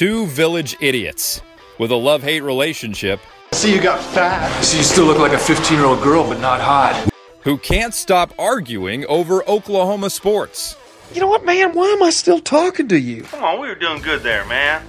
[0.00, 1.42] Two village idiots
[1.78, 3.20] with a love hate relationship
[3.52, 4.64] See, you got fat.
[4.64, 7.10] See, you still look like a 15 year old girl, but not hot.
[7.42, 10.74] who can't stop arguing over Oklahoma sports.
[11.12, 11.74] You know what, man?
[11.74, 13.24] Why am I still talking to you?
[13.24, 14.82] Come on, we were doing good there, man.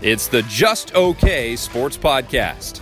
[0.00, 2.80] It's the Just Okay Sports Podcast.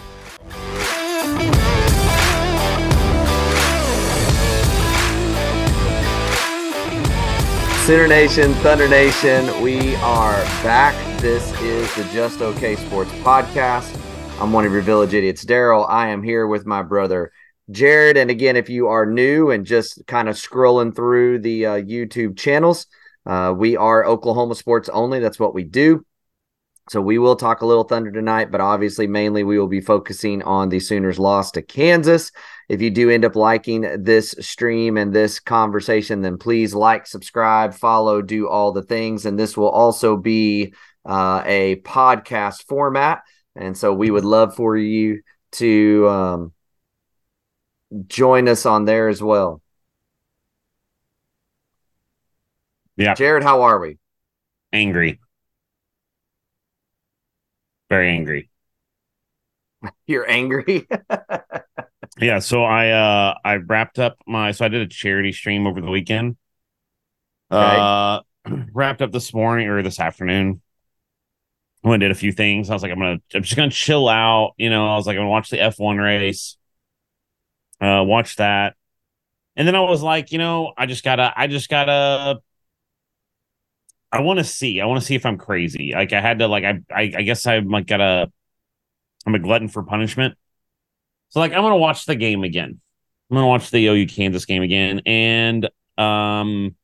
[7.87, 10.95] Sooner Nation, Thunder Nation, we are back.
[11.21, 13.99] This is the Just Okay Sports Podcast.
[14.41, 15.89] I'm one of your village idiots, Daryl.
[15.89, 17.33] I am here with my brother,
[17.71, 18.17] Jared.
[18.17, 22.39] And again, if you are new and just kind of scrolling through the uh, YouTube
[22.39, 22.87] channels,
[23.27, 25.19] uh, we are Oklahoma sports only.
[25.19, 26.05] That's what we do.
[26.91, 30.43] So we will talk a little Thunder tonight, but obviously, mainly we will be focusing
[30.43, 32.31] on the Sooners' loss to Kansas.
[32.71, 37.75] If you do end up liking this stream and this conversation, then please like, subscribe,
[37.75, 39.27] follow, do all the things.
[39.27, 40.73] And this will also be
[41.05, 43.23] uh, a podcast format.
[43.57, 45.23] And so we would love for you
[45.55, 46.53] to um,
[48.07, 49.61] join us on there as well.
[52.97, 53.15] Yeah.
[53.15, 53.99] Jared, how are we?
[54.73, 55.19] Angry.
[57.89, 58.49] Very angry.
[60.07, 60.87] You're angry.
[62.19, 65.81] Yeah, so I uh I wrapped up my so I did a charity stream over
[65.81, 66.37] the weekend.
[67.51, 68.21] Uh
[68.73, 70.61] wrapped up this morning or this afternoon.
[71.83, 72.69] Went and did a few things.
[72.69, 74.53] I was like, I'm gonna I'm just gonna chill out.
[74.59, 76.57] You know, I was like, I'm gonna watch the F1 race.
[77.81, 78.77] Uh watch that.
[79.57, 82.41] And then I was like, you know, I just gotta I just gotta
[84.13, 84.81] I want to see.
[84.81, 85.93] I want to see if I'm crazy.
[85.95, 88.31] Like I had to like I I, I guess I'm like gotta
[89.27, 90.37] I'm a glutton for punishment.
[91.31, 92.81] So like I'm gonna watch the game again.
[93.31, 96.75] I'm gonna watch the OU Kansas game again, and um,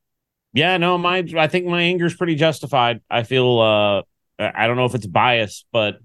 [0.53, 3.01] yeah, no, my I think my anger is pretty justified.
[3.11, 4.03] I feel uh,
[4.39, 5.97] I don't know if it's bias, but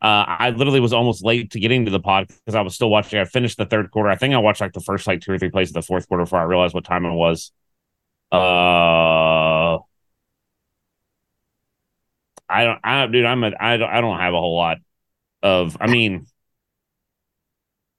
[0.00, 2.90] uh, I literally was almost late to getting to the pod because I was still
[2.90, 3.20] watching.
[3.20, 4.08] I finished the third quarter.
[4.08, 6.08] I think I watched like the first like two or three plays of the fourth
[6.08, 7.52] quarter before I realized what time it was.
[8.32, 9.78] Uh,
[12.48, 14.78] I don't, I dude, I'm a, I don't, I don't have a whole lot
[15.42, 15.76] of.
[15.80, 16.26] I mean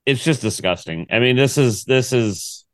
[0.05, 1.07] it's just disgusting.
[1.11, 2.65] I mean, this is this is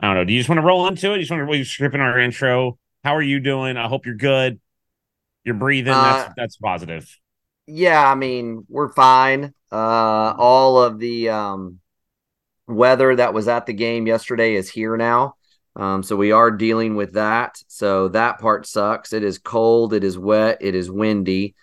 [0.00, 0.24] I don't know.
[0.24, 1.16] Do you just want to roll into it?
[1.16, 2.78] You just want to we stripping our intro?
[3.04, 3.76] How are you doing?
[3.76, 4.60] I hope you're good.
[5.44, 5.92] You're breathing.
[5.92, 7.08] Uh, that's that's positive.
[7.66, 9.52] yeah, I mean, we're fine.
[9.72, 11.80] Uh all of the um
[12.66, 15.36] weather that was at the game yesterday is here now.
[15.76, 17.58] Um, so we are dealing with that.
[17.68, 19.12] So that part sucks.
[19.12, 21.54] It is cold, it is wet, it is windy.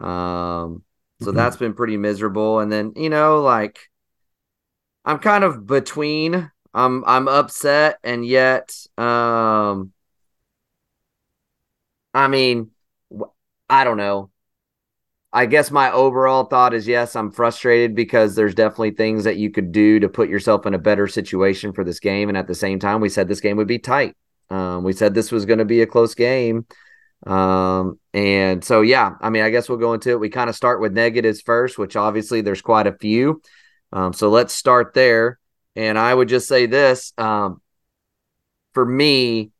[0.00, 0.82] Um,
[1.20, 1.34] so Mhm.
[1.34, 2.60] that's been pretty miserable.
[2.60, 3.78] And then, you know, like
[5.08, 6.50] I'm kind of between.
[6.74, 9.92] I'm I'm upset and yet um
[12.12, 12.70] I mean
[13.70, 14.30] I don't know.
[15.32, 19.50] I guess my overall thought is yes, I'm frustrated because there's definitely things that you
[19.50, 22.28] could do to put yourself in a better situation for this game.
[22.28, 24.14] And at the same time, we said this game would be tight.
[24.50, 26.66] Um, we said this was going to be a close game.
[27.26, 30.20] Um, and so, yeah, I mean, I guess we'll go into it.
[30.20, 33.42] We kind of start with negatives first, which obviously there's quite a few.
[33.92, 35.38] Um, so let's start there.
[35.76, 37.60] And I would just say this um,
[38.74, 39.50] for me,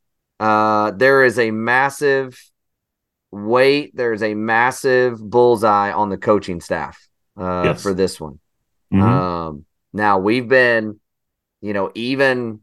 [0.40, 2.38] uh, there is a massive
[3.30, 6.98] weight, there's a massive bullseye on the coaching staff
[7.38, 7.82] uh, Yes.
[7.82, 8.38] for this one.
[8.92, 9.02] Mhm.
[9.02, 11.00] Um, now we've been,
[11.60, 12.62] you know, even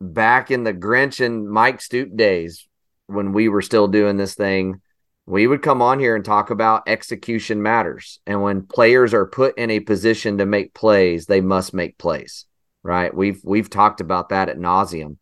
[0.00, 2.66] back in the Grinch and Mike Stoop days
[3.06, 4.80] when we were still doing this thing,
[5.28, 8.18] we would come on here and talk about execution matters.
[8.26, 12.46] And when players are put in a position to make plays, they must make plays.
[12.82, 13.14] Right.
[13.14, 15.18] We've we've talked about that at nauseum.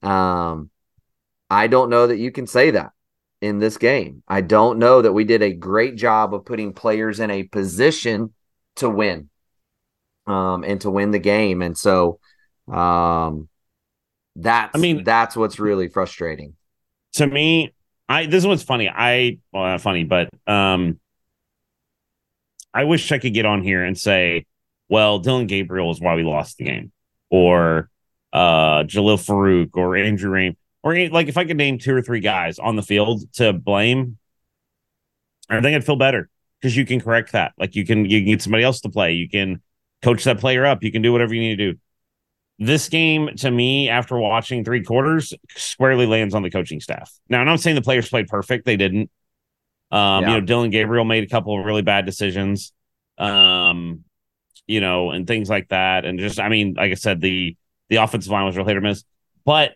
[0.00, 0.70] Um,
[1.50, 2.92] I don't know that you can say that
[3.40, 4.22] in this game.
[4.28, 8.32] I don't know that we did a great job of putting players in a position
[8.76, 9.28] to win
[10.28, 11.62] um, and to win the game.
[11.62, 12.20] And so
[12.72, 13.48] um,
[14.36, 16.54] that's I mean- that's what's really frustrating.
[17.14, 17.74] to me,
[18.08, 18.88] I this is what's funny.
[18.88, 20.98] I well, not funny, but um,
[22.72, 24.46] I wish I could get on here and say,
[24.88, 26.92] well, Dillon Gabriel is why we lost the game,
[27.30, 27.90] or
[28.32, 32.20] uh, Jalil Farooq, or Andrew Raym, or like if I could name two or three
[32.20, 34.16] guys on the field to blame,
[35.50, 36.30] I think I'd feel better
[36.60, 37.52] because you can correct that.
[37.58, 39.12] Like you can you can get somebody else to play.
[39.12, 39.60] You can
[40.02, 40.82] coach that player up.
[40.82, 41.78] You can do whatever you need to do.
[42.58, 47.12] This game, to me, after watching three quarters, squarely lands on the coaching staff.
[47.28, 49.10] Now, I'm not saying the players played perfect; they didn't.
[49.90, 50.28] Um, Yeah.
[50.28, 52.72] You know, Dillon Gabriel made a couple of really bad decisions.
[53.16, 54.04] Um,
[54.66, 57.56] you know, and things like that, and just, I mean, like I said, the
[57.88, 59.04] the offensive line was real hit or miss.
[59.44, 59.74] But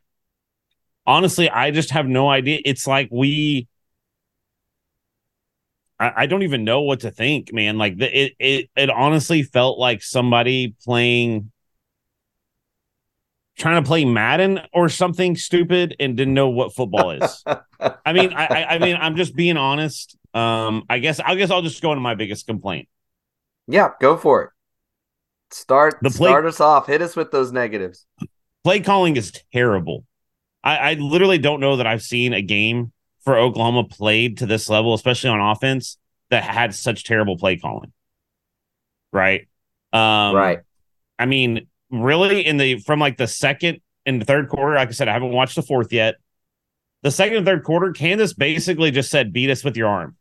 [1.07, 2.61] honestly, I just have no idea.
[2.65, 3.69] It's like we
[5.99, 7.79] I, I don't even know what to think, man.
[7.79, 11.52] Like the, it, it, it honestly felt like somebody playing,
[13.57, 17.45] trying to play Madden or something stupid and didn't know what football is.
[18.07, 20.17] I mean, I, I, mean, I'm just being honest.
[20.35, 22.89] Um, I guess, I guess I'll just go into my biggest complaint.
[23.69, 24.51] Yeah, go for it.
[25.51, 26.87] Start The play- start us off.
[26.87, 28.07] Hit us with those negatives.
[28.65, 30.05] Play calling is terrible.
[30.65, 32.93] I, I literally don't know that I've seen a game
[33.25, 35.99] for Oklahoma played to this level, especially on offense,
[36.31, 37.93] that had such terrible play calling.
[39.13, 39.49] Right.
[39.93, 40.61] Um, right.
[41.19, 44.93] I mean, really, in the from like the second and the third quarter, like I
[44.93, 46.17] said, I haven't watched the fourth yet.
[47.03, 50.17] The second and third quarter, Kansas basically just said, beat us with your arm.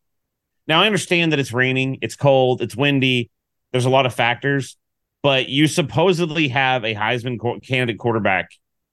[0.67, 3.29] Now, I understand that it's raining, it's cold, it's windy,
[3.71, 4.77] there's a lot of factors,
[5.23, 8.49] but you supposedly have a Heisman co- candidate quarterback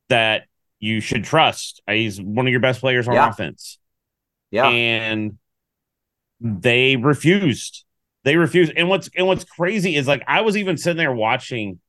[0.08, 0.44] that
[0.80, 1.82] you should trust.
[1.88, 3.28] He's one of your best players on Yeah.
[3.30, 3.78] offense.
[4.50, 4.68] Yeah.
[4.68, 5.38] And
[6.40, 7.84] they refused.
[8.24, 8.72] They refused.
[8.76, 11.80] And what's and what's crazy is like I was even sitting there watching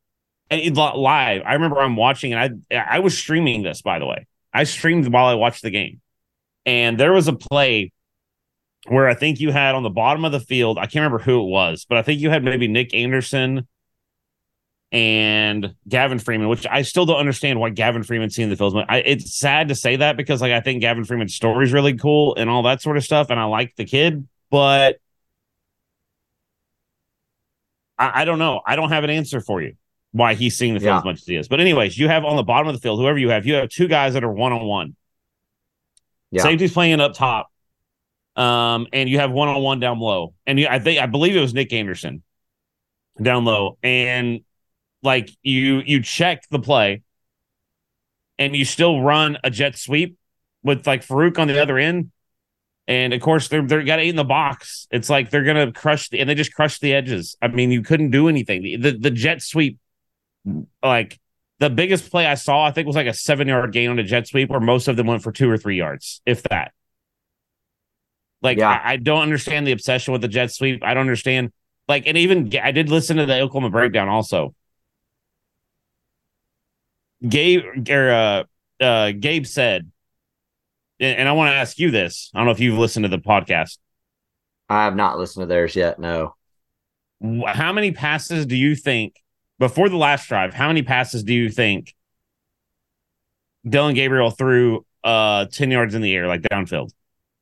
[0.50, 1.44] and it li- live.
[1.46, 4.28] I remember I'm watching and I I was streaming this by the way.
[4.54, 6.02] I streamed while I watched the game.
[6.66, 7.92] And there was a play
[8.88, 11.42] where I think you had on the bottom of the field, I can't remember who
[11.42, 13.68] it was, but I think you had maybe Nic Anderson
[14.92, 18.76] and Gavin Freeman, which I still don't understand why Gavin Freeman's seeing the field.
[18.90, 21.96] I, it's sad to say that because like I think Gavin Freeman's story is really
[21.96, 24.98] cool and all that sort of stuff, and I like the kid, but
[27.98, 28.62] I, I don't know.
[28.66, 29.76] I don't have an answer for you
[30.12, 30.98] why he's seeing the field Yeah.
[31.00, 31.48] as much as he is.
[31.48, 33.70] But anyways, you have on the bottom of the field, whoever you have, you have
[33.70, 34.96] two guys that are one on one.
[36.44, 37.52] Safety's playing up top.
[38.36, 40.34] Um, and you have one on one down low.
[40.48, 42.24] And you, I think I believe it was Nic Anderson
[43.22, 43.78] down low.
[43.84, 44.42] And
[45.04, 47.02] like you you check the play
[48.38, 50.18] and you still run a jet sweep
[50.64, 52.12] with like Farooq on the other end.
[52.88, 54.88] And of course, they're they're got eight in the box.
[54.90, 57.36] It's like they're gonna crush the and they just crush the edges.
[57.42, 58.62] I mean, you couldn't do anything.
[58.64, 59.78] The the, the jet sweep,
[60.84, 61.20] like
[61.60, 64.04] the biggest play I saw, I think was like a seven yard gain on a
[64.04, 66.72] jet sweep, where most of them went for two or three yards, if that.
[68.42, 68.70] Like Yeah.
[68.70, 70.84] I, I don't understand the obsession with the jet sweep.
[70.84, 71.52] I don't understand.
[71.88, 74.54] Like, and even I did listen to the Oklahoma breakdown also.
[77.28, 78.44] Gabe or uh,
[78.84, 79.92] uh, Gabe said,
[81.00, 82.32] and, and I want to ask you this.
[82.34, 83.78] I don't know if you've listened to the podcast.
[84.70, 86.00] I have not listened to theirs yet.
[86.00, 86.36] No.
[87.46, 89.16] How many passes do you think
[89.60, 90.54] before the last drive?
[90.54, 91.94] How many passes do you think
[93.68, 96.92] Dillon Gabriel threw uh 10 yards in the air, like downfield?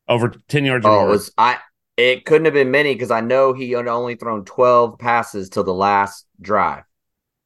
[0.07, 1.57] Over 10 yards Oh, it was I.
[1.97, 5.63] It couldn't have been many because I know he had only thrown twelve passes till
[5.63, 6.83] the last drive.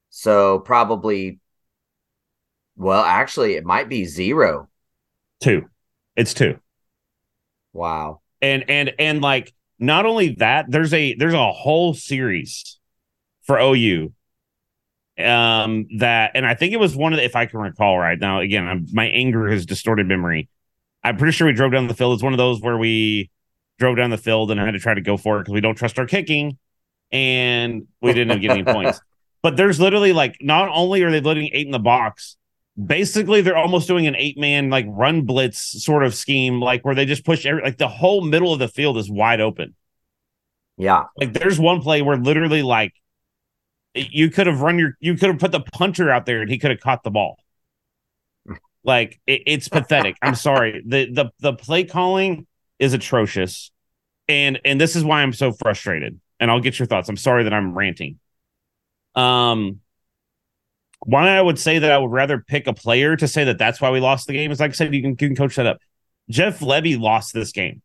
[0.10, 1.40] So probably.
[2.76, 4.68] Well, actually, it might be zero.
[5.40, 5.70] two.
[6.16, 6.60] It's two.
[7.74, 8.20] Wow.
[8.42, 12.78] and and and like not only that there's a there's a whole series
[13.44, 14.12] for OU
[15.24, 18.20] um that and I think it was one of the if I can recall right
[18.20, 20.50] now again I'm, my anger has distorted memory.
[21.04, 22.14] I'm pretty sure we drove down the field.
[22.14, 23.32] It's one of those where we
[23.80, 25.62] drove down the field and I had to try to go for it because we
[25.62, 26.58] don't trust our kicking
[27.12, 29.00] and we didn't get any points.
[29.44, 32.38] But there's literally like not only are they letting eight in the box
[32.86, 36.96] basically they're almost doing an eight man like run blitz sort of scheme like where
[36.96, 39.76] they just push every like the whole middle of the field is wide open.
[40.78, 41.06] Yeah.
[41.18, 42.94] like there's one play where literally like
[43.94, 46.58] you could have run your you could have put the punter out there and he
[46.58, 47.38] could have caught the ball.
[48.84, 50.16] Like it, it's pathetic.
[50.22, 50.84] I'm sorry.
[50.88, 52.48] The the the play calling
[52.80, 53.72] is atrocious.
[54.28, 56.20] And and this is why i'm so frustrated.
[56.40, 57.10] And i'll get your thoughts.
[57.10, 58.20] I'm sorry that i'm ranting.
[59.16, 59.82] Um
[61.06, 63.82] why I would say that I would rather pick a player to say that that's
[63.82, 65.66] why we lost the game is like I said, you can, you can coach that
[65.66, 65.80] up.
[66.30, 67.82] Jeff Lebby lost this game.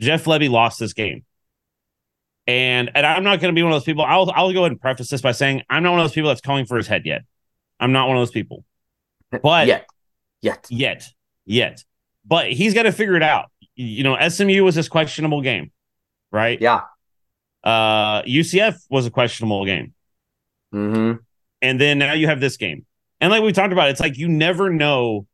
[0.00, 1.24] Jeff Lebby lost this game.
[2.46, 4.04] And and I'm not going to be one of those people.
[4.04, 6.28] I'll I'll go ahead and preface this by saying I'm not one of those people
[6.28, 7.22] that's calling for his head yet.
[7.78, 8.64] I'm not one of those people.
[9.42, 9.86] But Yet.
[10.40, 10.66] Yet.
[10.70, 11.08] yet,
[11.46, 11.84] yet.
[12.26, 13.50] But he's got to figure it out.
[13.76, 15.70] You know, SMU was this questionable game,
[16.30, 16.60] right?
[16.60, 16.82] Yeah.
[17.64, 19.94] Uh, UCF was a questionable game.
[20.74, 21.18] Mm-hmm.
[21.60, 22.86] and then now you have this game.
[23.20, 25.26] And like we talked about, it's like you never know.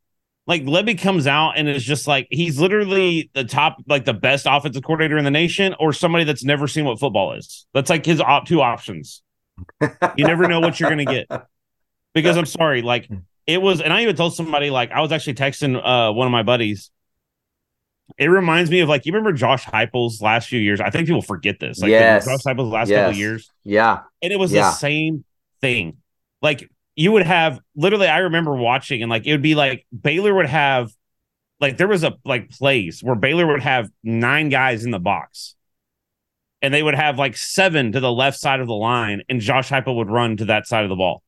[0.49, 4.47] Like Lebby comes out and is just like he's literally the top, like the best
[4.49, 7.67] offensive coordinator in the nation, or somebody that's never seen what football is.
[7.73, 9.21] That's like his op- two options.
[9.81, 11.27] You never know what you're gonna get.
[12.15, 13.07] Because I'm sorry, like
[13.45, 16.31] it was, and I even told somebody like I was actually texting uh one of
[16.31, 16.89] my buddies.
[18.17, 20.81] It reminds me of like you remember Josh Heupel's last few years.
[20.81, 21.79] I think people forget this.
[21.79, 22.25] Like Yes.
[22.25, 23.99] Josh Heupel's last couple of years Yeah.
[24.23, 24.63] and it was Yeah.
[24.63, 25.23] the same
[25.61, 25.97] thing.
[26.41, 30.33] Like you would have literally, I remember watching and like it would be like Baylor
[30.33, 30.91] would have
[31.61, 35.55] like there was a like plays where Baylor would have nine guys in the box,
[36.61, 39.69] and they would have like seven to the left side of the line, and Josh
[39.69, 41.23] Heupel would run to that side of the ball.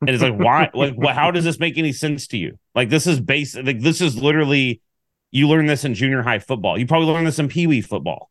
[0.00, 0.70] And it's like, why?
[0.74, 2.58] Like, what, how does this make any sense to you?
[2.74, 3.66] Like, this is basic.
[3.66, 4.80] Like, this is literally
[5.30, 6.78] you learn this in junior high football.
[6.78, 8.30] You probably learn this in pee wee football.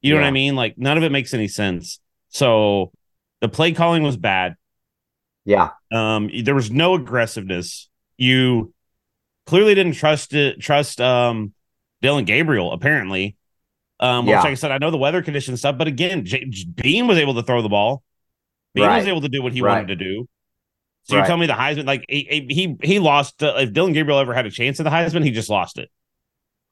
[0.00, 0.26] You know Yeah.
[0.26, 0.54] what I mean?
[0.54, 1.98] Like, none of it makes any sense.
[2.28, 2.92] So,
[3.40, 4.54] the play calling was bad.
[5.44, 5.70] Yeah.
[5.92, 7.88] Um, there was no aggressiveness.
[8.16, 8.72] You
[9.46, 10.60] clearly didn't trust it.
[10.60, 11.52] Trust um,
[12.02, 13.36] Dillon Gabriel apparently.
[14.00, 14.40] Um, which, Yeah.
[14.40, 17.34] like I said, I know the weather condition stuff, but again, J- Bean was able
[17.34, 18.02] to throw the ball.
[18.74, 18.98] Bean Right.
[18.98, 19.74] was able to do what he Right.
[19.74, 20.28] wanted to do.
[21.04, 23.42] So you tell me the Heisman, like he he, he lost.
[23.42, 25.90] Uh, if Dillon Gabriel ever had a chance at the Heisman, he just lost it.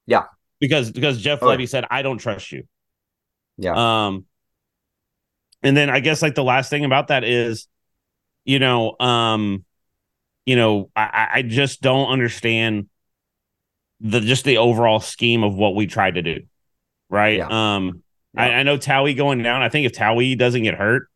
[0.07, 0.23] Yeah.
[0.59, 1.47] because because Jeff Oh.
[1.47, 2.65] Lebby said, "I don't trust you."
[3.59, 3.75] Yeah.
[4.07, 4.25] Um,
[5.63, 7.69] and then I guess like the last thing about that is,
[8.45, 9.65] you know, um,
[10.47, 12.89] you know, I, I- just don't understand
[14.01, 16.41] the just the overall scheme of what we tried to do,
[17.09, 17.39] right?
[17.39, 17.77] Yeah.
[17.77, 18.03] Um,
[18.37, 19.63] I, I know Tawee going down.
[19.63, 21.09] I think if Tawee doesn't get hurt,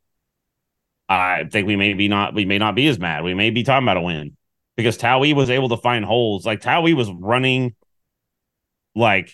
[1.08, 3.24] I think we may be not we may not be as mad.
[3.24, 4.36] We may be talking about a win
[4.76, 6.44] because Tawee was able to find holes.
[6.44, 7.74] Like Tawee was running
[8.94, 9.32] like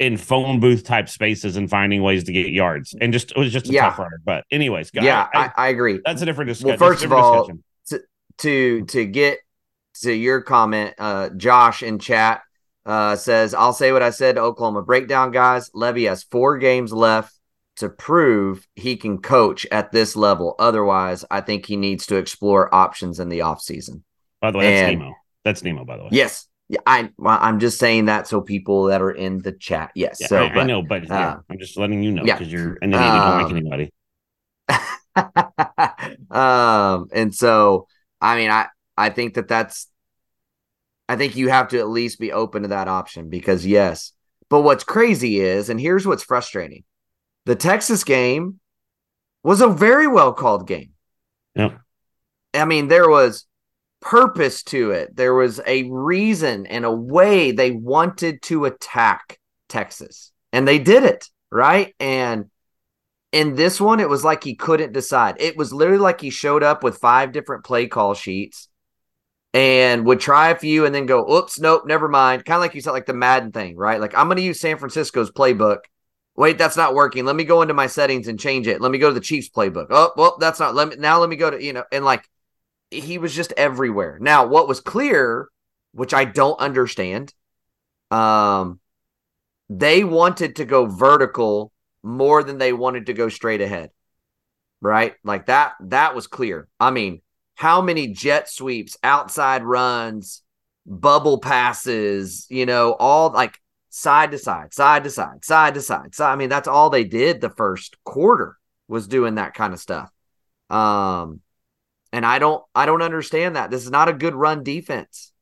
[0.00, 3.52] in phone booth type spaces and finding ways to get yards, and just it was
[3.52, 3.90] just a Yeah.
[3.90, 4.20] tough runner.
[4.24, 6.00] But anyways, guys, yeah, I- I, I agree.
[6.04, 6.78] that's a different discussion.
[6.78, 8.04] Well, first of all, discussion.
[8.38, 9.38] to to get
[10.02, 12.42] to your comment, uh, Josh in chat
[12.86, 15.70] uh, says, "I'll say what I said to Oklahoma breakdown guys.
[15.70, 17.34] Lebby has four games left
[17.76, 20.54] to prove he can coach at this level.
[20.58, 24.02] Otherwise, I think he needs to explore options in the offseason.
[24.40, 25.14] by the way, that's and- Nemo.
[25.44, 26.08] That's Nemo, by the way.
[26.12, 30.18] Yes, yeah, I I'm just saying that so people that are in the chat, yes.
[30.20, 32.36] Yeah, so, I, I know, but yeah, uh, I'm just letting you know yeah.
[32.38, 33.04] because you're an idiot.
[33.04, 33.92] you don't like Um, anybody.
[36.30, 37.86] um and so
[38.20, 39.88] i mean i i think that that's
[41.08, 44.12] i think you have to at least be open to that option because yes
[44.48, 46.84] but what's crazy is and here's what's frustrating
[47.46, 48.60] the texas game
[49.42, 50.90] was a very well called game
[51.56, 51.80] Yep.
[52.54, 53.44] i mean there was
[54.00, 59.38] purpose to it there was a reason and a way they wanted to attack
[59.68, 62.46] texas and they did it right and
[63.32, 65.36] in this one, it was like he couldn't decide.
[65.38, 68.68] It was literally like he showed up with five different play call sheets
[69.52, 72.44] and would try a few and then go, oops, nope, never mind.
[72.44, 74.00] Kind of like you said, like the Madden thing, right?
[74.00, 75.80] Like, I'm going to use San Francisco's playbook.
[76.36, 77.24] Wait, that's not working.
[77.24, 78.80] Let me go into my settings and change it.
[78.80, 79.88] Let me go to the Chiefs playbook.
[79.90, 80.74] Oh, well, that's not.
[80.74, 81.18] Let me now.
[81.18, 82.28] Let me go to you know, and like
[82.90, 84.18] he was just everywhere.
[84.20, 85.48] Now, what was clear,
[85.92, 87.32] which I don't understand,
[88.10, 88.80] um,
[89.68, 93.90] they wanted to go vertical more than they wanted to go straight ahead.
[94.80, 95.14] Right?
[95.24, 96.68] Like that that was clear.
[96.78, 97.20] I mean,
[97.56, 100.42] how many jet sweeps, outside runs,
[100.86, 106.14] bubble passes, you know, all like side to side, side to side, side to side.
[106.14, 109.80] So I mean, that's all they did the first quarter was doing that kind of
[109.80, 110.10] stuff.
[110.70, 111.40] Um
[112.12, 113.70] and I don't I don't understand that.
[113.70, 115.32] This is not a good run defense.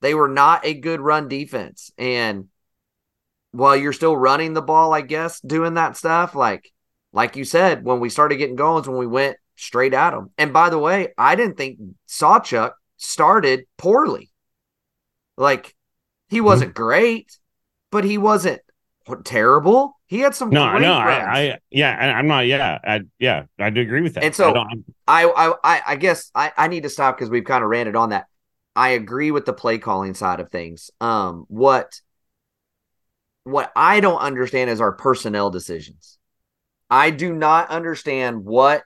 [0.00, 1.90] They were not a good run defense.
[1.96, 2.48] And
[3.52, 6.72] while you're still running the ball, I guess, doing that stuff, like
[7.12, 10.30] like you said, when we started getting going is when we went straight at them.
[10.36, 11.78] And by the way, I didn't think
[12.08, 14.30] Sawchuk started poorly.
[15.36, 15.74] Like
[16.28, 16.46] he mm-hmm.
[16.46, 17.38] wasn't great,
[17.90, 18.60] but he wasn't
[19.24, 19.96] terrible.
[20.06, 20.92] He had some No, great no.
[20.92, 22.46] I, I, yeah, I, I'm not.
[22.46, 24.24] Yeah, I, yeah, I do agree with that.
[24.24, 24.74] And so- I
[25.06, 27.96] I I I, I guess I, I need to stop because we've kind of ranted
[27.96, 28.26] on that.
[28.74, 30.90] I agree with the play calling side of things.
[31.00, 32.00] Um, what
[33.44, 36.18] what I don't understand is our personnel decisions.
[36.90, 38.82] I do not understand what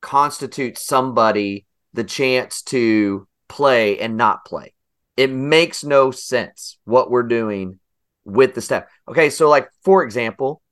[0.00, 4.74] constitutes somebody the chance to play and not play.
[5.16, 7.78] It makes no sense what we're doing
[8.24, 8.84] with the staff.
[9.08, 10.62] Okay, so like for example,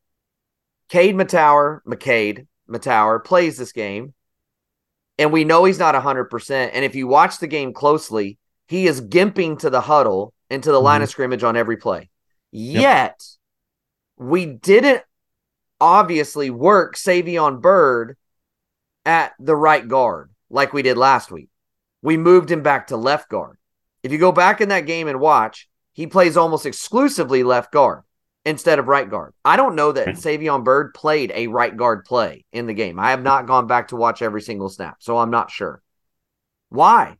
[0.88, 4.14] Cade Mettauer, McKade Mettauer plays this game
[5.21, 6.71] and we know he's not 100%.
[6.73, 8.38] And if you watch the game closely,
[8.69, 11.04] he is gimping to the huddle and to the line mm-hmm.
[11.04, 12.09] of scrimmage on every play.
[12.50, 13.23] Yet,
[14.16, 15.02] we didn't
[15.78, 18.16] obviously work Savion Byrd
[19.04, 21.50] at the right guard like we did last week.
[22.00, 23.59] We moved him back to left guard.
[24.02, 28.02] If you go back in that game and watch, he plays almost exclusively left guard
[28.44, 29.35] instead of right guard.
[29.44, 32.99] I don't know that Savion Byrd played a right guard play in the game.
[32.99, 35.82] I have not gone back to watch every single snap, so I'm not sure.
[36.70, 37.16] Why?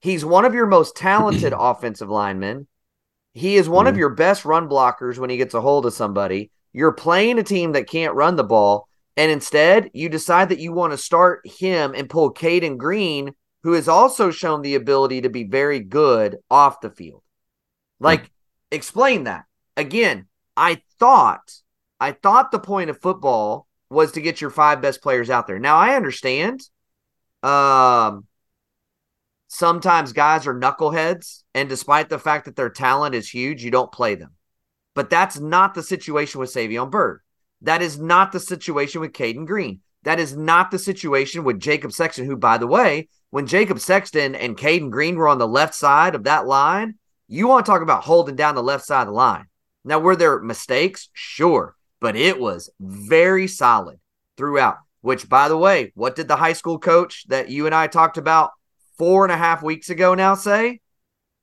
[0.00, 2.66] He's one of your most talented offensive linemen.
[3.32, 3.98] He is one of Mhm.
[3.98, 6.50] your best run blockers when he gets a hold of somebody.
[6.72, 10.72] You're playing a team that can't run the ball, and instead you decide that you
[10.72, 15.30] want to start him and pull Cayden Green who has also shown the ability to
[15.30, 17.22] be very good off the field.
[18.04, 18.30] Like,
[18.70, 19.44] explain that.
[19.76, 21.52] Again, I thought,
[21.98, 25.58] I thought the point of football was to get your five best players out there.
[25.58, 26.60] Now I understand.
[27.42, 28.26] Um,
[29.48, 33.92] sometimes guys are knuckleheads, and despite the fact that their talent is huge, you don't
[33.92, 34.32] play them.
[34.94, 37.20] But that's not the situation with Savion Byrd.
[37.62, 39.80] That is not the situation with Cayden Green.
[40.02, 44.34] That is not the situation with Jacob Sexton, who, by the way, when Jacob Sexton
[44.34, 46.96] and Cayden Green were on the left side of that line,
[47.28, 49.46] you want to talk about holding down the left side of the line.
[49.84, 51.08] Now, were there mistakes?
[51.12, 53.98] Sure, but it was very solid
[54.36, 54.78] throughout.
[55.00, 58.16] Which, by the way, what did the high school coach that you and I talked
[58.16, 58.52] about
[58.96, 60.80] four and a half weeks ago now say?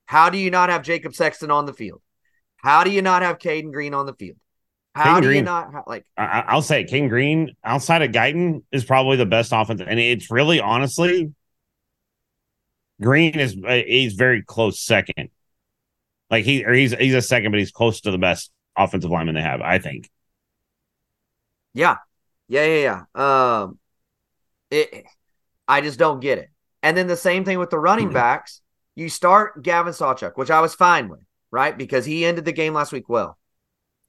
[0.06, 2.02] How do you not have Jacob Sexton on the field?
[2.56, 4.36] How do you not have Cayden Green on the field?
[4.94, 6.04] How do you not like?
[6.16, 10.30] I, I'll say King Green outside of Guyton is probably the best offense, and it's
[10.30, 11.32] really honestly,
[13.00, 15.30] Green is uh, he's very close second.
[16.32, 19.34] Like he or he's he's a second, but he's close to the best offensive lineman
[19.36, 19.60] they have.
[19.60, 20.10] I think.
[21.74, 21.98] Yeah,
[22.48, 23.60] yeah, yeah, yeah.
[23.62, 23.78] Um,
[24.70, 25.04] it.
[25.68, 26.48] I just don't get it.
[26.82, 28.14] And then the same thing with the running Hmm.
[28.14, 28.60] backs.
[28.94, 31.20] You start Gavin Sawchuk, which I was fine with,
[31.50, 31.76] right?
[31.76, 33.38] Because he ended the game last week well.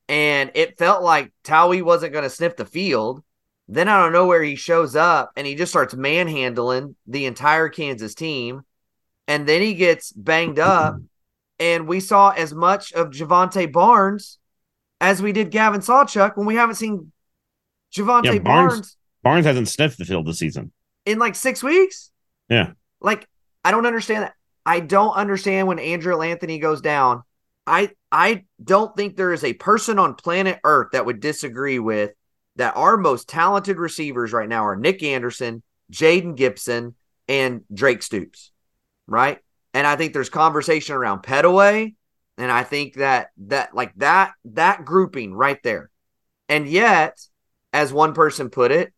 [0.10, 3.24] And it felt like Tawee wasn't going to sniff the field.
[3.70, 7.70] Then I don't know where he shows up and he just starts manhandling the entire
[7.70, 8.64] Kansas team.
[9.28, 10.98] And then he gets banged up.
[11.60, 14.40] And we saw as much of Jovantae Barnes
[15.00, 17.12] as we did Gavin Sawchuk when we haven't seen
[17.96, 20.72] Jovantae Yeah, Barnes- Barnes Barnes hasn't sniffed the field this season.
[21.06, 22.12] in like six weeks.
[22.50, 22.72] Yeah.
[23.00, 23.28] Like,
[23.64, 24.34] I don't understand that.
[24.66, 27.24] I don't understand when Andrel Anthony goes down.
[27.68, 32.12] I I don't think there is a person on planet Earth that would disagree with
[32.58, 36.96] that our most talented receivers right now are Nic Anderson, Jayden Gibson,
[37.28, 38.52] and Drake Stoops.
[39.08, 39.40] Right.
[39.74, 41.96] And I think there's conversation around Pettaway.
[42.38, 45.90] And I think that that like that that grouping right there.
[46.50, 47.20] And yet,
[47.72, 48.92] as one person put it,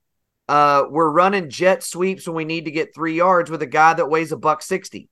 [0.48, 3.94] uh, we're running jet sweeps when we need to get three yards with a guy
[3.94, 5.10] that weighs a buck sixty.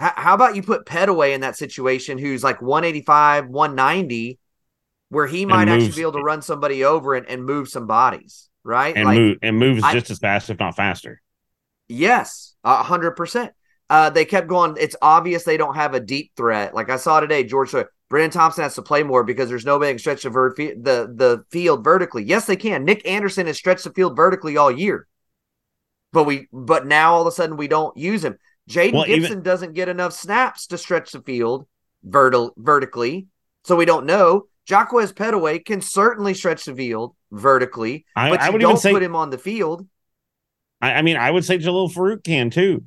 [0.00, 3.74] H- how about you put Pettaway in that situation, who's like one eighty five, one
[3.74, 4.38] ninety,
[5.08, 8.48] where he might actually be able to run somebody over and, and move some bodies,
[8.64, 8.94] right?
[8.94, 11.22] and Like, move and moves I- just as fast, if not faster.
[11.88, 13.52] Yes, a hundred percent.
[13.92, 14.74] Uh, they kept going.
[14.80, 16.74] It's obvious they don't have a deep threat.
[16.74, 17.74] Like I saw today, George.
[18.08, 21.12] Brandon Thompson has to play more because there's nobody that can stretch the, ver- the
[21.14, 22.22] the field vertically.
[22.24, 22.86] Yes, they can.
[22.86, 25.06] Nic Anderson has stretched the field vertically all year,
[26.10, 28.38] but we but now all of a sudden we don't use him.
[28.70, 31.66] Jayden Well, even- Gibson doesn't get enough snaps to stretch the field
[32.06, 33.26] verti- vertically,
[33.64, 34.46] so we don't know.
[34.66, 38.92] Jaquaize Pettaway can certainly stretch the field vertically, I, but I would don't even say
[38.92, 39.86] put him on the field.
[40.80, 42.84] I, I mean, I would say Jalil Farooq can too.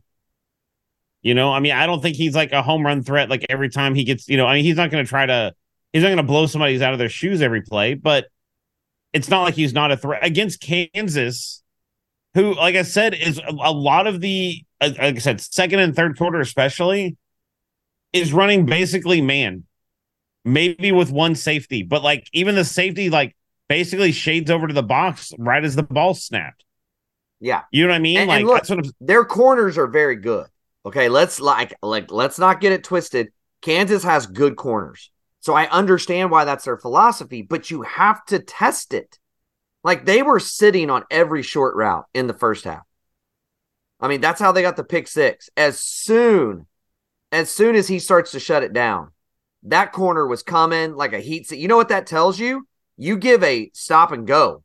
[1.25, 3.31] You know, I mean, I don't think he's like a home run threat.
[3.31, 5.55] Like every time he gets, you know, I mean, he's not going to try to,
[5.91, 8.27] he's not going to blow somebody's out of their shoes every play, but
[9.11, 11.63] it's not like he's not a threat against Kansas,
[12.35, 15.95] who, like I said, is a, lot of the, uh, like I said, second and
[15.95, 17.17] third quarter, especially,
[18.13, 19.63] is running basically man,
[20.43, 23.35] maybe with one safety, but like even the safety, like
[23.67, 26.63] basically shades over to the box right as the ball snapped.
[27.39, 27.63] Yeah.
[27.71, 28.17] You know what I mean?
[28.19, 30.45] And- like and look, that's what I'm, their corners are very good.
[30.85, 33.31] Okay, let's like like let's not get it twisted.
[33.61, 35.11] Kansas has good corners.
[35.39, 39.19] So I understand why that's their philosophy, but you have to test it.
[39.83, 42.83] Like they were sitting on every short route in the first half.
[43.99, 45.49] I mean, that's how they got the pick six.
[45.57, 46.67] As soon
[47.31, 49.11] as soon as he starts to shut it down,
[49.63, 51.49] that corner was coming like a heat.
[51.51, 52.67] You know what that tells you?
[52.97, 54.63] You give a stop and go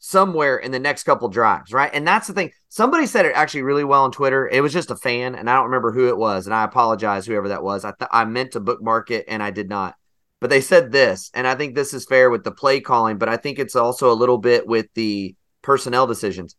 [0.00, 1.90] somewhere in the next couple drives, right?
[1.92, 2.50] And that's the thing.
[2.70, 4.48] Somebody said it actually really well on Twitter.
[4.48, 7.26] It was just a fan, and I don't remember who it was, and I apologize
[7.26, 7.84] whoever that was.
[7.84, 9.94] I th- I meant to bookmark it and I did not.
[10.40, 13.28] But they said this, and I think this is fair with the play calling, but
[13.28, 16.56] I think it's also a little bit with the personnel decisions.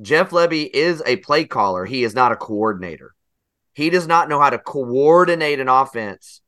[0.00, 1.84] Jeff Lebby is a play caller.
[1.84, 3.14] He is not a coordinator.
[3.74, 6.40] He does not know how to coordinate an offense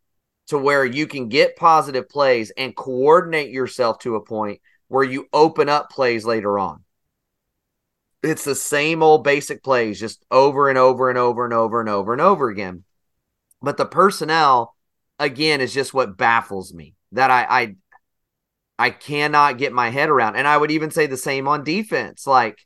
[0.47, 4.61] to where you can get positive plays and coordinate yourself to a point
[4.93, 6.85] where you open up plays later on.
[8.23, 11.89] It's the same old basic plays just over and over and over and over and
[11.89, 12.85] over and over again.
[13.63, 14.77] But the personnel,
[15.19, 17.77] again, is just what baffles me that I I,
[18.79, 20.37] I cannot get my head around.
[20.37, 22.27] And I would even say the same on defense.
[22.27, 22.59] Like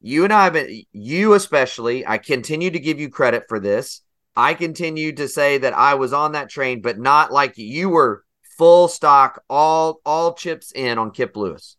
[0.00, 4.02] you and I have been, you especially, I continue to give you credit for this.
[4.34, 8.24] I continue to say that I was on that train, but not like you were
[8.58, 11.76] full stock, all all chips in on Kip Lewis.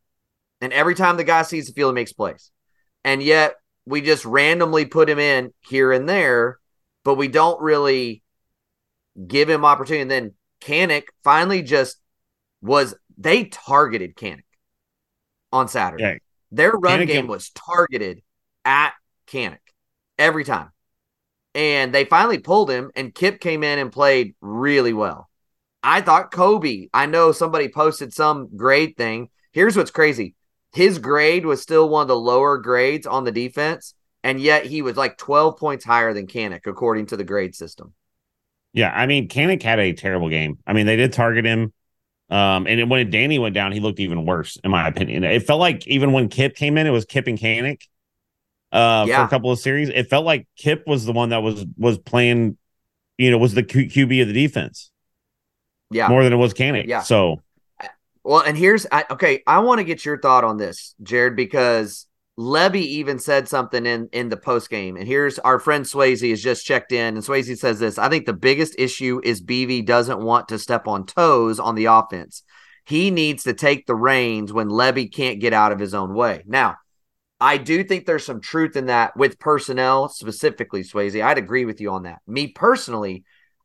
[0.62, 2.52] And every time the guy sees the field, he makes plays.
[3.04, 6.60] And yet we just randomly put him in here and there,
[7.04, 8.24] but we don't really
[9.28, 10.02] give him opportunity.
[10.02, 11.98] And then Kanak finally just
[12.62, 14.44] was they targeted Kanak
[15.52, 16.04] on Saturday.
[16.04, 16.18] Yeah.
[16.52, 18.22] Their run Kanak game and- was targeted
[18.66, 18.94] at
[19.28, 19.60] Kanak
[20.18, 20.72] every time.
[21.56, 25.29] And they finally pulled him, and Kip came in and played really well.
[25.82, 29.30] I thought Kobe, I know somebody posted some grade thing.
[29.52, 30.36] Here's what's crazy
[30.74, 34.82] his grade was still one of the lower grades on the defense, and yet he
[34.82, 37.94] was like 12 points higher than Kanak, according to the grade system.
[38.74, 40.60] Yeah, I mean, Kanak had a terrible game.
[40.68, 41.74] I mean, they did target him.
[42.30, 45.24] Um, and when Danny went down, he looked even worse, in my opinion.
[45.24, 47.82] It felt like even when Kip came in, it was Kip and Kanak
[48.72, 49.90] uh, for a couple of series.
[49.90, 52.60] It felt like Kip was the one that was was playing,
[53.18, 54.92] you know, was the Q- QB of the defense
[55.92, 56.08] Yeah.
[56.08, 56.86] more than it was Kanak.
[56.88, 57.02] Yeah.
[57.02, 57.42] So
[58.24, 59.44] Well, and here's I, okay.
[59.48, 62.06] I want to get your thought on this, Jared, because
[62.38, 64.96] Lebby even said something in in the post game.
[64.96, 68.26] And here's our friend Swayze has just checked in, and Swayze says this: I think
[68.26, 72.44] the biggest issue is BV doesn't want to step on toes on the offense.
[72.86, 76.44] He needs to take the reins when Lebby can't get out of his own way.
[76.48, 76.78] Now,
[77.40, 81.24] I do think there's some truth in that with personnel specifically, Swayze.
[81.24, 82.20] I'd agree with you on that.
[82.26, 83.24] Me personally,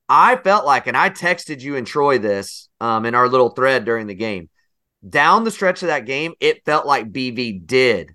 [0.09, 3.85] I felt like, and I texted you and Troy this um, in our little thread
[3.85, 4.51] during the game.
[5.07, 8.14] Down the stretch of that game, it felt like BV did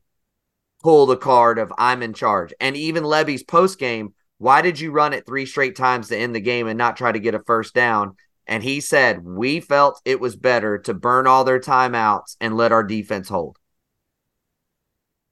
[0.82, 2.54] pull the card of I'm in charge.
[2.60, 6.34] And even Lebby's post game, why did you run it three straight times to end
[6.34, 8.15] the game and not try to get a first down?
[8.47, 12.71] And he said, We felt it was better to burn all their timeouts and let
[12.71, 13.58] our defense hold.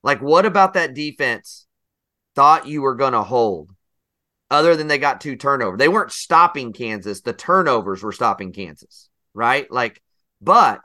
[0.03, 1.65] Like, what about that defense
[2.35, 3.71] thought you were going to hold?
[4.49, 7.21] Other than they got two turnovers, they weren't stopping Kansas.
[7.21, 9.69] The turnovers were stopping Kansas, right?
[9.69, 10.01] Like,
[10.41, 10.81] but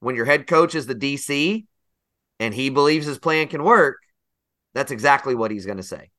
[0.00, 1.66] when your head coach is the DC
[2.40, 3.98] and he believes his plan can work,
[4.74, 6.10] that's exactly what he's going to say.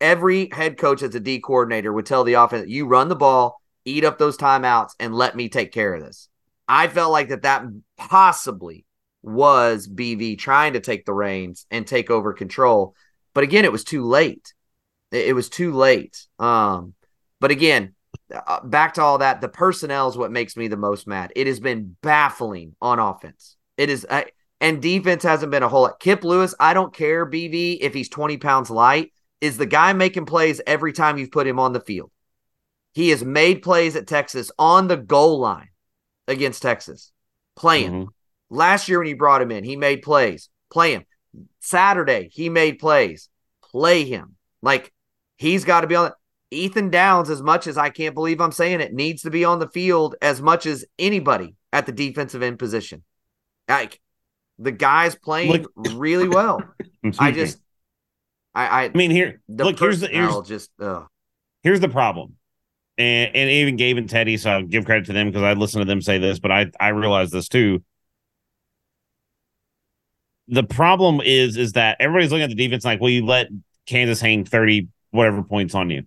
[0.00, 3.60] Every head coach that's a D coordinator would tell the offense, you run the ball,
[3.84, 6.28] eat up those timeouts, and let me take care of this.
[6.68, 7.64] I felt like that that
[7.96, 8.84] possibly
[9.22, 12.94] was BV trying to take the reins and take over control.
[13.34, 14.54] But again, it was too late.
[15.12, 16.26] It, it was too late.
[16.38, 16.94] Um,
[17.40, 17.94] but again,
[18.34, 21.32] uh, back to all that, the personnel is what makes me the most mad.
[21.36, 23.56] It has been baffling on offense.
[23.76, 24.24] It is, uh,
[24.60, 26.00] and defense hasn't been a whole lot.
[26.00, 30.26] Kip Lewis, I don't care, BV, if he's 20 pounds light, is the guy making
[30.26, 32.10] plays every time you've put him on the field.
[32.94, 35.68] He has made plays at Texas on the goal line
[36.26, 37.12] against Texas,
[37.54, 38.06] playing.
[38.06, 38.08] Mhm.
[38.48, 40.48] Last year when you brought him in, he made plays.
[40.70, 41.04] Play him.
[41.60, 43.28] Saturday, he made plays.
[43.62, 44.36] Play him.
[44.62, 44.92] Like
[45.36, 46.12] he's got to be on.
[46.50, 49.58] Ethan Downs, as much as I can't believe I'm saying it, needs to be on
[49.58, 53.02] the field as much as anybody at the defensive end position.
[53.68, 54.00] Like
[54.58, 56.62] the guy's playing Look- really well.
[57.18, 57.58] I just,
[58.54, 61.04] I, I, I mean, here, the look, here's the here's just, uh,
[61.62, 62.36] here's the problem.
[62.98, 65.82] And, and even Gabe and Teddy, so I'll give credit to them because I listened
[65.82, 67.82] to them say this, but I I realize this too.
[70.48, 73.48] The problem is is that everybody's looking at the defense like, well, you let
[73.86, 76.04] Kansas hang 30 whatever points on you.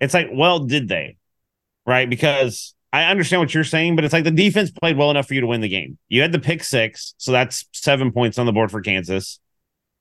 [0.00, 1.16] It's like, well, did they?
[1.86, 2.08] Right?
[2.08, 5.34] Because I understand what you're saying, but it's like the defense played well enough for
[5.34, 5.98] you to win the game.
[6.08, 9.40] You had the pick six, so that's seven points on the board for Kansas.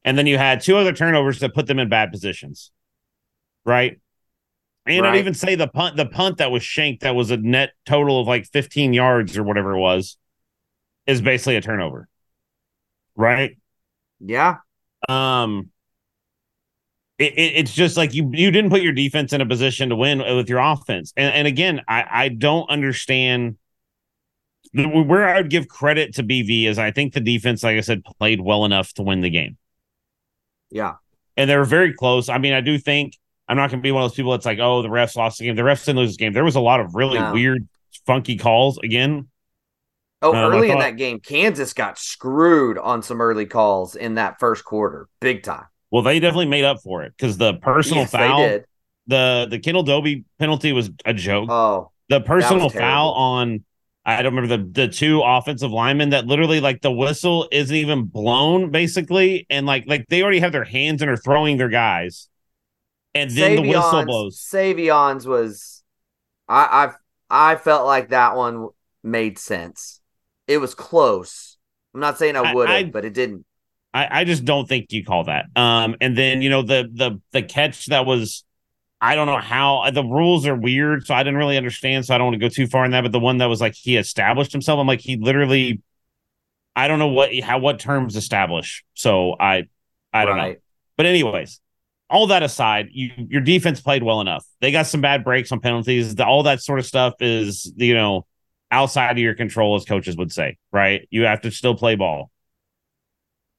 [0.03, 2.71] And then you had two other turnovers that put them in bad positions.
[3.65, 3.99] Right?
[4.86, 5.15] And Right.
[5.15, 8.19] I'd even say the punt, the punt that was shanked, that was a net total
[8.19, 10.17] of like 15 yards or whatever it was,
[11.08, 12.08] is basically a turnover.
[13.15, 13.58] Right.
[14.19, 14.58] yeah,
[15.08, 15.71] Um
[17.17, 19.95] it, it, it's just like you you didn't put your defense in a position to
[19.95, 21.13] win with your offense.
[21.15, 23.58] And and again, I, I don't understand
[24.73, 27.82] the- where I would give credit to BV is I think the defense, like I
[27.82, 29.58] said, played well enough to win the game.
[30.69, 30.95] yeah,
[31.38, 32.28] And they were very close.
[32.30, 33.13] I mean, I do think
[33.47, 35.38] I'm not going to be one of those people that's like, oh, the refs lost
[35.39, 35.56] the game.
[35.56, 36.34] The refs didn't lose the game.
[36.34, 37.32] There was a lot of really No.
[37.32, 37.67] weird,
[38.06, 39.30] funky calls again.
[40.21, 44.39] Oh, Um, early in that game, Kansas got screwed on some early calls in that
[44.39, 45.65] first quarter, big time.
[45.91, 48.65] Well, they definitely made up for it because the personal Yes, foul, they did.
[49.08, 51.52] the the Kendel Dolby penalty was a joke.
[51.52, 53.63] Oh, the personal foul on
[54.06, 58.06] I don't remember the the two offensive linemen that literally like the whistle isn't even
[58.06, 62.30] blown basically, and like like they already have their hands and are throwing their guys,
[63.15, 64.38] and then the whistle blows.
[64.38, 65.84] Savion's was,
[66.48, 66.93] I
[67.30, 68.69] I I felt like that one
[69.04, 70.02] made sense.
[70.48, 71.58] It was close.
[71.93, 73.45] I'm not saying I would have, but it didn't.
[73.95, 75.45] I, I just don't think you call that.
[75.55, 78.43] Um, and then you know the the the catch that was,
[78.99, 82.05] I don't know how the rules are weird, so I didn't really understand.
[82.05, 83.01] So I don't want to go too far in that.
[83.01, 85.81] But the one that was like he established himself, I'm like he literally,
[86.75, 88.84] I don't know what how what terms establish.
[88.95, 89.63] So I,
[90.12, 90.55] I don't know.
[90.97, 91.62] But anyways,
[92.10, 94.45] all that aside, you, your defense played well enough.
[94.60, 96.15] They got some bad breaks on penalties.
[96.15, 98.25] The, all that sort of stuff is, you know,
[98.71, 101.08] outside of your control, as coaches would say, right?
[101.12, 102.29] You have to still play ball.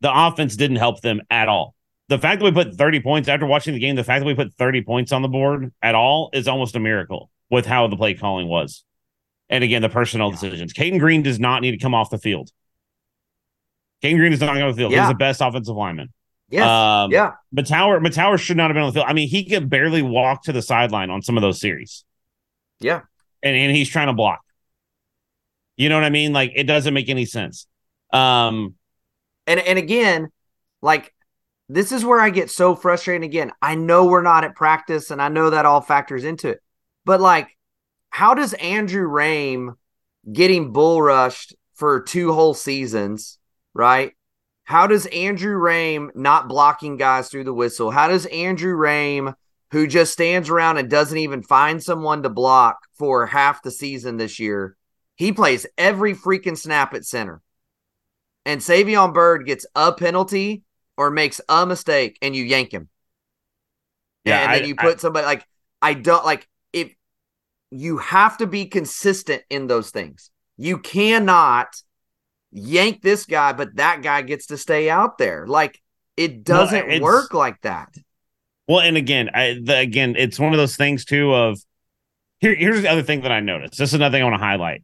[0.00, 1.74] The offense didn't help them at all.
[2.08, 4.34] The fact that we put 30 points after watching the game, the fact that we
[4.34, 7.96] put 30 points on the board at all is almost a miracle with how the
[7.96, 8.84] play calling was.
[9.48, 10.72] And again, the personnel decisions.
[10.72, 12.50] Cayden Green does not need to come off the field.
[14.02, 14.92] Cayden Green is not going to the field.
[14.92, 15.02] Yeah.
[15.02, 16.12] He's the best offensive lineman.
[16.48, 16.66] Yes.
[16.66, 17.32] Um, yeah.
[17.54, 19.06] Mettauer, Mettauer should not have been on the field.
[19.08, 22.04] I mean, he could barely walk to the sideline on some of those series.
[22.80, 23.02] Yeah.
[23.42, 24.40] And, and he's trying to block.
[25.76, 26.32] You know what I mean?
[26.32, 27.66] Like it doesn't make any sense.
[28.12, 28.74] Um,
[29.46, 30.30] And and again,
[30.82, 31.12] like
[31.68, 33.52] this is where I get so frustrated again.
[33.60, 36.60] I know we're not at practice and I know that all factors into it.
[37.04, 37.56] But like
[38.10, 39.74] how does Andrew Raym
[40.30, 43.38] getting bull rushed for two whole seasons,
[43.74, 44.12] right?
[44.64, 47.90] How does Andrew Raym not blocking guys through the whistle?
[47.90, 49.34] How does Andrew Raym,
[49.70, 54.16] who just stands around and doesn't even find someone to block for half the season
[54.16, 54.76] this year,
[55.14, 57.42] he plays every freaking snap at center.
[58.46, 60.62] And Savion Byrd gets a penalty
[60.96, 62.88] or makes a mistake and you yank him.
[64.24, 65.44] Yeah, and then you put somebody like
[65.82, 66.94] I don't like if
[67.70, 70.30] you have to be consistent in those things.
[70.56, 71.68] You cannot
[72.52, 75.46] yank this guy, but that guy gets to stay out there.
[75.46, 75.82] Like
[76.16, 77.94] it doesn't it's- work like that.
[78.68, 81.34] well, and again, I the, again, it's one of those things too.
[81.34, 81.60] Of
[82.38, 83.76] here, here's the other thing that I noticed.
[83.78, 84.82] This is another thing I want to highlight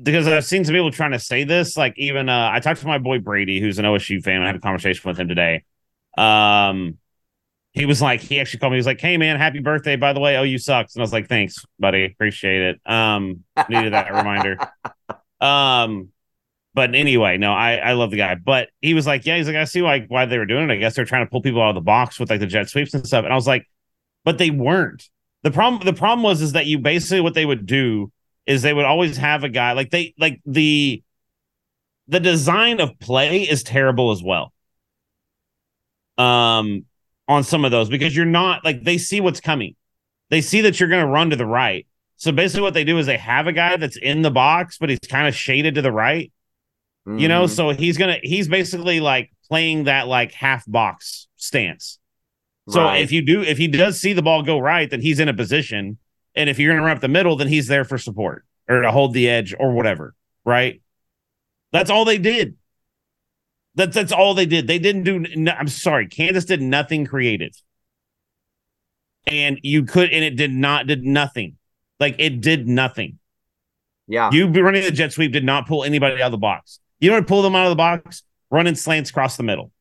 [0.00, 1.76] because I've seen some people trying to say this.
[1.76, 4.42] Like even uh, I talked to my boy Brady, who's an OSU fan.
[4.42, 5.64] I had a conversation with him today.
[6.16, 6.98] Um,
[7.72, 8.76] he was like, he actually called me.
[8.76, 9.96] He was like, "Hey man, happy birthday!
[9.96, 13.92] By the way, OU sucks." And I was like, "Thanks, buddy, appreciate it." Um, needed
[13.92, 14.58] that reminder.
[15.42, 16.10] Um,
[16.72, 18.36] but anyway, no, I I love the guy.
[18.36, 20.72] But he was like, yeah, he's like, I see why why they were doing it.
[20.72, 22.68] I guess they're trying to pull people out of the box with like the jet
[22.68, 23.24] sweeps and stuff.
[23.24, 23.66] And I was like,
[24.24, 25.08] but they weren't.
[25.42, 28.12] The problem the problem was is that you basically what they would do
[28.46, 31.02] is they would always have a guy like they like the
[32.08, 34.52] the design of play is terrible as well.
[36.18, 36.84] Um
[37.28, 39.76] on some of those because you're not like they see what's coming.
[40.30, 41.86] They see that you're going to run to the right.
[42.16, 44.90] So basically what they do is they have a guy that's in the box but
[44.90, 46.32] he's kind of shaded to the right
[47.04, 47.50] you know Mhm.
[47.50, 51.98] so he's gonna he's basically like playing that like half box stance
[52.68, 53.02] so Right.
[53.02, 55.34] if you do if he does see the ball go right then he's in a
[55.34, 55.98] position
[56.34, 58.90] and if you're gonna run up the middle then he's there for support or to
[58.90, 60.14] hold the edge or whatever
[60.44, 60.80] right?
[61.72, 62.56] That's all they did.
[63.74, 64.66] That's that's all they did.
[64.66, 67.52] They didn't do no, i'm sorry kansas did nothing creative.
[69.26, 71.56] And you could and it did not did nothing.
[71.98, 73.18] Like it did nothing.
[74.08, 74.30] Yeah.
[74.32, 76.80] you be running the jet sweep did not pull anybody out of the box.
[77.00, 79.71] You don't pull them out of the box, running slants across the middle,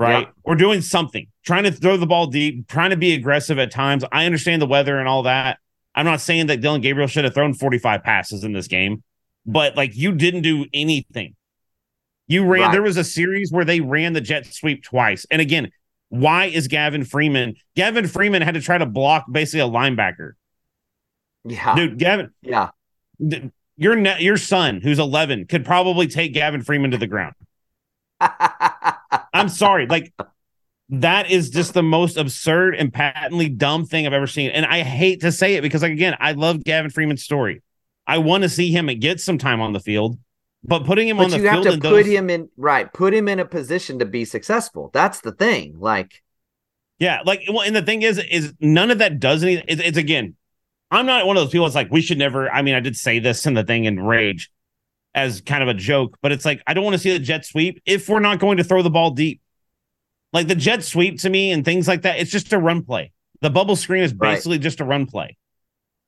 [0.00, 0.26] right?
[0.26, 0.32] Yeah.
[0.42, 4.02] Or doing something, trying to throw the ball deep, trying to be aggressive at times.
[4.10, 5.58] I understand the weather and all that.
[5.94, 9.02] I'm not saying that Dillon Gabriel should have thrown 45 passes in this game,
[9.46, 11.36] but like you didn't do anything.
[12.26, 12.72] You ran, Right.
[12.72, 15.26] there was a series where they ran the jet sweep twice.
[15.30, 15.70] And again,
[16.08, 17.54] why is Gavin Freeman?
[17.76, 20.32] Gavin Freeman had to try to block basically a linebacker.
[21.44, 21.74] yeah.
[21.74, 22.70] Dude, Gavin, Yeah.
[23.18, 23.44] th-
[23.76, 27.34] your ne- your son who's 11 could probably take Gavin Freeman to the ground.
[29.32, 30.12] I'm sorry, like
[30.90, 34.50] that is just the most absurd and patently dumb thing I've ever seen.
[34.50, 37.62] And I hate to say it because like again, I love Gavin Freeman's story.
[38.06, 40.18] I want to see him and get some time on the field,
[40.64, 42.48] but putting him on but the you have field to in put those, him in
[42.56, 44.90] right, put him in a position to be successful.
[44.92, 45.78] That's the thing.
[45.78, 46.22] Like
[46.98, 49.64] Yeah, like well, and the thing is, is none of that does anything.
[49.68, 50.34] It's, it's again,
[50.90, 51.66] I'm not one of those people.
[51.66, 52.50] that's like we should never.
[52.50, 54.50] I mean, I did say this in the thing in rage
[55.14, 57.44] as kind of a joke, but it's like I don't want to see the jet
[57.44, 59.40] sweep if we're not going to throw the ball deep.
[60.32, 63.12] Like the jet sweep to me and things like that, it's just a run play.
[63.40, 64.34] The bubble screen is Right.
[64.34, 65.36] basically just a run play,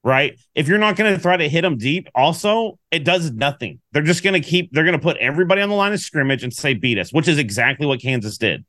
[0.04, 0.38] right?
[0.54, 3.80] If you're not going to try to hit them deep, also it does nothing.
[3.90, 4.70] They're just going to keep.
[4.72, 7.26] They're going to put everybody on the line of scrimmage and say beat us, which
[7.26, 8.64] is exactly what Kansas did.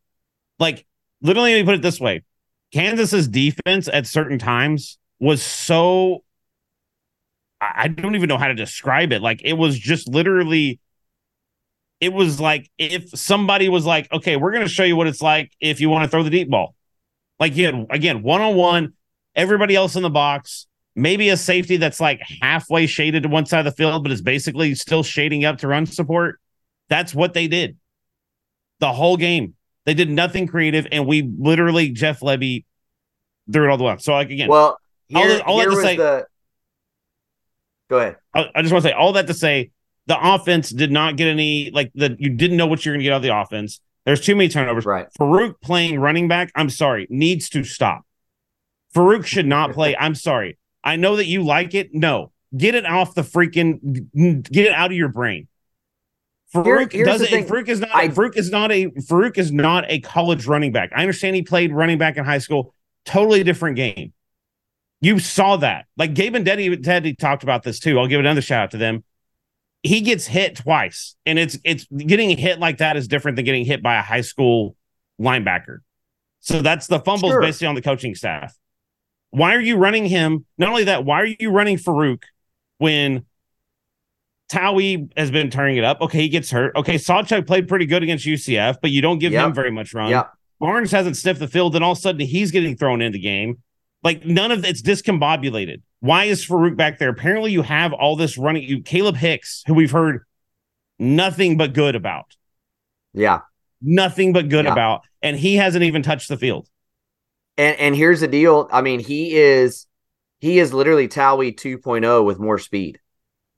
[0.58, 0.86] Like
[1.22, 2.24] literally, let me put it this way:
[2.74, 6.24] Kansas's defense at certain times was so
[7.76, 9.22] I don't even know how to describe it.
[9.22, 10.80] Like it was just literally
[12.00, 15.52] it was like if somebody was like, okay, we're gonna show you what it's like
[15.60, 16.76] if you want to throw the deep ball.
[17.40, 18.94] Like you had again, one on one,
[19.36, 23.60] everybody else in the box, maybe a safety that's like halfway shaded to one side
[23.60, 26.40] of the field, but is basically still shading up to run support.
[26.90, 27.78] That's what they did
[28.80, 29.56] the whole game.
[29.86, 32.66] They did nothing creative, and we literally Jeff Lebby
[33.52, 33.98] threw it all the way.
[34.00, 34.78] So like again, well
[35.16, 36.26] All here, all that here to was say- the
[37.94, 38.18] go ahead.
[38.34, 39.72] I, I just want to say all that to say
[40.08, 42.20] the offense did not get any like that.
[42.20, 43.80] you didn't know what you're going to get out of the offense.
[44.06, 44.86] There's too many turnovers.
[44.86, 45.08] Right.
[45.20, 48.02] Farooq playing running back, I'm sorry, needs to stop.
[48.94, 49.96] Farooq should not play.
[50.00, 50.58] I'm sorry.
[50.84, 51.94] I know that you like it.
[51.94, 54.10] No, get it off the freaking,
[54.52, 55.48] get it out of your brain.
[56.54, 57.48] Farooq Here- doesn't.
[57.48, 57.96] Farooq is not.
[57.96, 58.88] I- Farooq is not a.
[58.88, 60.92] Farooq is not a college running back.
[60.96, 62.74] I understand he played running back in high school.
[63.06, 64.14] Totally different game.
[65.04, 65.86] You saw that.
[65.98, 68.00] Like Gabe and Teddy, Teddy talked about this too.
[68.00, 69.04] I'll give another shout out to them.
[69.82, 73.66] He gets hit twice, and it's it's getting hit like that is different than getting
[73.66, 74.78] hit by a high school
[75.20, 75.80] linebacker.
[76.40, 77.42] So that's the fumbles Sure.
[77.42, 78.56] basically on the coaching staff.
[79.32, 80.46] Why are you running him?
[80.58, 82.22] Not only that, why are you running Farooq
[82.78, 83.26] when
[84.50, 86.00] Tawee has been turning it up?
[86.02, 86.76] Okay, he gets hurt.
[86.78, 89.46] Okay, Sawchuk played pretty good against UCF, but you don't give Yep.
[89.48, 90.12] him very much run.
[90.12, 90.32] Yep.
[90.60, 93.20] Barnes hasn't sniffed the field, and all of a sudden he's getting thrown in the
[93.20, 93.58] game.
[94.04, 95.82] Like none of it's discombobulated.
[96.02, 97.10] Why is Farooq back there?
[97.10, 98.64] Apparently, you have all this running.
[98.64, 100.26] You Kalib Hicks, who we've heard
[101.00, 102.36] nothing but good about,
[103.14, 103.42] Yeah.
[103.82, 104.74] nothing but good Yeah.
[104.74, 106.68] about, and he hasn't even touched the field.
[107.58, 108.68] And and here's the deal.
[108.72, 109.88] I mean, he is
[110.40, 113.00] he is literally Tawee 2.0 with more speed.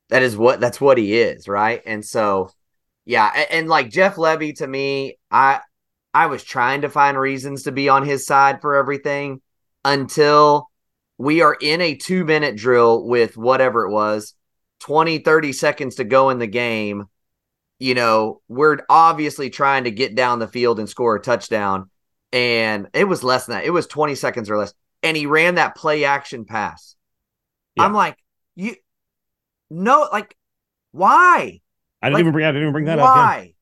[0.09, 1.81] That is what that's what he is, right?
[1.85, 2.51] And so
[3.05, 5.61] yeah, and, and like Jeff Lebby to me, I
[6.13, 9.41] I was trying to find reasons to be on his side for everything
[9.85, 10.69] until
[11.17, 14.33] we are in a 2-minute drill with whatever it was,
[14.81, 17.05] 20 30 seconds to go in the game.
[17.79, 21.89] You know, we're obviously trying to get down the field and score a touchdown
[22.33, 23.65] and it was less than that.
[23.65, 24.73] It was 20 seconds or less.
[25.03, 26.95] And he ran that play action pass.
[27.75, 27.83] Yeah.
[27.83, 28.17] I'm like,
[28.55, 28.75] you
[29.69, 30.35] no, like,
[30.91, 31.61] why?
[32.01, 32.45] I didn't Like, even bring.
[32.45, 33.05] I didn't even bring that up.
[33.05, 33.11] yeah.
[33.13, 33.53] why?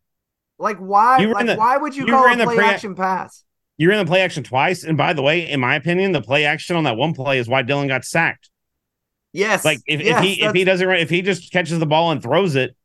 [0.60, 1.18] Like, why?
[1.26, 3.44] Like, the- why would you, you call a play pre- action pass?
[3.78, 6.46] You ran the play action twice, and by the way, in my opinion, the play
[6.46, 8.50] action on that one play is why Dillon got sacked.
[9.32, 9.66] Yes.
[9.66, 12.12] Like if, yes, if he if he doesn't run, if he just catches the ball
[12.12, 12.76] and throws it,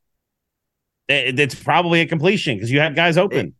[1.06, 3.54] it it's probably a completion because you have guys open.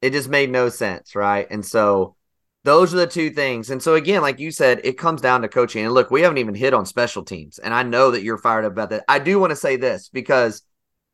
[0.00, 1.46] it just made no sense, right?
[1.50, 2.16] And so
[2.64, 3.68] those are the two things.
[3.70, 5.84] And so again, like you said, it comes down to coaching.
[5.84, 7.58] And look, we haven't even hit on special teams.
[7.58, 9.04] And I know that you're fired up about that.
[9.06, 10.62] I do want to say this because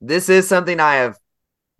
[0.01, 1.19] this is something I have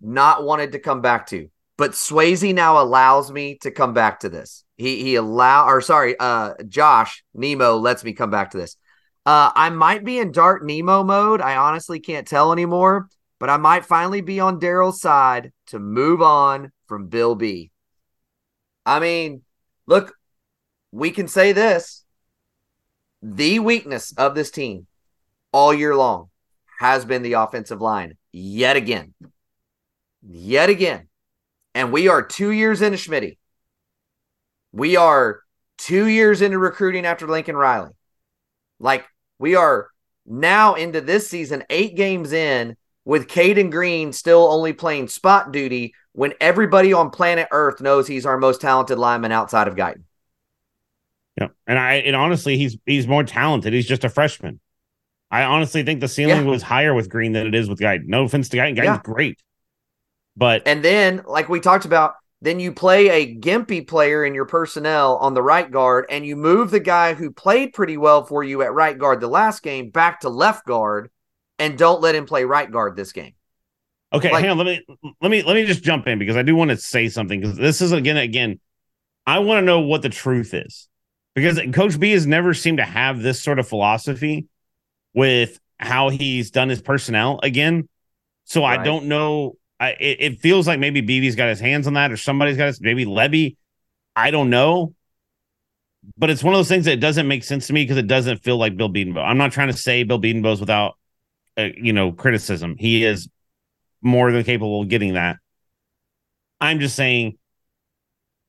[0.01, 1.49] not wanted to come back to.
[1.81, 4.63] But Swayze now allows me to come back to this.
[4.77, 8.75] He he allow or sorry, uh Josh Nemo lets me come back to this.
[9.25, 11.41] Uh I might be in dark Nemo mode.
[11.41, 16.21] I honestly can't tell anymore but I might finally be on Daryl's side to move
[16.21, 17.71] on from Bill B.
[18.85, 19.41] I mean,
[19.87, 20.13] look,
[20.91, 22.05] we can say this.
[23.23, 24.85] The weakness of this team
[25.51, 26.29] all year long
[26.79, 29.15] has been the offensive line yet again.
[30.21, 31.07] Yet again.
[31.73, 33.37] And we are two years into Schmitty.
[34.71, 35.41] We are
[35.77, 37.91] two years into recruiting after Lincoln Riley.
[38.79, 39.05] Like
[39.39, 39.89] we are
[40.25, 45.93] now into this season, eight games in, with Cayden Green still only playing spot duty
[46.13, 50.03] when everybody on planet Earth knows he's our most talented lineman outside of Guyton.
[51.39, 53.73] Yeah, and I and honestly, he's he's more talented.
[53.73, 54.59] He's just a freshman.
[55.31, 56.51] I honestly think the ceiling Yeah.
[56.51, 58.05] was higher with Green than it is with Guyton.
[58.07, 59.01] No offense to Guyton, Guyton's Yeah.
[59.01, 59.39] great,
[60.35, 64.45] but And then, like we talked about, then you play a gimpy player in your
[64.45, 68.43] personnel on the right guard, and you move the guy who played pretty well for
[68.43, 71.11] you at right guard the last game back to left guard,
[71.59, 73.33] and don't let him play right guard this game.
[74.13, 74.57] Okay, Like- hang on.
[74.57, 74.85] Let me
[75.21, 77.55] let me let me just jump in because I do want to say something because
[77.57, 78.59] this is again again.
[79.25, 80.89] I want to know what the truth is
[81.35, 84.47] because Coach B has never seemed to have this sort of philosophy
[85.13, 87.87] with how he's done his personnel again.
[88.45, 89.55] So I don't know.
[89.81, 92.67] I it, it feels like maybe BB's got his hands on that or somebody's got
[92.67, 93.57] his maybe Lebby.
[94.15, 94.93] I don't know.
[96.17, 98.43] But it's one of those things that doesn't make sense to me because it doesn't
[98.43, 99.25] feel like Bill Bedenbaugh.
[99.25, 100.97] I'm not trying to say Bill Bedenbaugh's without,
[101.57, 102.75] uh, you know, criticism.
[102.77, 103.27] He is
[104.01, 105.37] more than capable of getting that.
[106.59, 107.37] I'm just saying,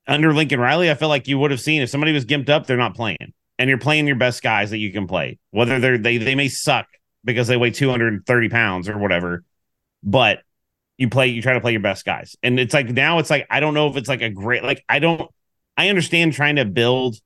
[0.07, 2.67] under Lincoln Riley, I feel like you would have seen if somebody was gimped up,
[2.67, 5.39] they're not playing, and you're playing your best guys that you can play.
[5.51, 6.87] Whether they're they they may suck
[7.23, 9.43] because they weigh 230 pounds or whatever,
[10.03, 10.41] but
[10.97, 13.47] you play you try to play your best guys, and it's like now it's like
[13.49, 15.29] I don't know if it's like a great like I don't
[15.77, 17.17] I understand trying to build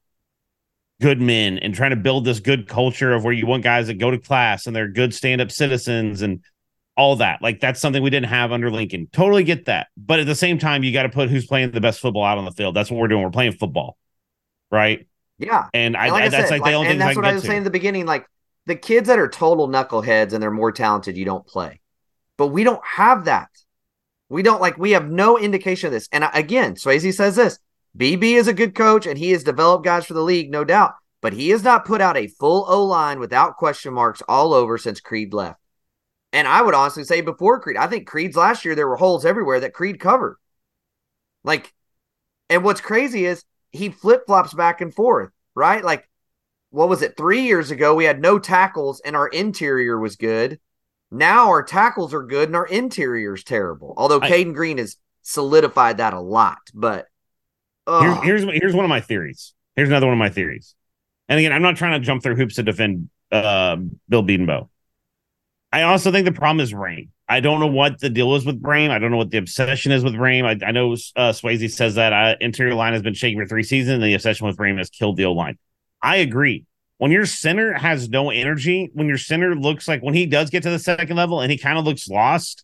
[1.01, 3.95] good men and trying to build this good culture of where you want guys that
[3.95, 6.41] go to class and they're good stand-up citizens and
[6.95, 7.41] all that.
[7.41, 9.07] Like that's something we didn't have under Lincoln.
[9.11, 9.87] Totally get that.
[9.95, 12.39] But at the same time, you got to put who's playing the best football out
[12.39, 12.75] on the field.
[12.75, 13.23] That's what we're doing.
[13.23, 13.95] We're playing football.
[14.71, 15.07] Right.
[15.37, 15.67] Yeah.
[15.73, 17.29] And I, like I, that's said, like the only and thing I that's can what
[17.29, 17.47] I was to.
[17.47, 18.07] saying at the beginning.
[18.07, 18.25] Like
[18.65, 21.79] the kids that are total knuckleheads and they're more talented, you don't play.
[22.37, 23.49] But we don't have that.
[24.29, 24.77] We don't like.
[24.77, 26.09] We have no indication of this.
[26.11, 27.59] And again, Swayze says this:
[27.97, 30.93] BB is a good coach and he has developed guys for the league, no doubt.
[31.21, 34.77] But he has not put out a full O line without question marks all over
[34.77, 35.59] since Creed left.
[36.31, 39.25] And I would honestly say before Creed, I think Creed's last year there were holes
[39.25, 40.37] everywhere that Creed covered.
[41.43, 41.73] Like,
[42.49, 45.83] and what's crazy is he flip flops back and forth, right?
[45.83, 46.07] Like,
[46.69, 47.17] what was it?
[47.17, 50.59] Three years ago, we had no tackles and our interior was good.
[51.11, 53.93] Now our tackles are good and our interior is terrible.
[53.97, 57.07] Although I- Cayden Green has solidified that a lot, but
[58.23, 59.53] here's here's one of my theories.
[59.75, 60.75] Here's another one of my theories.
[61.29, 63.77] And again, I'm not trying to jump through hoops to defend uh,
[64.09, 64.67] Bill Bedenbaugh.
[65.71, 67.09] I also think the problem is Raym.
[67.27, 68.89] I don't know what the deal is with Raym.
[68.89, 70.45] I don't know what the obsession is with Raym.
[70.45, 73.63] I, I know uh, Swayze says that uh, interior line has been shaking for three
[73.63, 75.57] seasons, and the obsession with Raym has killed the O line.
[76.01, 76.65] I agree.
[76.97, 80.63] When your center has no energy, when your center looks like when he does get
[80.63, 82.63] to the second level and he kind of looks lost,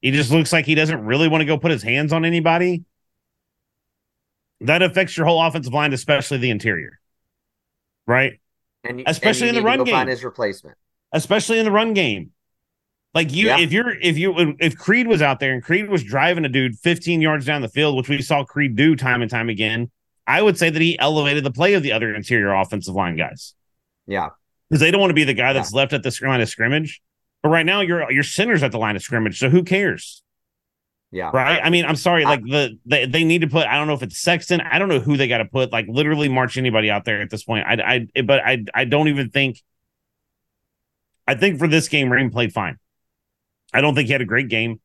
[0.00, 2.84] he just looks like he doesn't really want to go put his hands on anybody.
[4.60, 6.98] That affects your whole offensive line, especially the interior,
[8.06, 8.40] right?
[8.86, 10.06] and you- especially and in the run game.
[10.08, 10.76] his replacement.
[11.12, 12.32] especially in the run game.
[13.14, 13.58] Like you, Yeah.
[13.60, 16.78] if you're if you if Creed was out there and Creed was driving a dude
[16.78, 19.90] 15 yards down the field, which we saw Creed do time and time again,
[20.26, 23.54] I would say that he elevated the play of the other interior offensive line guys
[24.06, 24.30] Yeah,
[24.68, 27.02] because they don't want to be the guy that's left at the line of scrimmage.
[27.42, 30.22] But right now, your your center's at the line of scrimmage, so who cares,
[31.10, 31.30] yeah.
[31.32, 31.60] right?
[31.62, 33.66] I mean, I'm sorry, like the they, they need to put.
[33.66, 34.60] I don't know if it's Sexton.
[34.62, 35.70] I don't know who they got to put.
[35.70, 37.66] Like literally march anybody out there at this point.
[37.66, 39.62] I I but I I don't even think.
[41.26, 42.78] I think for this game, Raym played fine.
[43.72, 44.80] I don't think he had a great game.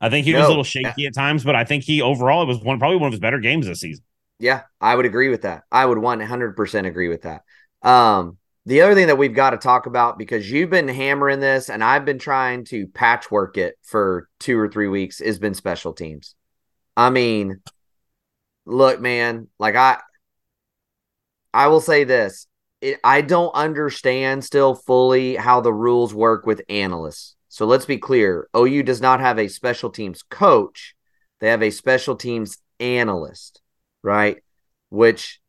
[0.00, 2.46] I think he was a little shaky at times, but I think he overall it
[2.46, 4.04] was one probably one of his better games this season.
[4.38, 5.64] Yeah, I would agree with that.
[5.70, 7.42] I would 100% agree with that.
[7.82, 11.70] Um, the other thing that we've got to talk about because you've been hammering this
[11.70, 15.92] and I've been trying to patchwork it for two or three weeks has been special
[15.92, 16.34] teams.
[16.96, 17.62] I mean,
[18.66, 19.98] look, man, like I
[21.52, 22.46] I will say this.
[22.80, 27.34] It, I don't understand still fully how the rules work with analysts.
[27.48, 28.48] So let's be clear.
[28.54, 30.94] OU does not have a special teams coach.
[31.40, 33.62] They have a special teams analyst
[34.02, 34.38] right?
[34.90, 35.40] Which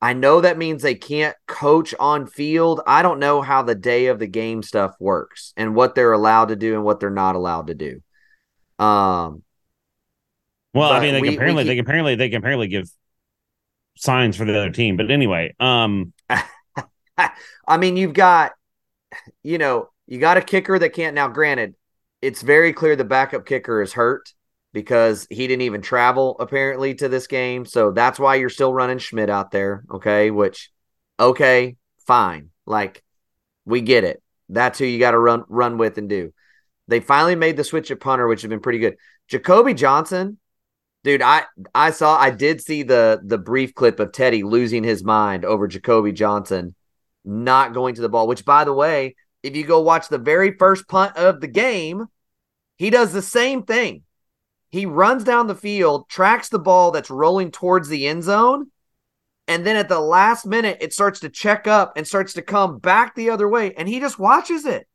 [0.00, 2.80] I know that means they can't coach on field.
[2.86, 6.46] I don't know how the day of the game stuff works and what they're allowed
[6.48, 8.02] to do and what they're not allowed to do.
[8.84, 9.44] Um,
[10.74, 12.90] Well, I mean, they we- can apparently we they can apparently they can apparently give
[13.96, 14.96] signs for the other team.
[14.96, 16.12] But anyway, um,
[17.68, 18.52] I mean, you've got,
[19.42, 21.14] you know, you got a kicker that can't.
[21.14, 21.74] Now, granted,
[22.20, 24.32] it's very clear the backup kicker is hurt
[24.72, 27.64] because he didn't even travel apparently to this game.
[27.64, 29.84] So that's why you're still running Schmit out there.
[29.90, 30.30] Okay.
[30.30, 30.70] Which,
[31.20, 32.50] okay, fine.
[32.66, 33.02] Like,
[33.64, 34.22] we get it.
[34.48, 36.32] That's who you got to run run with and do.
[36.88, 38.96] They finally made the switch at punter, which has been pretty good.
[39.28, 40.38] Jacoby Johnson,
[41.04, 41.44] dude, I
[41.74, 45.68] I saw I did see the the brief clip of Teddy losing his mind over
[45.68, 46.74] Jacoby Johnson
[47.24, 48.26] not going to the ball.
[48.26, 52.06] Which, by the way, if you go watch the very first punt of the game,
[52.76, 54.02] he does the same thing.
[54.72, 58.70] He runs down the field, tracks the ball that's rolling towards the end zone,
[59.46, 62.78] and then at the last minute, it starts to check up and starts to come
[62.78, 64.88] back the other way, and he just watches it.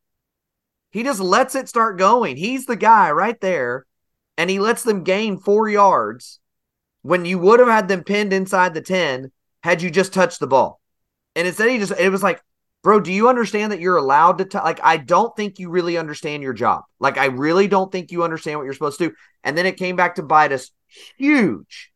[0.90, 2.38] He just lets it start going.
[2.38, 3.86] He's the guy right there,
[4.36, 6.40] and he lets them gain four yards
[7.04, 10.48] when you would have had them pinned inside the 10 had you just touched the
[10.48, 10.82] ball.
[11.36, 12.42] And instead, he just, it was like,
[12.88, 15.98] bro, do you understand that you're allowed to, t- like, I don't think you really
[15.98, 16.84] understand your job.
[17.02, 19.16] Like, I really don't think you understand what you're supposed to do.
[19.44, 20.72] And then it came back to bite us
[21.18, 21.92] huge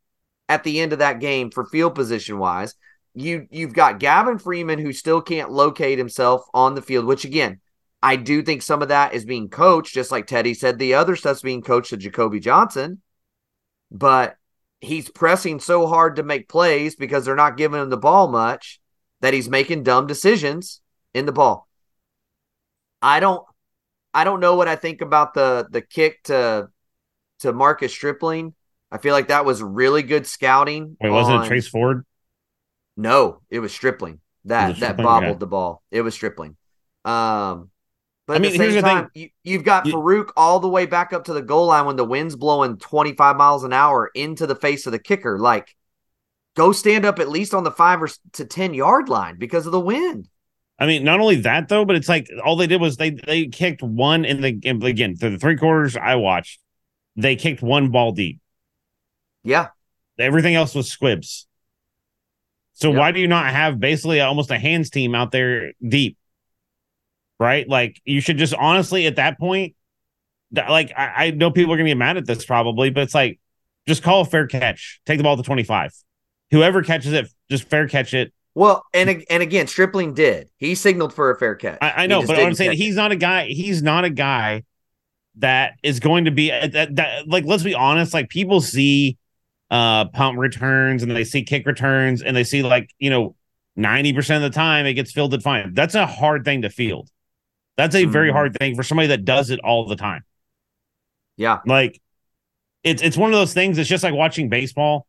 [0.50, 2.76] at the end of that game for field position wise.
[3.14, 7.62] You you've got Gavin Freeman who still can't locate himself on the field, which again,
[8.04, 11.16] I do think some of that is being coached, just like Teddy said, the other
[11.16, 13.02] stuff's being coached to Jacoby Johnson.
[13.92, 14.36] But
[14.82, 18.81] he's pressing so hard to make plays because they're not giving him the ball much
[19.22, 20.82] that he's making dumb decisions
[21.14, 21.68] in the ball.
[23.02, 23.44] I don't
[24.14, 26.70] I don't know what I think about the the kick to
[27.40, 28.54] to Marcus Stripling.
[28.92, 30.98] I feel like that was really good scouting.
[31.00, 32.06] wait, wasn't on- it Trace Ford?
[32.98, 34.20] No, it was Stripling.
[34.46, 35.06] That Was it that Stripling?
[35.06, 35.40] bobbled Yeah.
[35.40, 35.82] the ball.
[35.92, 36.58] It was Stripling.
[37.06, 37.70] Um
[38.28, 38.98] but I at mean, the here's same the thing.
[38.98, 41.86] time, you, you've got You- Farooq all the way back up to the goal line
[41.86, 45.40] when the wind's blowing 25 miles an hour into the face of the kicker.
[45.40, 45.76] Like,
[46.56, 49.72] go stand up at least on the five or to 10 yard line because of
[49.72, 50.28] the wind.
[50.80, 53.48] I mean, not only that though, but it's like all they did was they they
[53.48, 56.60] kicked one in the in, again through the three quarters I watched.
[57.16, 58.40] They kicked one ball deep.
[59.44, 59.68] Yeah.
[60.18, 61.48] Everything else was squibs.
[62.74, 66.18] So why do you not have basically almost a hands team out there deep?
[67.40, 67.68] Right?
[67.68, 69.76] Like you should just honestly at that point,
[70.52, 73.40] like I, I know people are gonna get mad at this probably, but it's like
[73.88, 75.00] just call a fair catch.
[75.06, 75.94] Take the ball to 25.
[76.52, 78.34] Whoever catches it, just fair catch it.
[78.54, 80.50] Well, and and again, Stripling did.
[80.58, 81.78] He signaled for a fair catch.
[81.82, 83.46] I, I know, but I'm saying he's not a guy.
[83.48, 84.64] He's not a guy
[85.38, 87.28] that is going to be uh, that, that.
[87.28, 88.14] Like, let's be honest.
[88.14, 89.18] Like, people see
[89.70, 93.36] uh punt returns and they see kick returns and they see like you know
[93.80, 97.10] 90% of the time it gets fielded fine that's a hard thing to field
[97.78, 98.34] that's a very Mhm.
[98.34, 100.26] hard thing for somebody that does it all the time
[101.38, 101.60] Yeah.
[101.66, 102.02] like
[102.84, 105.08] it's it's one of those things it's just like watching baseball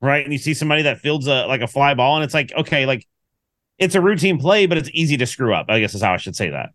[0.00, 2.52] right and you see somebody that fields a like a fly ball and it's like
[2.56, 3.06] okay like
[3.78, 6.16] it's a routine play but it's easy to screw up i guess is how i
[6.16, 6.70] should say that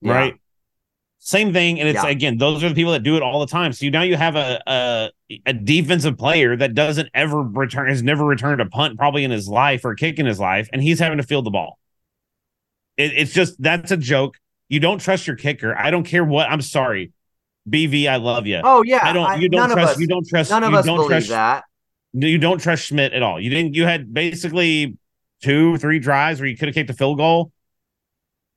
[0.00, 0.12] Yeah.
[0.14, 0.34] right
[1.18, 2.10] same thing and it's Yeah.
[2.10, 4.16] again those are the people that do it all the time so you now you
[4.16, 5.10] have a, a
[5.46, 9.48] a defensive player that doesn't ever return has never returned a punt probably in his
[9.48, 11.78] life or a kick in his life and he's having to field the ball
[12.96, 14.36] it, it's just that's a joke
[14.68, 17.12] you don't trust your kicker i don't care what i'm sorry
[17.68, 19.00] bv i love you Oh yeah.
[19.02, 19.40] I don't.
[19.40, 19.94] You don't trust.
[19.94, 20.50] Us, you don't trust.
[20.50, 21.28] None of us believe trust.
[21.30, 21.64] that.
[22.18, 23.38] You don't trust Schmit at all.
[23.40, 23.74] You didn't.
[23.74, 24.96] You had basically
[25.42, 27.52] two, three drives where you could have kicked a field goal.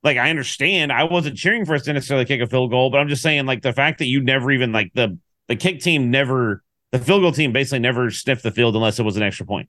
[0.02, 3.00] Like I understand, I wasn't cheering for us to necessarily kick a field goal, but
[3.00, 5.18] I'm just saying, like the fact that you never even like the
[5.50, 9.04] the kick team never, the field goal team basically never sniffed the field unless it
[9.04, 9.68] was an extra point.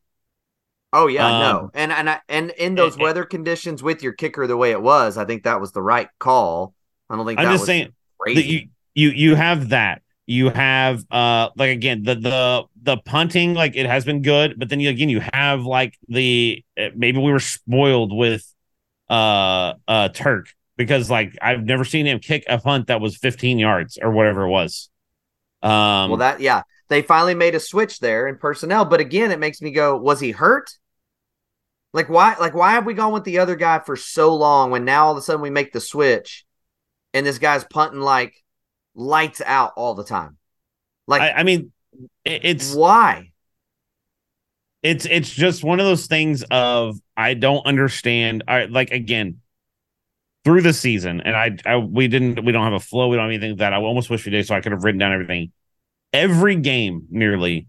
[0.93, 4.13] Oh yeah, Um, no, and and I, and in those and- weather conditions with your
[4.13, 6.75] kicker the way it was, I think that was the right call.
[7.09, 8.41] I don't think I'm that just was saying crazy.
[8.41, 10.03] that you you you have that.
[10.31, 14.69] You have uh like again the the the punting like it has been good, but
[14.69, 18.47] then you again you have like the uh, maybe we were spoiled with
[19.09, 23.59] uh uh Turk because like I've never seen him kick a punt that was 15
[23.59, 24.89] yards or whatever it was.
[25.63, 29.41] Um well, that yeah, they finally made a switch there in personnel, but again, it
[29.41, 30.71] makes me go, was he hurt?
[31.93, 32.37] Like why?
[32.39, 35.13] Like why have we gone with the other guy for so long when now all
[35.13, 36.45] of a sudden we make the switch,
[37.13, 38.45] and this guy's punting like
[38.95, 40.37] lights out all the time?
[41.07, 41.73] Like I, I mean
[42.25, 43.31] it's why?
[44.83, 48.45] it's it's just one of those things of I don't understand.
[48.49, 49.39] I like again
[50.45, 53.25] through the season, and I, I we didn't we don't have a flow, we don't
[53.25, 53.73] have anything like that.
[53.75, 55.53] I almost wish we did, so I could have written down everything.
[56.13, 57.69] Every game, nearly,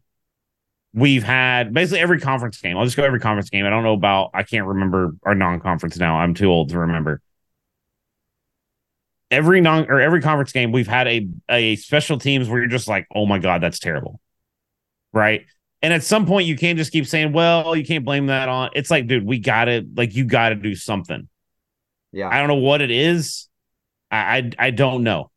[0.93, 2.77] we've had basically every conference game.
[2.77, 3.65] I'll just go every conference game.
[3.65, 6.17] I don't know about I can't remember our non-conference now.
[6.17, 7.21] I'm too old to remember.
[9.31, 12.87] Every non or every conference game, we've had a a special teams where you're just
[12.87, 14.19] like, oh my god, that's terrible,
[15.13, 15.45] right?
[15.81, 18.69] And at some point, you can't just keep saying, well, you can't blame that on.
[18.75, 21.27] It's like, dude, we gotta like you gotta do something.
[22.11, 23.47] Yeah, I don't know what it is.
[24.11, 25.31] I, I I don't know.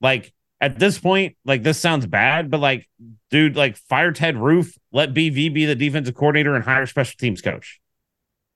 [0.00, 2.88] Like at this point, like this sounds bad, but like,
[3.30, 7.42] dude, like fire Ted Roof, let BV be the defensive coordinator and hire special teams
[7.42, 7.80] coach.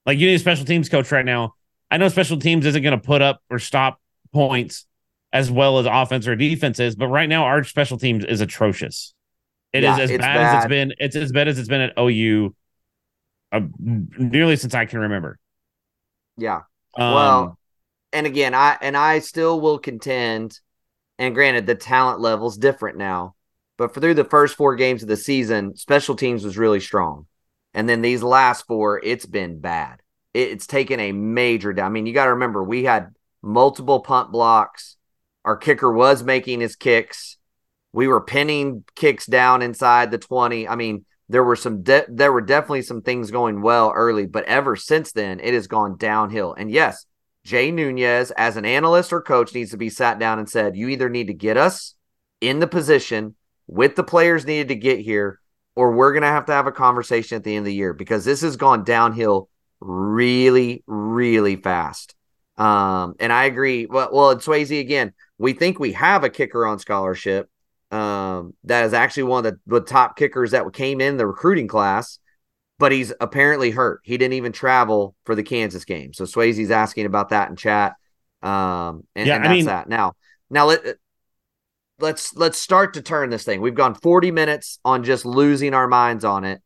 [0.05, 1.53] Like you need a special teams coach right now.
[1.89, 4.00] I know special teams isn't going to put up or stop
[4.33, 4.85] points
[5.33, 9.13] as well as offense or defense is, but right now our special teams is atrocious.
[9.73, 10.93] It is Yeah, as it's bad, as it's been.
[10.99, 12.55] It's as bad as it's been at OU,
[13.51, 15.39] uh, nearly since I can remember.
[16.37, 16.61] yeah.
[16.97, 17.57] Um, well,
[18.13, 20.59] and again, I and I still will contend.
[21.19, 23.35] And granted, the talent level's different now,
[23.77, 27.27] but for through the first four games of the season, special teams was really strong,
[27.73, 30.01] and then these last four, it's been bad.
[30.33, 31.87] It- it's taken a major down.
[31.87, 34.97] I mean, you got to remember we had multiple punt blocks.
[35.43, 37.37] Our kicker was making his kicks.
[37.93, 40.67] We were pinning kicks down inside the twenty.
[40.67, 44.45] I mean, there were some de- there were definitely some things going well early, but
[44.45, 46.53] ever since then, it has gone downhill.
[46.53, 47.05] And yes,
[47.43, 50.89] Jay Nunez, as an analyst or coach, needs to be sat down and said, you
[50.89, 51.95] either need to get us
[52.39, 53.35] in the position
[53.67, 55.39] with the players needed to get here,
[55.75, 57.93] or we're going to have to have a conversation at the end of the year
[57.93, 62.13] because this has gone downhill really, really fast.
[62.57, 63.85] Um, and I agree.
[63.85, 67.49] Well, well, and Swayze again, we think we have a kicker on scholarship.
[67.91, 71.67] Um, that is actually one of the, the top kickers that came in the recruiting
[71.67, 72.19] class
[72.79, 74.01] but he's apparently hurt.
[74.03, 76.13] He didn't even travel for the Kansas game.
[76.13, 77.93] So Swayze's asking about that in chat.
[78.41, 79.87] Um, and, Yeah, and I that's mean- that.
[79.87, 80.13] Now,
[80.49, 80.95] now let
[81.99, 83.61] let's let's start to turn this thing.
[83.61, 86.59] We've gone 40 minutes on just losing our minds on it.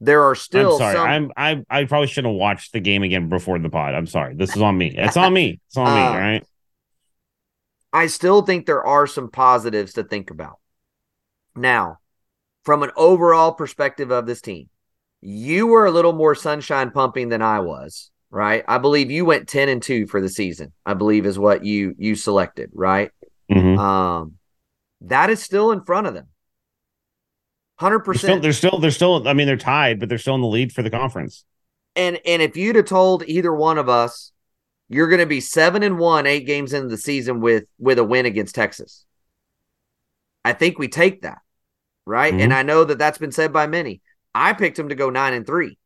[0.00, 0.94] There are still I'm sorry.
[0.94, 1.06] some.
[1.08, 3.94] I'm I I probably shouldn't have watched the game again before the pod.
[3.94, 4.34] I'm sorry.
[4.34, 4.94] This is on me.
[4.96, 5.60] It's on me.
[5.68, 6.00] It's on me.
[6.00, 6.46] Uh, All right.
[7.92, 10.58] I still think there are some positives to think about.
[11.56, 11.98] Now,
[12.64, 14.68] from an overall perspective of this team,
[15.20, 18.64] you were a little more sunshine pumping than I was, right?
[18.68, 20.72] I believe you went 10 and 2 for the season.
[20.86, 23.10] I believe is what you you selected, right?
[23.50, 23.78] Mhm.
[23.78, 24.34] Um
[25.02, 26.28] that is still in front of them.
[27.80, 28.42] 100%.
[28.42, 29.26] They're still, they're still.
[29.26, 31.44] I mean, they're tied, but they're still in the lead for the conference.
[31.96, 34.32] and and if you'd have told either one of us
[34.92, 38.04] you're going to be 7 and 1 8 games into the season with with a
[38.04, 39.04] win against Texas.
[40.44, 41.38] I think we take that.
[42.06, 42.34] Right?
[42.34, 42.40] Mhm.
[42.40, 44.00] And I know that that's been said by many.
[44.34, 45.78] I picked them to go 9 and 3.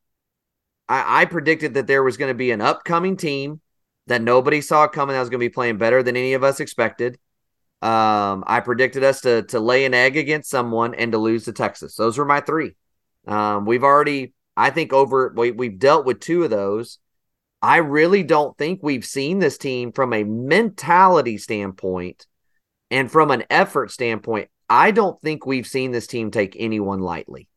[0.89, 3.61] I, I predicted that there was going to be an upcoming team
[4.07, 6.61] that nobody saw coming that was going to be playing better than any of us
[6.61, 7.19] expected.
[7.85, 11.53] Um, I predicted us to to lay an egg against someone and to lose to
[11.53, 11.97] Texas.
[11.97, 12.77] Those were my three.
[13.27, 16.99] Um, we've already, I think, over we, we've dealt with two of those.
[17.61, 22.27] I really don't think we've seen this team from a mentality standpoint
[22.91, 24.49] and from an effort standpoint.
[24.71, 27.49] I don't think we've seen this team take anyone lightly.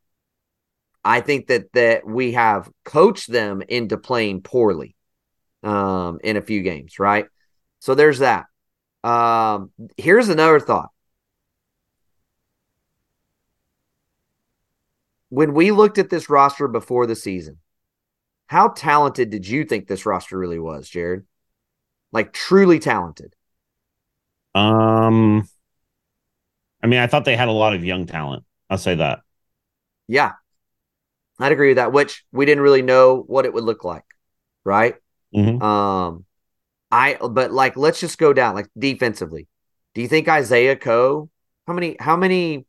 [1.06, 4.98] I think that that we have coached them into playing poorly
[5.64, 7.28] um, in a few games, right?
[7.80, 8.48] So there's that.
[9.08, 10.90] Um, here's another thought.
[15.30, 17.60] When we looked at this roster before the season,
[18.48, 21.26] how talented did you think this roster really was, Jared?
[22.12, 23.34] Like truly talented.
[24.56, 25.48] Um,
[26.84, 28.44] I mean, I thought they had a lot of young talent.
[28.70, 29.20] I'll say that.
[30.08, 30.34] Yeah,
[31.40, 31.94] I'd agree with that.
[31.94, 34.06] Which we didn't really know what it would look like,
[34.66, 34.96] right?
[35.34, 35.62] Mhm.
[35.62, 36.26] Um,
[36.92, 39.48] I but like let's just go down like defensively.
[39.94, 41.30] Do you think Isaiah Coe?
[41.68, 42.66] How many how many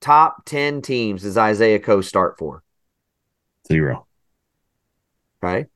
[0.00, 2.62] top ten teams does Isaiah Coe start for?
[3.66, 4.06] Zero.
[5.42, 5.66] Right.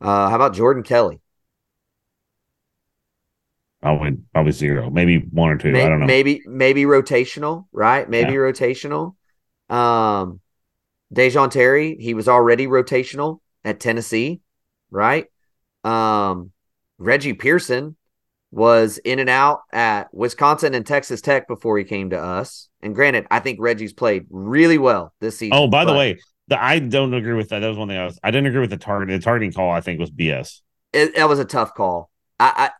[0.00, 1.20] Uh, how about Jordan Kelly?
[3.82, 4.90] Probably, probably zero.
[4.90, 5.72] Maybe one or two.
[5.72, 6.06] May- I don't know.
[6.06, 8.08] Maybe maybe rotational, right?
[8.08, 8.38] Maybe Yeah.
[8.38, 9.14] rotational.
[9.70, 10.40] Um,
[11.14, 14.40] Da'Jon Terry, he was already rotational at Tennessee,
[14.90, 15.26] right?
[15.82, 16.52] Um,
[17.00, 17.96] Reggie Pearson
[18.52, 22.68] was in and out at Wisconsin and Texas Tech before he came to us.
[22.82, 25.56] And granted, I think Reggie's played really well this season.
[25.56, 27.60] Oh, by the way, the, I don't agree with that.
[27.60, 28.18] That was one thing I was.
[28.22, 29.08] I didn't agree with the target.
[29.08, 30.60] The targeting call I think was BS.
[30.92, 32.10] it, that was a tough call.
[32.38, 32.70] I,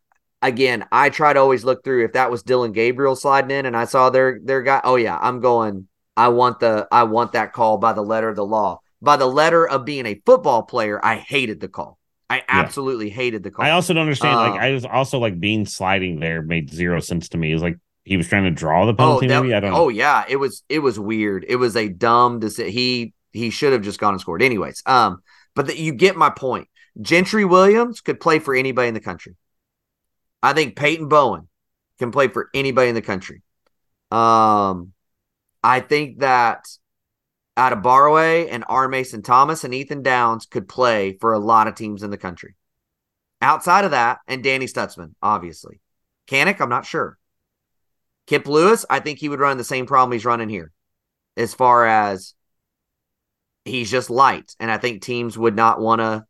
[0.42, 3.64] I again, I try to always look through if that was Dillon Gabriel sliding in
[3.64, 4.80] and I saw their their guy.
[4.84, 5.88] Oh yeah, I'm going.
[6.16, 8.80] I want the I want that call by the letter of the law.
[9.00, 11.99] By the letter of being a football player, I hated the call.
[12.30, 13.64] I absolutely hated the call.
[13.64, 14.38] I also don't understand.
[14.38, 17.50] Um, like, I was also like being sliding there made zero sense to me.
[17.50, 19.26] It was like he was trying to draw the oh, penalty.
[19.26, 19.88] that- maybe I don't oh know.
[19.88, 21.44] yeah, it was it was weird.
[21.48, 22.72] It was a dumb decision.
[22.72, 24.42] He he should have just gone and scored.
[24.42, 25.22] Anyways, um,
[25.56, 26.68] but the, you get my point.
[27.00, 29.34] Gentry Williams could play for anybody in the country.
[30.42, 31.48] I think Peyton Bowen
[31.98, 33.42] can play for anybody in the country.
[34.10, 34.92] Um,
[35.62, 36.66] I think that
[37.60, 38.88] Adebawore and R.
[38.88, 42.54] Mason Thomas and Ethan Downs could play for a lot of teams in the country.
[43.42, 45.80] Outside of that, and Danny Stutzman, obviously.
[46.26, 47.18] Kanak, I'm not sure.
[48.26, 50.72] Kip Lewis, I think he would run the same problem he's running here,
[51.36, 52.32] as far as
[53.66, 56.24] he's just light, and I think teams would not want to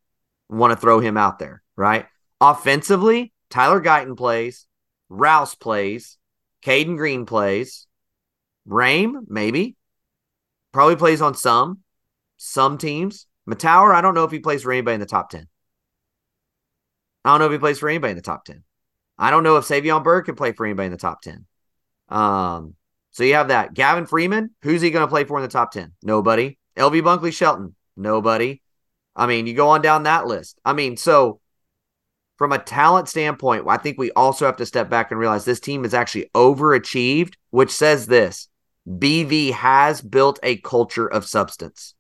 [0.48, 2.06] want to throw him out there, right?
[2.40, 4.66] Offensively, Tyler Guyton plays,
[5.08, 6.18] Rouse plays,
[6.62, 7.86] Cayden Green plays,
[8.68, 9.76] Raym maybe,
[10.72, 11.80] probably plays on some
[12.36, 13.26] some teams.
[13.48, 15.48] Mettauer, I don't know if he plays for anybody in the top ten.
[17.24, 18.64] I don't know if he plays for anybody in the top ten.
[19.20, 21.44] I don't know if Savion Byrd can play for anybody in the top 10.
[22.08, 22.74] Um,
[23.10, 23.74] so you have that.
[23.74, 25.92] Gavin Freeman, who's he going to play for in the top 10?
[26.02, 26.56] Nobody.
[26.78, 28.62] LV Bunkley Shelton, nobody.
[29.14, 30.58] I mean, you go on down that list.
[30.64, 31.40] I mean, so
[32.38, 35.60] from a talent standpoint, I think we also have to step back and realize this
[35.60, 38.48] team is actually overachieved, which says this
[38.88, 41.94] BV has built a culture of substance.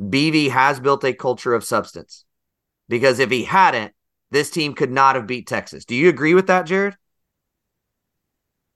[0.00, 2.24] BV has built a culture of substance
[2.88, 3.92] because if he hadn't,
[4.30, 5.84] this team could not have beat Texas.
[5.84, 6.96] Do you agree with that, Jared?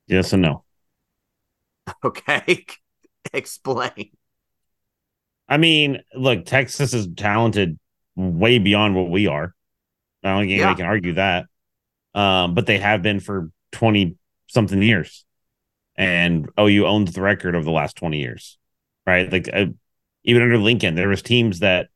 [0.07, 0.64] Yes and no.
[2.05, 2.66] Okay.
[3.32, 4.11] Explain.
[5.49, 7.78] I mean, look, Texas is talented
[8.16, 9.55] way beyond what we are.
[10.22, 10.76] I don't think anybody Yeah.
[10.76, 11.47] can argue that.
[12.14, 14.16] Um, but they have been for 20
[14.47, 15.24] something years.
[15.97, 18.59] And OU owns the record of the last 20 years.
[19.07, 19.30] Right?
[19.30, 19.66] Like uh,
[20.24, 21.88] even under Lincoln, there was teams that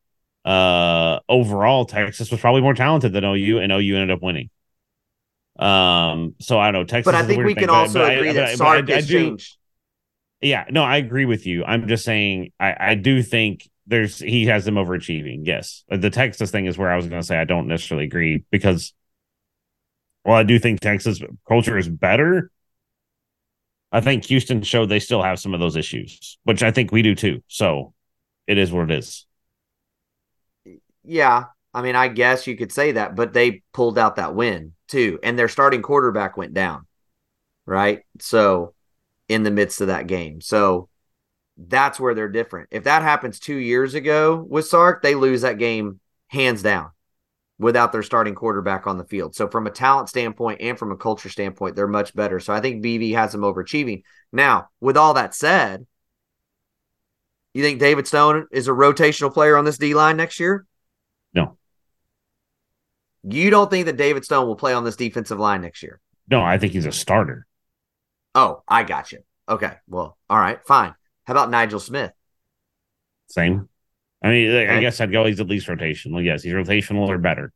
[0.45, 4.51] uh overall Texas was probably more talented than OU and OU ended up winning.
[5.59, 7.11] Um, so I don't know Texas.
[7.13, 8.97] But I think we can but- also but agree but that I- but Sark I-
[8.97, 9.57] I do- changed.
[10.41, 11.65] yeah, no, I agree with you.
[11.65, 15.41] I'm just saying I, I do think there's he has them overachieving.
[15.45, 15.83] Yes.
[15.89, 18.93] The Texas thing is where I was gonna say I don't necessarily agree because
[20.25, 22.51] well, I do think Texas culture is better.
[23.91, 27.03] I think Houston showed they still have some of those issues, which I think we
[27.03, 27.43] do too.
[27.49, 27.95] So
[28.47, 29.27] it is what it is.
[31.05, 31.45] Yeah.
[31.73, 35.19] I mean, I guess you could say that, but they pulled out that win too.
[35.23, 36.87] And their starting quarterback went down.
[37.65, 38.03] Right.
[38.21, 38.75] So
[39.29, 40.41] in the midst of that game.
[40.41, 40.89] So
[41.57, 42.69] that's where they're different.
[42.71, 46.91] If that happens two years ago with Sark, they lose that game hands down
[47.59, 49.35] without their starting quarterback on the field.
[49.35, 52.39] So from a talent standpoint and from a culture standpoint, they're much better.
[52.39, 54.03] So I think BV has them overachieving.
[54.33, 55.87] Now, with all that said,
[57.55, 60.67] you think David Stone is a rotational player on this D line next year?
[61.35, 61.57] No.
[63.25, 66.01] You don't think that David Stone will play on this defensive line next year?
[66.31, 67.47] No, I think he's a starter.
[68.35, 69.21] Oh, I got you.
[69.49, 69.73] Okay.
[69.89, 70.95] Well, all right, fine.
[71.25, 72.13] How about Nigel Smith?
[73.29, 73.69] Same.
[74.23, 75.25] I mean, I guess I'd go.
[75.25, 76.25] He's at least rotational.
[76.25, 77.53] Yes, he's rotational or better.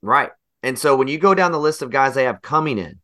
[0.00, 0.30] Right.
[0.62, 3.00] And so when you go down the list of guys they have coming in,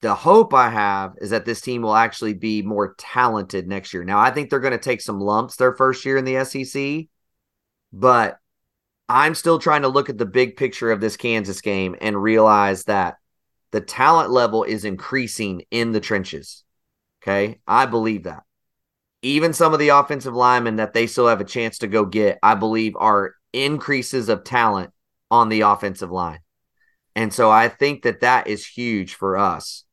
[0.00, 4.04] the hope I have is that this team will actually be more talented next year.
[4.04, 7.06] Now, I think they're going to take some lumps their first year in the SEC,
[7.92, 8.38] but
[9.08, 12.84] I'm still trying to look at the big picture of this Kansas game and realize
[12.84, 13.16] that
[13.70, 16.64] the talent level is increasing in the trenches.
[17.22, 17.60] Okay.
[17.66, 18.42] I believe that.
[19.22, 22.38] Even some of the offensive linemen that they still have a chance to go get,
[22.42, 24.90] I believe are increases of talent
[25.30, 26.40] on the offensive line.
[27.14, 29.84] And so I think that that is huge for us.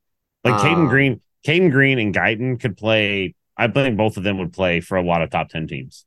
[0.44, 3.36] Like Cayden Um, Green, Cayden Green and Guyton could play.
[3.58, 6.06] I think both of them would play for a lot of top ten teams.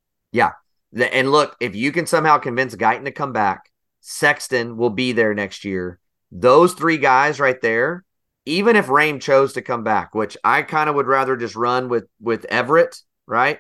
[0.95, 3.71] The- And look, if you can somehow convince Guyton to come back,
[4.01, 5.99] Sexton will be there next year.
[6.31, 8.05] Those three guys right there,
[8.45, 11.89] even if Raym chose to come back, which I kind of would rather just run
[11.89, 13.01] with with Everett,
[13.33, 13.59] right?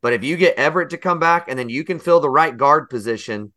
[0.00, 2.56] But if you get Everett to come back and then you can fill the right
[2.56, 3.52] guard position,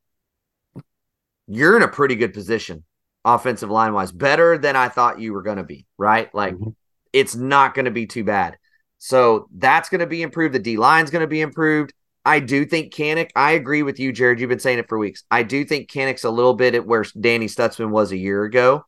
[1.47, 2.83] you're in a pretty good position
[3.25, 6.33] offensive line wise, better than I thought you were going to be, right?
[6.35, 6.75] Like Mhm.
[7.13, 8.57] it's not going to be too bad.
[8.97, 10.53] So that's going to be improved.
[10.53, 11.93] The D line's going to be improved.
[12.25, 14.41] I do think Kanak, I agree with you, Jared.
[14.41, 15.23] You've been saying it for weeks.
[15.31, 18.85] I do think Kanak's a little bit at where Danny Stutzman was a year ago.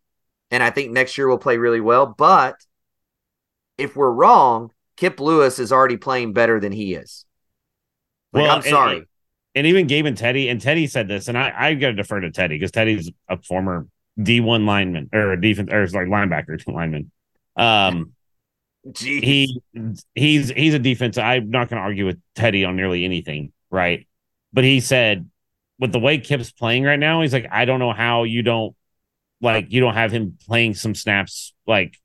[0.51, 2.05] And I think next year will play really well.
[2.05, 2.55] But
[3.77, 7.25] if we're wrong, Kip Lewis is already playing better than he is.
[8.33, 9.07] Like, Well, I'm and- sorry.
[9.57, 12.19] And even Gabe and Teddy, and Teddy said this, and I I got to defer
[12.19, 13.87] to Teddy because Teddy's a former
[14.21, 17.09] D one lineman or a defense or like linebacker lineman.
[17.55, 18.11] Um,
[18.85, 19.23] Jeez.
[19.23, 19.61] he
[20.13, 21.17] he's he's a defense.
[21.17, 24.05] I'm not going to argue with Teddy on nearly anything, right?
[24.51, 25.29] But he said
[25.79, 28.75] with the way Kip's playing right now, he's like, I don't know how you don't
[29.39, 31.97] like you don't have him playing some snaps like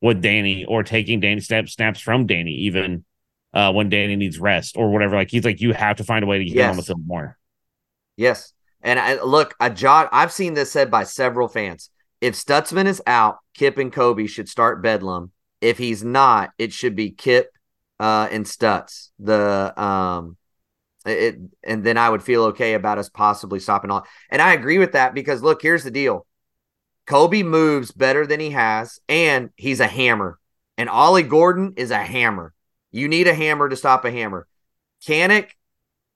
[0.00, 3.04] with Danny or taking Danny snaps snaps from Danny even
[3.54, 5.16] uh when Danny needs rest or whatever.
[5.16, 6.84] Like he's like, you have to find a way to get him on the Yes.
[6.84, 7.38] field more.
[8.16, 8.52] Yes.
[8.82, 11.90] And I, look, I jot, I've seen this said by several fans.
[12.20, 15.32] If Stutzman is out, Kip and Kobie should start Bedlam.
[15.60, 17.50] If he's not, it should be Kip
[17.98, 19.10] uh, and Stutz.
[19.18, 20.36] The um,
[21.06, 24.06] it, and then I would feel okay about us possibly stopping all.
[24.30, 26.26] And I agree with that because look, here's the deal:
[27.10, 30.38] Kobie moves better than he has, and he's a hammer.
[30.78, 32.54] And Ollie Gordon is a hammer.
[32.92, 34.46] You need a hammer to stop a hammer.
[35.04, 35.50] Kanak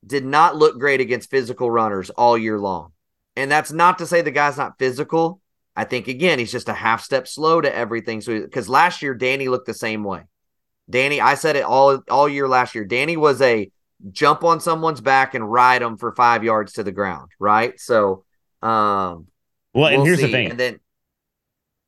[0.06, 2.92] did not look great against physical runners all year long.
[3.34, 5.40] And that's not to say the guy's not physical.
[5.74, 8.20] I think again, he's just a half step slow to everything.
[8.20, 10.22] So because last year Danny looked the same way.
[10.88, 12.84] Danny, I said it all all year last year.
[12.84, 13.70] Danny was a
[14.12, 17.80] jump on someone's back and ride them for five yards to the ground, right?
[17.80, 18.24] So
[18.62, 19.26] um
[19.72, 20.50] Well, and we'll here's the thing.
[20.50, 20.78] And then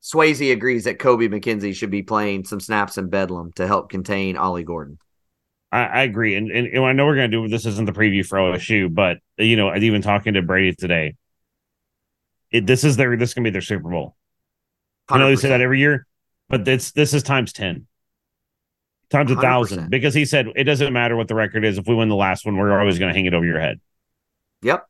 [0.07, 4.37] Swayze agrees that Kobie McKinzie should be playing some snaps in Bedlam to help contain
[4.37, 4.99] Ollie Gordon.
[5.69, 7.65] I, I agree, and, and and I know we're gonna do this.
[7.65, 11.15] Isn't the preview for OSU, but you know, I even talking to Brady today.
[12.51, 14.15] It, this is their this is gonna be their Super Bowl.
[15.09, 16.07] I know they say that every year,
[16.47, 17.87] but this this is times ten,
[19.09, 19.41] times a 100%.
[19.41, 19.89] thousand.
[19.89, 21.77] Because he said it doesn't matter what the record is.
[21.77, 23.81] If we win the last one, we're always gonna hang it over your head.
[24.61, 24.87] Yep.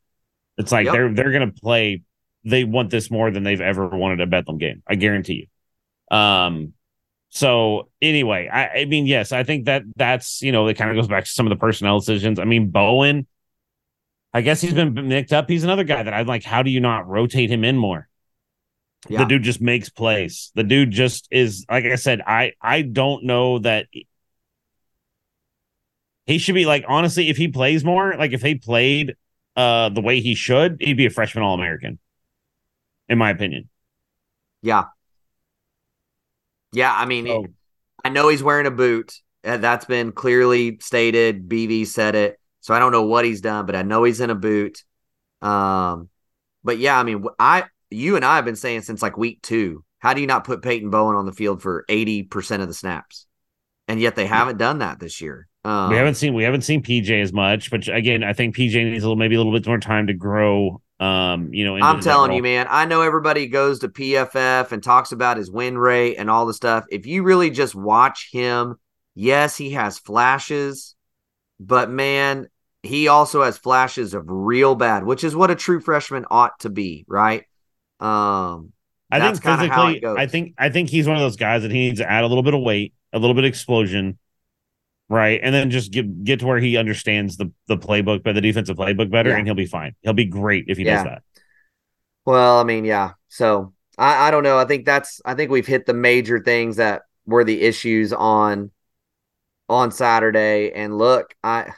[0.58, 0.92] It's like Yep.
[0.92, 2.02] they're they're gonna play.
[2.44, 4.82] They want this more than they've ever wanted a Bedlam game.
[4.86, 5.48] I guarantee
[6.10, 6.16] you.
[6.16, 6.74] Um.
[7.30, 10.96] So anyway, I, I mean, yes, I think that that's you know it kind of
[10.96, 12.38] goes back to some of the personnel decisions.
[12.38, 13.26] I mean, Bowen.
[14.32, 15.48] I guess he's been nicked up.
[15.48, 18.08] He's another guy that I'm like, how do you not rotate him in more?
[19.08, 19.20] Yeah.
[19.20, 20.50] The dude just makes plays.
[20.54, 22.20] The dude just is like I said.
[22.26, 23.86] I I don't know that
[26.26, 27.28] he should be like honestly.
[27.28, 29.16] If he plays more, like if he played
[29.56, 31.98] uh the way he should, he'd be a freshman All American,
[33.08, 33.68] in my opinion.
[34.62, 34.84] Yeah.
[36.72, 37.46] Yeah, I mean, So-
[38.04, 39.12] I know he's wearing a boot.
[39.44, 41.48] Uh, That's been clearly stated.
[41.48, 42.38] BV said it.
[42.60, 44.82] So I don't know what he's done, but I know he's in a boot.
[45.40, 46.08] Um,
[46.64, 49.84] but yeah, I mean, I you and I have been saying since like week two,
[50.00, 53.26] how do you not put Peyton Bowen on the field for 80% of the snaps?
[53.86, 55.48] And yet they haven't done that this year.
[55.64, 58.74] Um, we haven't seen we haven't seen PJ as much, but again, I think PJ
[58.84, 60.82] needs a little maybe a little bit more time to grow.
[61.00, 62.66] Um, you know, I'm telling you, man.
[62.68, 66.54] I know everybody goes to PFF and talks about his win rate and all the
[66.54, 66.84] stuff.
[66.90, 68.76] If you really just watch him,
[69.14, 70.96] yes, he has flashes,
[71.60, 72.48] but man,
[72.82, 76.68] he also has flashes of real bad, which is what a true freshman ought to
[76.68, 77.44] be, right?
[78.00, 78.72] Um,
[79.10, 80.14] I think kinda how it physically.
[80.16, 82.26] I think I think he's one of those guys that he needs to add a
[82.26, 84.18] little bit of weight, a little bit of explosion,
[85.08, 88.40] right, and then just get get to where he understands the the playbook, but the
[88.40, 89.38] defensive playbook better, Yeah.
[89.38, 89.94] and he'll be fine.
[90.02, 90.96] He'll be great if he Yeah.
[90.96, 91.22] does that.
[92.24, 93.12] Well, I mean, yeah.
[93.28, 94.58] So I, I don't know.
[94.58, 98.70] I think that's I think we've hit the major things that were the issues on
[99.68, 100.72] on Saturday.
[100.72, 101.72] And look, I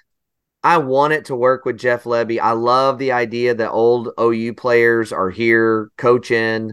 [0.63, 2.39] I want it to work with Jeff Lebby.
[2.41, 6.73] I love the idea that old OU players are here coaching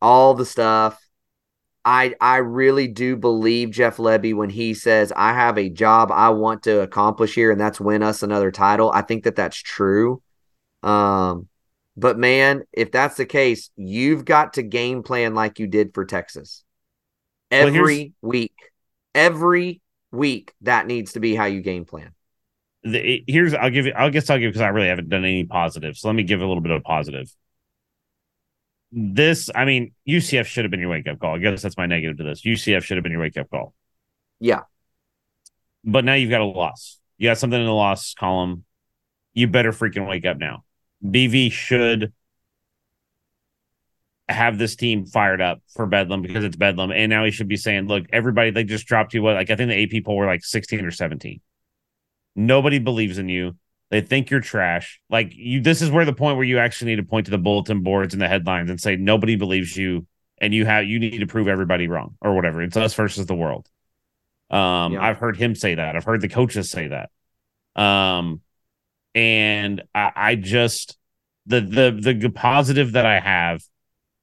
[0.00, 0.98] all the stuff.
[1.84, 6.30] I I really do believe Jeff Lebby when he says I have a job I
[6.30, 8.90] want to accomplish here and that's win us another title.
[8.92, 10.22] I think that that's true.
[10.82, 11.48] Um
[11.96, 16.04] but man, if that's the case, you've got to game plan like you did for
[16.04, 16.62] Texas.
[17.50, 18.54] Every well, week.
[19.14, 19.80] Every
[20.12, 22.12] week that needs to be how you game plan.
[22.84, 25.44] The, here's I'll give you I guess I'll give because I really haven't done any
[25.44, 26.00] positives.
[26.00, 27.34] So let me give a little bit of positive.
[28.90, 31.34] This, I mean, UCF should have been your wake up call.
[31.34, 32.42] I guess that's my negative to this.
[32.42, 33.74] UCF should have been your wake up call.
[34.40, 34.62] Yeah.
[35.84, 36.98] But now you've got a loss.
[37.18, 38.64] You got something in the loss column.
[39.34, 40.64] You better freaking wake up now.
[41.04, 42.12] BV should
[44.28, 46.90] have this team fired up for Bedlam because it's Bedlam.
[46.90, 49.36] And now he should be saying, look, everybody, they just dropped you what?
[49.36, 51.40] Like, I think the AP poll were like 16 or 17.
[52.36, 53.56] Nobody believes in you.
[53.90, 55.00] They think you're trash.
[55.08, 57.38] Like, you, this is where the point where you actually need to point to the
[57.38, 60.06] bulletin boards and the headlines and say, nobody believes you.
[60.40, 62.62] And you have, you need to prove everybody wrong or whatever.
[62.62, 63.68] It's us versus the world.
[64.50, 65.02] Um, yeah.
[65.02, 65.96] I've heard him say that.
[65.96, 67.10] I've heard the coaches say that.
[67.80, 68.42] Um,
[69.14, 70.96] and I, I just
[71.46, 73.62] the the the positive that I have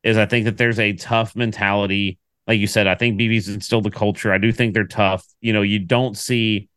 [0.04, 2.20] is I think that there's a tough mentality.
[2.48, 4.32] Like you said, I think BB's instilled the culture.
[4.32, 5.26] I do think they're tough.
[5.42, 6.70] You know, you don't see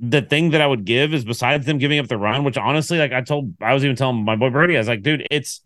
[0.00, 2.98] the thing that I would give is besides them giving up the run, which honestly,
[2.98, 5.60] like I told, I was even telling my boy Brady, I was like, dude, it's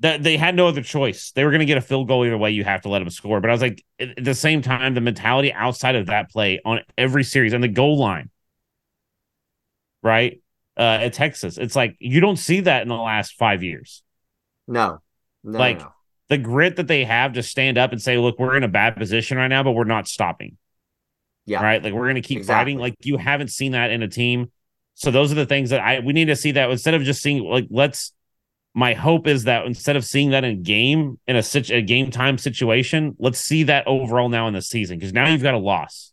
[0.00, 1.32] that they had no other choice.
[1.32, 2.50] They were going to get a field goal either way.
[2.50, 3.40] You have to let them score.
[3.40, 6.80] But I was like, at the same time, the mentality outside of that play on
[6.96, 8.30] every series and the goal line
[10.02, 10.40] right?
[10.76, 14.02] Uh, at Texas, it's like you don't see that in the last five years.
[14.68, 15.00] No,
[15.42, 15.92] no like no.
[16.28, 18.96] the grit that they have to stand up and say, "Look, we're in a bad
[18.96, 20.56] position right now, but we're not stopping."
[21.48, 21.82] Yeah, right.
[21.82, 22.72] Like we're going to keep exactly.
[22.72, 22.78] fighting.
[22.78, 24.50] Like you haven't seen that in a team.
[24.94, 27.22] So those are the things that I we need to see that instead of just
[27.22, 28.12] seeing like let's.
[28.74, 32.10] My hope is that instead of seeing that in a game in a, a game
[32.12, 35.58] time situation, let's see that overall now in the season because now you've got a
[35.58, 36.12] loss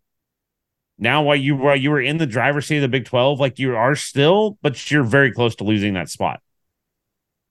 [0.97, 3.59] now while you while you were in the driver's seat of the Big 12, like
[3.59, 6.41] you are still, but you're very close to losing that spot.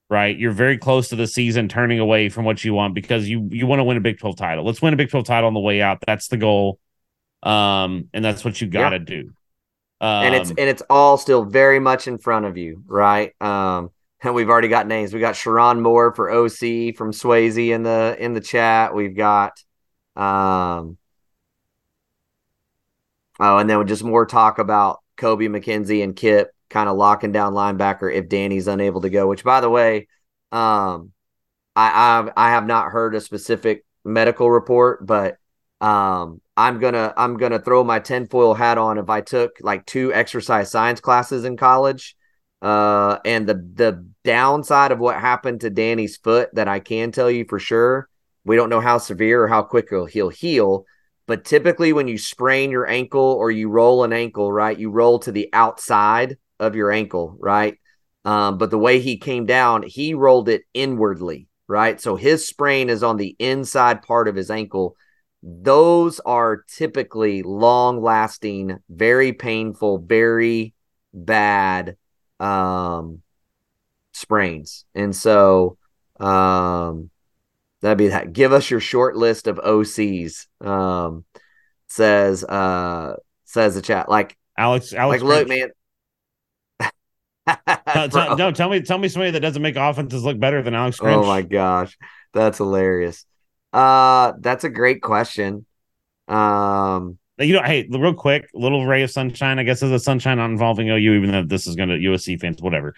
[0.09, 0.37] Right?
[0.37, 3.67] You're very close to the season turning away from what you want because you you
[3.67, 4.63] want to win a Big 12 title.
[4.63, 5.99] Let's win a Big 12 title on the way out.
[6.05, 6.79] That's the goal.
[7.45, 9.03] Um, and that's what you gotta yeah.
[9.03, 9.33] do.
[10.01, 13.33] Um, and it's and it's all still very much in front of you, right?
[13.41, 13.91] Um,
[14.21, 15.13] and we've already got names.
[15.13, 18.93] We got Sherrone Moore for OC from Swayze in the in the chat.
[18.93, 19.63] We've got
[20.15, 20.97] um
[23.39, 27.53] Oh, and then just more talk about Kobie McKinzie and Kip kind of locking down
[27.53, 29.27] linebacker if Danny's unable to go.
[29.27, 30.07] Which, by the way,
[30.51, 31.11] um,
[31.75, 35.37] I I've, I have not heard a specific medical report, but
[35.81, 40.13] um, I'm gonna I'm gonna throw my tinfoil hat on if I took like two
[40.13, 42.15] exercise science classes in college.
[42.61, 47.29] Uh, and the the downside of what happened to Danny's foot that I can tell
[47.29, 48.09] you for sure,
[48.45, 50.85] we don't know how severe or how quick he'll, heal.
[51.27, 55.19] But typically, when you sprain your ankle or you roll an ankle, right, you roll
[55.19, 57.77] to the outside of your ankle, right?
[58.23, 61.99] Um, but the way he came down, he rolled it inwardly, right?
[61.99, 64.95] So his sprain is on the inside part of his ankle.
[65.47, 70.73] Those are typically long lasting, very painful, very
[71.13, 71.97] bad
[72.39, 73.21] um,
[74.11, 74.85] sprains.
[74.95, 75.77] And so,
[76.19, 77.11] um,
[77.85, 78.33] That'd be that.
[78.33, 80.47] Give us your short list of OCs.
[80.59, 81.23] Um,
[81.87, 84.91] says uh says the chat like Alex.
[84.91, 85.69] Alex, like look, man.
[88.11, 90.99] no, no, tell me, tell me somebody that doesn't make offenses look better than Alex.
[90.99, 91.13] Grinch.
[91.13, 91.95] Oh my gosh,
[92.33, 93.23] that's hilarious.
[93.75, 95.65] Uh, that's a great question.
[96.29, 99.59] Um, you know, hey, real quick, little ray of sunshine.
[99.59, 102.39] I guess is a sunshine not involving OU, even though this is going to USC
[102.39, 102.95] fans, whatever.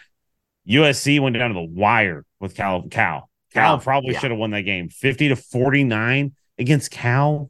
[0.70, 2.84] USC went down to the wire with Cal.
[2.90, 3.28] Cal.
[3.54, 4.20] Cal probably yeah.
[4.20, 7.50] should have won that game 50 to 49 against Cal.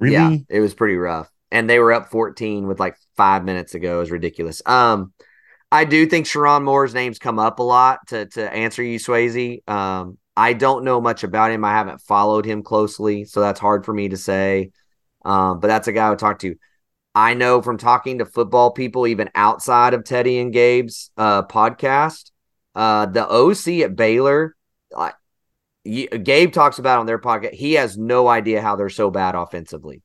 [0.00, 0.14] Really?
[0.14, 1.30] Yeah, it was pretty rough.
[1.52, 3.98] And they were up 14 with like five minutes ago.
[3.98, 4.60] It was ridiculous.
[4.66, 5.12] Um,
[5.70, 9.68] I do think Sherrone Moore's name's come up a lot to to answer you, Swayze.
[9.68, 11.64] Um, I don't know much about him.
[11.64, 14.70] I haven't followed him closely, so that's hard for me to say.
[15.24, 16.56] Um, but that's a guy I would talk to.
[17.14, 22.30] I know from talking to football people, even outside of Teddy and Gabe's uh, podcast,
[22.74, 24.54] uh, the OC at Baylor,
[25.86, 30.02] Gabe talks about on their podcast, he has no idea how they're so bad offensively.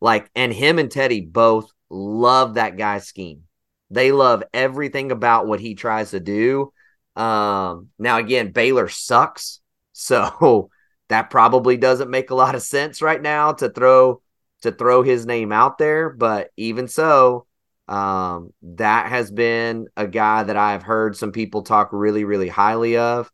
[0.00, 3.44] Like, and him and Teddy both love that guy's scheme.
[3.90, 6.72] They love everything about what he tries to do.
[7.14, 9.60] Um, now again, Baylor sucks.
[9.92, 10.70] So
[11.08, 14.22] that probably doesn't make a lot of sense right now to throw
[14.62, 16.10] to throw his name out there.
[16.10, 17.46] But even so,
[17.88, 22.96] um, that has been a guy that I've heard some people talk really, really highly
[22.96, 23.30] of.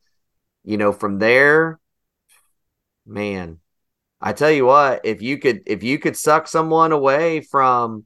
[0.65, 1.79] You know, from there,
[3.07, 3.61] man,
[4.21, 8.05] I tell you what, if you could if you could suck someone away from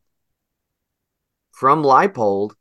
[1.53, 2.53] from Leipold,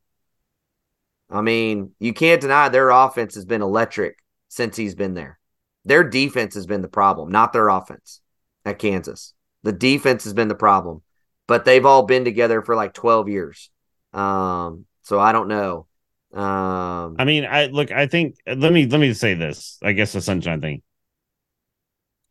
[1.30, 4.18] I mean, you can't deny their offense has been electric
[4.48, 5.39] since he's been there.
[5.86, 8.22] Their defense has been the problem, not their offense
[8.66, 9.34] at Kansas.
[9.64, 11.02] The defense has been the problem,
[11.48, 13.70] but they've all been together for like 12 years.
[14.14, 15.88] Um, so I don't know.
[16.34, 19.78] Um, I mean, I look, I think let me let me say this.
[19.84, 20.82] I guess the sunshine thing.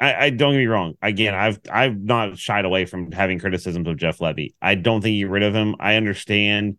[0.00, 0.94] I, I don't get me wrong.
[1.02, 4.54] Again, I've I've not shied away from having criticisms of Jeff Lebby.
[4.62, 5.76] I don't think you get rid of him.
[5.78, 6.78] I understand.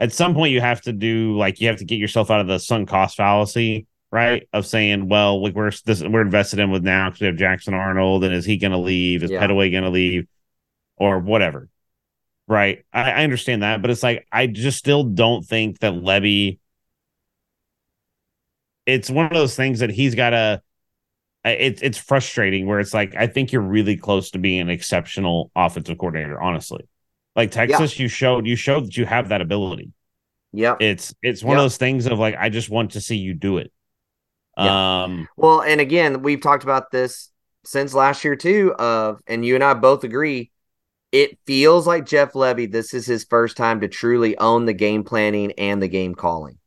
[0.00, 2.46] At some point, you have to do like you have to get yourself out of
[2.46, 4.48] the sunk cost fallacy, right?
[4.52, 7.74] Of saying, well, like we're this we're invested in with now because we have Jackson
[7.74, 9.24] Arnold, and is he going to leave?
[9.24, 9.40] Is Yeah.
[9.40, 10.28] Pettaway going to leave,
[10.96, 11.68] or whatever?
[12.46, 12.84] Right.
[12.92, 16.58] I, I understand that, but it's like I just still don't think that Lebby.
[18.84, 20.62] It's one of those things that he's got to.
[21.44, 25.50] It's it's frustrating where it's like I think you're really close to being an exceptional
[25.56, 26.40] offensive coordinator.
[26.40, 26.84] Honestly,
[27.34, 29.90] like Texas, you showed you showed that you have that ability.
[30.52, 31.60] Yeah, It's it's one Yeah.
[31.60, 33.72] of those things of like I just want to see you do it.
[34.56, 35.28] Um.
[35.36, 37.30] Well, and again, we've talked about this
[37.64, 38.74] since last year too.
[38.78, 40.50] Of and you and I both agree,
[41.10, 42.70] it feels like Jeff Lebby.
[42.70, 46.58] This is his first time to truly own the game planning and the game calling.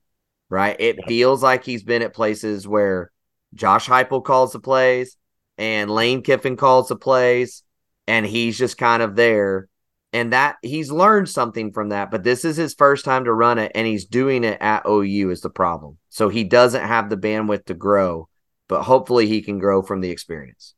[0.50, 0.76] Right?
[0.80, 1.08] It Yeah.
[1.08, 3.12] feels like he's been at places where
[3.54, 5.18] Josh Heupel calls the plays
[5.58, 7.64] and Lane Kiffin calls the plays,
[8.08, 9.68] and he's just kind of there.
[10.14, 13.58] And that he's learned something from that, but this is his first time to run
[13.58, 15.98] it, and he's doing it at OU is the problem.
[16.10, 18.30] So he doesn't have the bandwidth to grow,
[18.70, 20.74] but hopefully he can grow from the experience.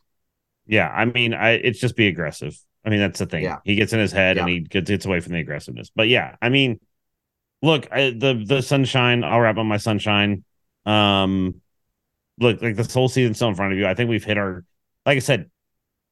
[0.65, 2.57] Yeah, I mean, I it's just be aggressive.
[2.83, 3.43] I mean, that's the thing.
[3.43, 3.57] Yeah.
[3.63, 5.91] He gets in his head and he gets, gets away from the aggressiveness.
[5.93, 6.79] But yeah, I mean,
[7.61, 9.23] look, I, the the sunshine.
[9.23, 10.43] I'll wrap up my sunshine.
[10.85, 11.61] Um,
[12.39, 13.87] look, like this whole season's still in front of you.
[13.87, 14.63] I think we've hit our,
[15.05, 15.49] like I said,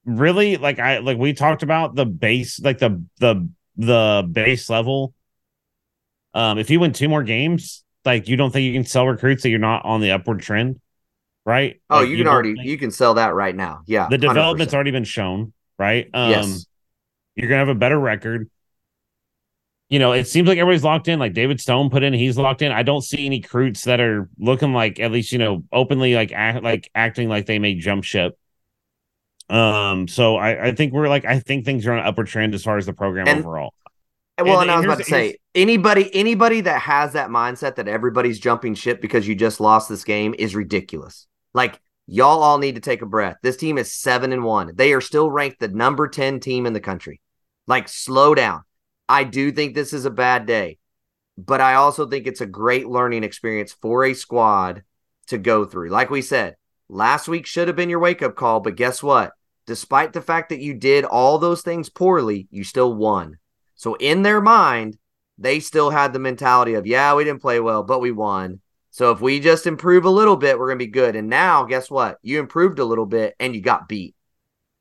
[0.06, 3.48] really, like I like we talked about the base, like the the
[3.78, 5.14] the base level.
[6.34, 9.44] Um, if you win two more games, like you don't think you can sell recruits
[9.44, 10.80] that you're not on the upward trend,
[11.46, 11.82] right?
[11.90, 13.82] Oh, Like, you can don't already think- you can sell that right now.
[13.86, 14.08] Yeah.
[14.10, 14.22] the 100%.
[14.22, 16.10] development's already been shown, right?
[16.14, 16.66] Um, yes.
[17.36, 18.50] you're gonna have a better record.
[19.88, 21.20] You know, it seems like everybody's locked in.
[21.20, 22.72] Like David Stone put in, he's locked in.
[22.72, 26.32] I don't see any recruits that are looking like at least you know openly like
[26.34, 28.38] act like acting like they may jump ship.
[29.50, 32.56] Um, so I, I think we're like I think things are on an upward trend
[32.56, 33.74] as far as the program And- overall.
[34.38, 37.88] Well, and and, I was about to say anybody anybody that has that mindset that
[37.88, 41.28] everybody's jumping ship because you just lost this game is ridiculous.
[41.54, 43.38] Like y'all all need to take a breath.
[43.42, 44.72] This team is 7 and 1.
[44.76, 47.22] They are still ranked the number 10 team in the country.
[47.66, 48.64] Like slow down.
[49.08, 50.80] I do think this is a bad day,
[51.38, 54.84] but I also think it's a great learning experience for a squad
[55.28, 55.90] to go through.
[55.90, 56.56] Like we said,
[56.90, 59.34] last week should have been your wake up call, but guess what?
[59.66, 63.38] Despite the fact that you did all those things poorly, you still won.
[63.76, 64.98] So in their mind,
[65.38, 68.62] they still had the mentality of, yeah, we didn't play well, but we won.
[68.92, 71.16] So if we just improve a little bit, we're going to be good.
[71.16, 72.18] And now, guess what?
[72.22, 74.16] You improved a little bit and you got beat.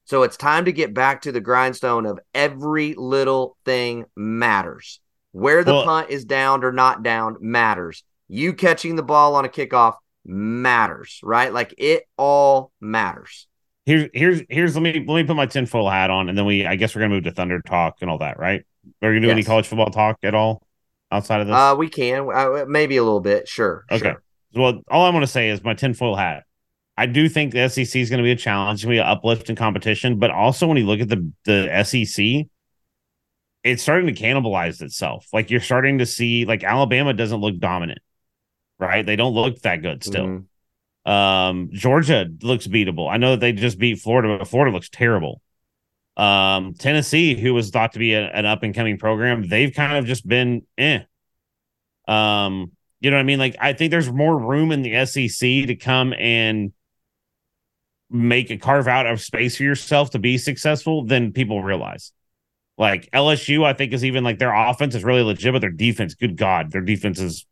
[0.04, 5.00] So it's time to get back to the grindstone of every little thing matters.
[5.32, 8.04] Where the Well- punt is downed or not downed matters.
[8.28, 9.94] You catching the ball on a kickoff
[10.24, 11.52] matters, right?
[11.52, 13.46] Like it all matters.
[13.86, 16.66] Here's here's here's let me let me put my tinfoil hat on, and then we
[16.66, 18.64] I guess we're gonna move to Thunder talk and all that, right?
[19.02, 20.62] Are you gonna do any college football talk at all
[21.10, 21.54] outside of this?
[21.54, 23.48] Uh, we can, uh, maybe a little bit.
[23.48, 23.84] Sure.
[23.90, 24.00] Okay.
[24.00, 24.22] Sure.
[24.54, 26.44] Well, all I want to say is my tinfoil hat.
[26.96, 29.06] I do think the SEC is going to be a challenge, going to be an
[29.06, 32.46] uplift in competition, but also when you look at the the SEC,
[33.64, 35.26] it's starting to cannibalize itself.
[35.32, 37.98] Like you're starting to see, like Alabama doesn't look dominant,
[38.78, 39.04] right?
[39.04, 40.26] They don't look that good still.
[41.06, 41.10] Mhm.
[41.10, 43.10] Um, Georgia looks beatable.
[43.10, 45.42] I know that they just beat Florida, but Florida looks terrible.
[46.16, 49.96] Um, Tennessee, who was thought to be a- an up and coming program, they've kind
[49.98, 51.00] of just been eh.
[52.06, 53.38] Um, you know what I mean?
[53.38, 56.72] Like, I think there's more room in the SEC to come and
[58.10, 62.12] make a carve out of space for yourself to be successful than people realize.
[62.78, 66.14] Like LSU, I think is even like their offense is really legit, but their defense,
[66.14, 67.46] good God, their defense is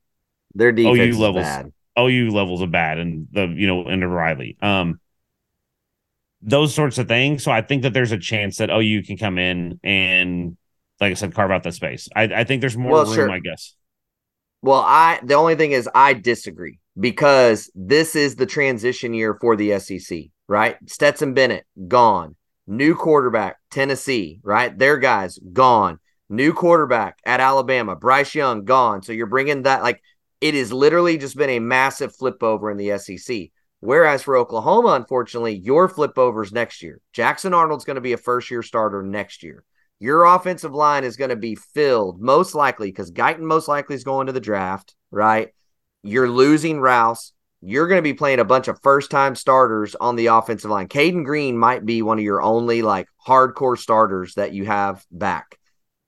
[0.54, 1.44] Their defense OU is levels.
[1.44, 1.72] bad.
[1.98, 4.56] OU levels of bad and the you know into Riley.
[4.62, 4.98] Um
[6.40, 7.42] those sorts of things.
[7.44, 10.56] So I think that there's a chance that OU can come in and
[11.00, 12.08] like I said, carve out that space.
[12.14, 13.30] I, I think there's more Well, room, sure.
[13.30, 13.74] I guess.
[14.62, 19.56] Well, I the only thing is I disagree because this is the transition year for
[19.56, 20.24] the SEC.
[20.48, 20.76] right?
[20.86, 22.36] Stetson Bennett, gone.
[22.66, 24.76] New quarterback, Tennessee, right?
[24.76, 25.98] Their guys, gone.
[26.28, 29.02] New quarterback at Alabama, Bryce Young, gone.
[29.02, 30.00] So you're bringing that, like,
[30.42, 33.50] it has literally just been a massive flip over in the SEC.
[33.78, 37.00] Whereas for Oklahoma, unfortunately, your flip overs next year.
[37.12, 39.62] Jackson Arnold's going to be a first year starter next year.
[40.00, 44.02] Your offensive line is going to be filled most likely because Guyton most likely is
[44.02, 45.50] going to the draft, right?
[46.02, 47.32] You're losing Rouse.
[47.60, 50.88] You're going to be playing a bunch of first time starters on the offensive line.
[50.88, 55.56] Cayden Green might be one of your only like hardcore starters that you have back.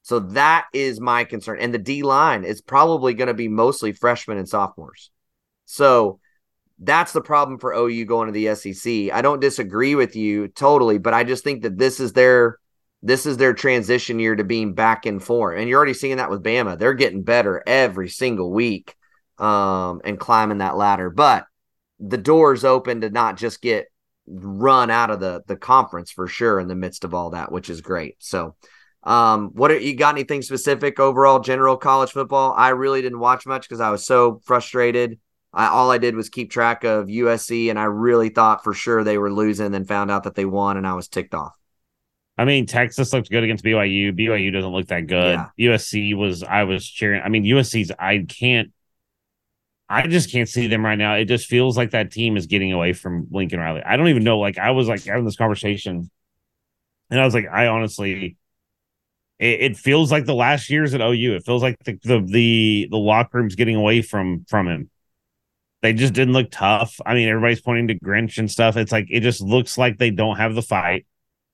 [0.04, 1.56] So that is my concern.
[1.60, 5.10] And the D line is probably going to be mostly freshmen and sophomores.
[5.64, 6.20] So
[6.78, 9.10] that's the problem for OU going to the SEC.
[9.10, 12.58] I don't disagree with you totally, but I just think that this is their
[13.02, 15.58] this is their transition year to being back in form.
[15.58, 16.78] And you're already seeing that with Bama.
[16.78, 18.94] They're getting better every single week
[19.38, 21.08] um, and climbing that ladder.
[21.08, 21.46] But
[21.98, 23.86] the door's open to not just get
[24.26, 27.70] run out of the the conference for sure in the midst of all that, which
[27.70, 28.16] is great.
[28.18, 28.54] So
[29.04, 32.54] um, what are, you got anything specific overall general college football?
[32.56, 35.18] I really didn't watch much because I was so frustrated
[35.54, 39.04] I, all I did was keep track of USC, and I really thought for sure
[39.04, 41.56] they were losing, then found out that they won, and I was ticked off.
[42.36, 44.18] I mean, Texas looked good against BYU.
[44.18, 45.38] BYU doesn't look that good.
[45.56, 45.76] Yeah.
[45.76, 47.22] USC was, I was cheering.
[47.24, 48.72] I mean, USC's, I can't,
[49.88, 51.14] I just can't see them right now.
[51.14, 53.82] It just feels like that team is getting away from Lincoln Riley.
[53.84, 54.40] I don't even know.
[54.40, 56.10] Like, I was like having this conversation,
[57.10, 58.36] and I was like, I honestly,
[59.38, 61.34] it, it feels like the last years at OU.
[61.34, 64.90] It feels like the the the, the locker room's getting away from from him
[65.84, 66.98] they just didn't look tough.
[67.04, 68.78] I mean, everybody's pointing to Grinch and stuff.
[68.78, 71.06] It's like it just looks like they don't have the fight.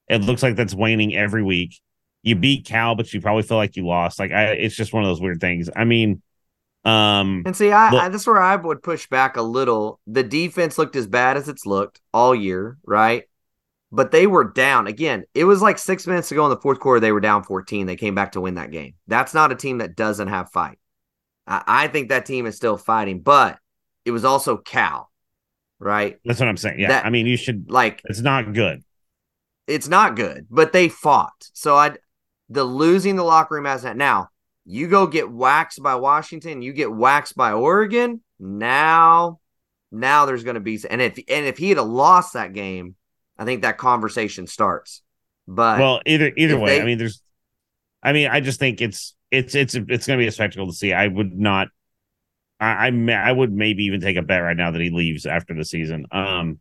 [0.09, 1.81] It looks like that's waning every week.
[2.22, 4.20] You beat Cal, but you probably feel like you lost.
[4.20, 5.68] Like I, it's just one of those weird things.
[5.74, 6.22] I mean,
[6.85, 9.99] um, and see, I, look, I that's where I would push back a little.
[10.07, 13.24] The defense looked as bad as it's looked all year, right?
[13.93, 15.24] But they were down again.
[15.34, 17.01] It was like six minutes to go in the fourth quarter.
[17.01, 17.86] They were down 14.
[17.86, 18.95] They came back to win that game.
[19.09, 20.78] That's not a team that doesn't have fight.
[21.47, 23.59] I, I think that team is still fighting, but
[24.05, 25.11] it was also Cal,
[25.78, 26.18] right?
[26.24, 26.78] That's what I'm saying.
[26.78, 26.88] Yeah.
[26.88, 28.82] That, I mean, you should like it's not good.
[29.66, 31.49] It's not good, but they fought.
[31.53, 31.97] So I
[32.49, 34.28] the losing the locker room as that now,
[34.64, 38.20] you go get waxed by Washington, you get waxed by Oregon.
[38.38, 39.41] Now,
[39.93, 42.97] now there's going to be and if and if he had lost that game,
[43.41, 45.03] I think that conversation starts.
[45.49, 47.20] But well, either either way, they, I mean, there's,
[48.03, 50.72] I mean, I just think it's it's it's it's going to be a spectacle to
[50.72, 50.93] see.
[50.93, 51.68] I would not
[52.61, 55.55] I, I I would maybe even take a bet right now that he leaves after
[55.55, 56.07] the season.
[56.12, 56.61] Um,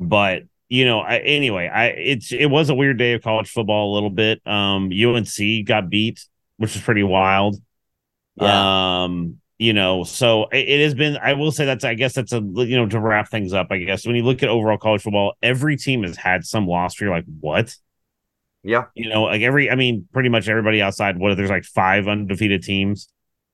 [0.00, 3.92] but you know, I, anyway, I it's it was a weird day of college football
[3.92, 4.44] a little bit.
[4.46, 6.26] Um, UNC got beat,
[6.56, 7.56] which is pretty wild.
[8.36, 9.04] Yeah.
[9.04, 11.16] Um, you know, so it, has been.
[11.18, 11.84] I will say that's.
[11.84, 13.68] I guess that's a you know to wrap things up.
[13.70, 17.00] I guess when you look at overall college football, every team has had some loss.
[17.00, 17.76] Where you're like, what?
[18.64, 18.86] Yeah.
[18.96, 19.70] You know, like every.
[19.70, 21.16] I mean, pretty much everybody outside.
[21.16, 21.36] What?
[21.36, 23.08] There's like five undefeated teams.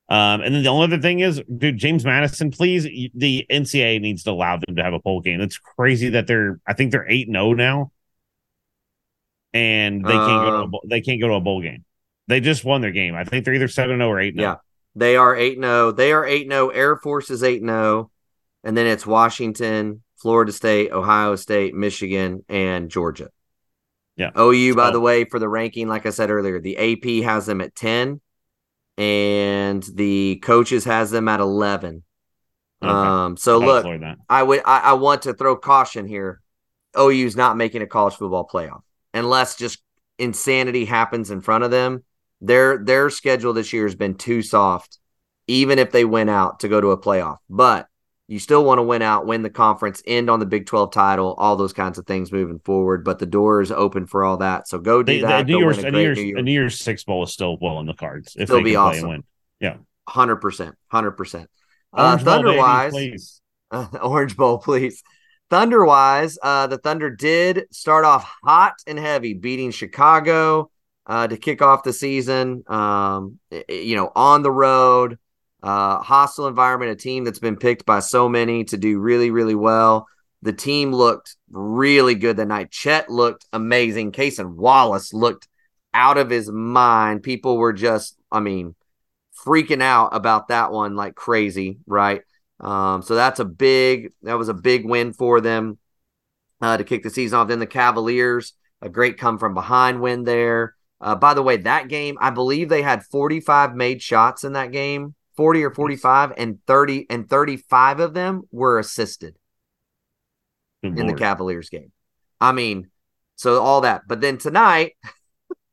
[0.09, 4.23] Um, and then the only other thing is, dude, James Madison, please, the NCAA needs
[4.23, 5.39] to allow them to have a bowl game.
[5.41, 7.91] It's crazy that they're, I think they're eight and zero oh now,
[9.53, 11.85] and they can't go to a, um, they can't go to a bowl game.
[12.27, 13.13] They just won their game.
[13.13, 14.33] I think they're either seven zero oh or eight.
[14.39, 14.41] Oh.
[14.41, 14.55] Yeah,
[14.99, 15.91] they are eight zero.
[15.91, 16.69] They are eight zero.
[16.69, 18.11] Air Force is eight zero,
[18.63, 23.29] and then it's Washington, Florida State, Ohio State, Michigan, and Georgia.
[24.15, 24.31] Yeah.
[24.37, 27.61] OU, by the way, for the ranking, like I said earlier, the AP has them
[27.61, 28.19] at ten
[28.99, 32.03] and the coaches has them at 11.
[32.83, 32.91] Okay.
[32.91, 33.85] Um, so look,
[34.29, 36.41] I would I, I want to throw caution here.
[36.97, 38.81] OU's not making a college football playoff
[39.13, 39.81] unless just
[40.17, 42.03] insanity happens in front of them.
[42.41, 44.97] Their their schedule this year has been too soft,
[45.47, 47.37] even if they went out to go to a playoff.
[47.49, 47.87] But
[48.27, 51.33] you still want to win out, win the conference, end on the Big 12 title,
[51.39, 53.03] all those kinds of things moving forward.
[53.03, 54.67] But the door is open for all that.
[54.67, 55.47] So go do they, that.
[55.47, 57.87] The New, Year's, New, Year's, New, Year's, New Year's Six Bowl is still well in
[57.87, 58.35] the cards.
[58.37, 59.23] If still be awesome.
[59.59, 59.77] Yeah.
[60.07, 60.73] 100%.
[60.93, 61.47] 100%.
[61.91, 63.41] Uh, Thunder wise,
[63.71, 65.03] uh, Orange Bowl, please.
[65.49, 70.69] Thunder wise, uh, the Thunder did start off hot and heavy, beating Chicago
[71.09, 72.63] uh, to kick off the season.
[72.67, 75.17] Um, you know, on the road
[75.61, 79.55] uh, hostile environment, a team that's been picked by so many to do really, really
[79.55, 80.07] well.
[80.43, 82.71] The team looked really good that night.
[82.71, 84.13] Chet looked amazing.
[84.13, 85.47] Cason Wallace looked
[85.93, 87.23] out of his mind.
[87.23, 88.75] People were just, I mean,
[89.45, 92.21] freaking out about that one like crazy, right?
[92.59, 95.79] Um, so that's a big, that was a big win for them
[96.61, 97.47] uh, to kick the season off.
[97.47, 100.75] Then the Cavaliers, a great come from behind win there.
[101.01, 104.71] Uh, by the way, that game, I believe they had 45 made shots in that
[104.71, 105.15] game.
[105.37, 109.35] 40 or 45 and 30 and 35 of them were assisted.
[110.97, 111.91] in the Cavaliers game.
[112.41, 112.89] I mean,
[113.35, 114.03] so all that.
[114.07, 114.93] But then tonight,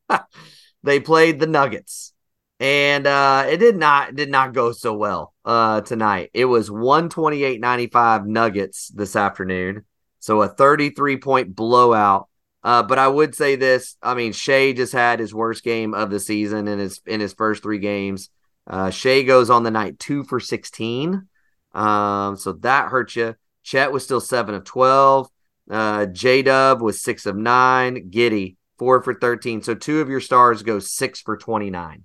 [0.83, 2.13] they played the Nuggets.
[2.59, 6.31] And uh, it did not did not go so well uh, tonight.
[6.33, 9.85] It was 128-95 Nuggets this afternoon.
[10.21, 12.29] So a 33 point blowout.
[12.67, 16.11] Uh, but I would say this: I mean, Shai just had his worst game of
[16.11, 18.29] the season in his in his first three games.
[18.67, 21.29] Uh, Shai goes on the night two for 16.
[21.73, 23.37] Um, so that hurts you.
[23.63, 25.29] Chet was still seven of 12.
[25.71, 28.11] Uh, J Dub was six of nine.
[28.11, 29.63] Giddey four for 13.
[29.63, 32.03] So two of your stars go six for 29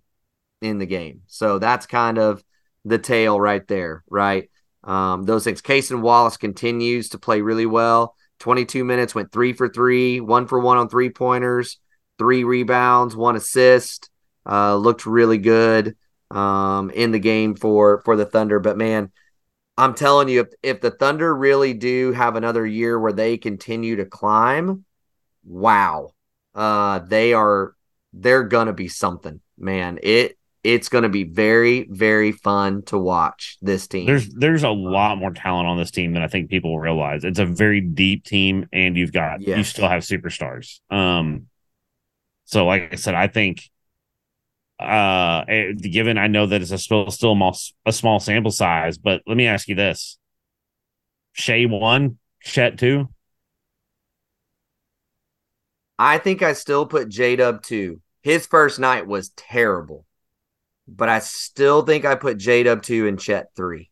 [0.62, 1.22] in the game.
[1.26, 2.44] So that's kind of
[2.86, 4.52] the tail right there, right?
[4.84, 5.64] Um, those things.
[5.64, 8.16] Cason Wallace continues to play really well.
[8.42, 11.78] 22 minutes, went three for three, one for one on three pointers,
[12.18, 14.10] three rebounds, one assist.
[14.44, 15.96] Uh, looked really good
[16.32, 18.60] um, in the game for for the Thunder.
[18.60, 19.12] But man,
[19.78, 23.98] I'm telling you, if, if the Thunder really do have another year where they continue
[23.98, 24.84] to climb,
[25.44, 26.10] wow,
[26.56, 27.76] uh, they are
[28.14, 30.00] they're gonna be something, man.
[30.02, 34.06] It it's gonna be very very fun to watch this team.
[34.06, 37.24] There's there's a lot more talent on this team than I think people realize.
[37.24, 39.58] It's a very deep team, and you've got yes.
[39.58, 40.80] you still have superstars.
[40.90, 41.48] Um,
[42.46, 43.70] so like I said, I think
[44.80, 47.38] uh eh, given I know that it's a still still
[47.86, 50.18] a small sample size, but let me ask you this:
[51.34, 53.10] Shai one, Chet two.
[55.98, 58.02] I think I still put J Dub two.
[58.22, 60.06] His first night was terrible,
[60.96, 63.90] but I still think I put J Dub two and Chet three.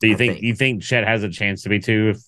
[0.00, 2.22] Do you think, think, you think Chet has a chance to be two if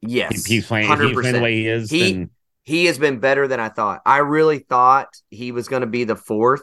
[0.00, 1.90] yes he's playing, if he's playing the way he is?
[1.90, 2.30] He, then
[2.62, 4.02] he has been better than I thought.
[4.06, 6.62] I really thought he was going to be the fourth.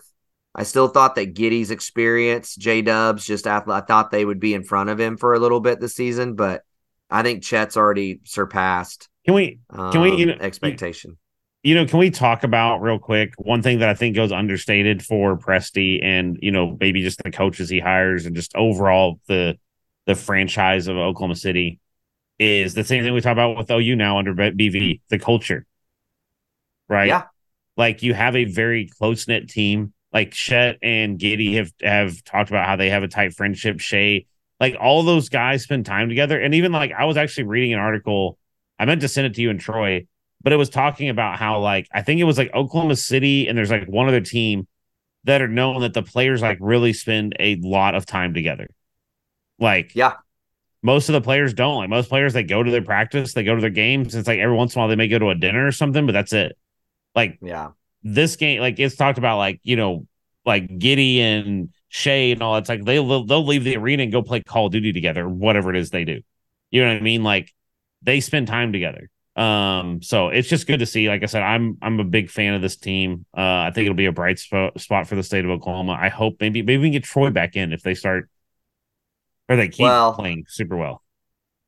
[0.55, 4.63] I still thought that Giddey's experience, J Dubs, just I thought they would be in
[4.63, 6.63] front of him for a little bit this season, but
[7.09, 9.09] I think Chet's already surpassed.
[9.25, 9.59] Can we?
[9.71, 10.11] Can we?
[10.11, 11.17] Um, you know, expectation.
[11.63, 15.03] You know, can we talk about real quick one thing that I think goes understated
[15.03, 19.57] for Presti and you know maybe just the coaches he hires and just overall the
[20.05, 21.79] the franchise of Oklahoma City
[22.37, 25.65] is the same thing we talk about with OU now under BV, the culture
[26.89, 27.07] right?
[27.07, 27.23] Yeah.
[27.75, 29.93] Like you have a very close knit team.
[30.11, 33.79] Like Chet and Giddey have have talked about how they have a tight friendship.
[33.79, 34.25] Shai,
[34.59, 36.39] like all those guys spend time together.
[36.39, 38.37] And even like I was actually reading an article.
[38.77, 40.07] I meant to send it to you and Troy,
[40.43, 43.57] but it was talking about how like I think it was like Oklahoma City and
[43.57, 44.67] there's like one other team
[45.23, 48.69] that are known that the players like really spend a lot of time together.
[49.59, 50.13] Like yeah,
[50.83, 51.77] most of the players don't.
[51.77, 54.13] Like most players, they go to their practice, they go to their games.
[54.13, 56.05] It's like every once in a while they may go to a dinner or something,
[56.05, 56.57] but that's it.
[57.15, 57.69] Like, yeah,
[58.03, 60.05] this game, like it's talked about, like you know,
[60.45, 62.57] like Giddey and Shai and all.
[62.57, 65.27] It's like they they'll, they'll leave the arena and go play Call of Duty together,
[65.27, 66.21] whatever it is they do.
[66.69, 67.23] You know what I mean?
[67.23, 67.53] Like
[68.01, 69.09] they spend time together.
[69.35, 71.07] Um, so it's just good to see.
[71.07, 73.25] Like I said, I'm I'm a big fan of this team.
[73.35, 75.97] Uh, I think it'll be a bright spot spot for the state of Oklahoma.
[75.99, 78.29] I hope maybe maybe we can get Troy back in if they start
[79.49, 81.03] or they keep well, playing super well.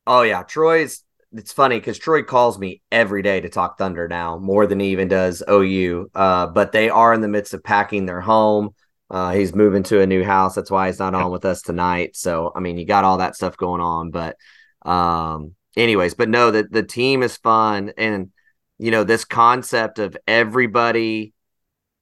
[0.05, 1.03] Oh yeah, Troy's
[1.37, 4.89] it's funny because Troy calls me every day to talk Thunder now, more than he
[4.89, 6.09] even does OU.
[6.15, 8.73] Uh, but they are in the midst of packing their home.
[9.09, 10.55] Uh, he's moving to a new house.
[10.55, 12.15] That's why he's not on with us tonight.
[12.15, 14.11] So, I mean, you got all that stuff going on.
[14.11, 14.37] But,
[14.83, 17.93] um, anyways, but no, that the team is fun.
[17.97, 18.31] And,
[18.77, 21.33] you know, this concept of everybody,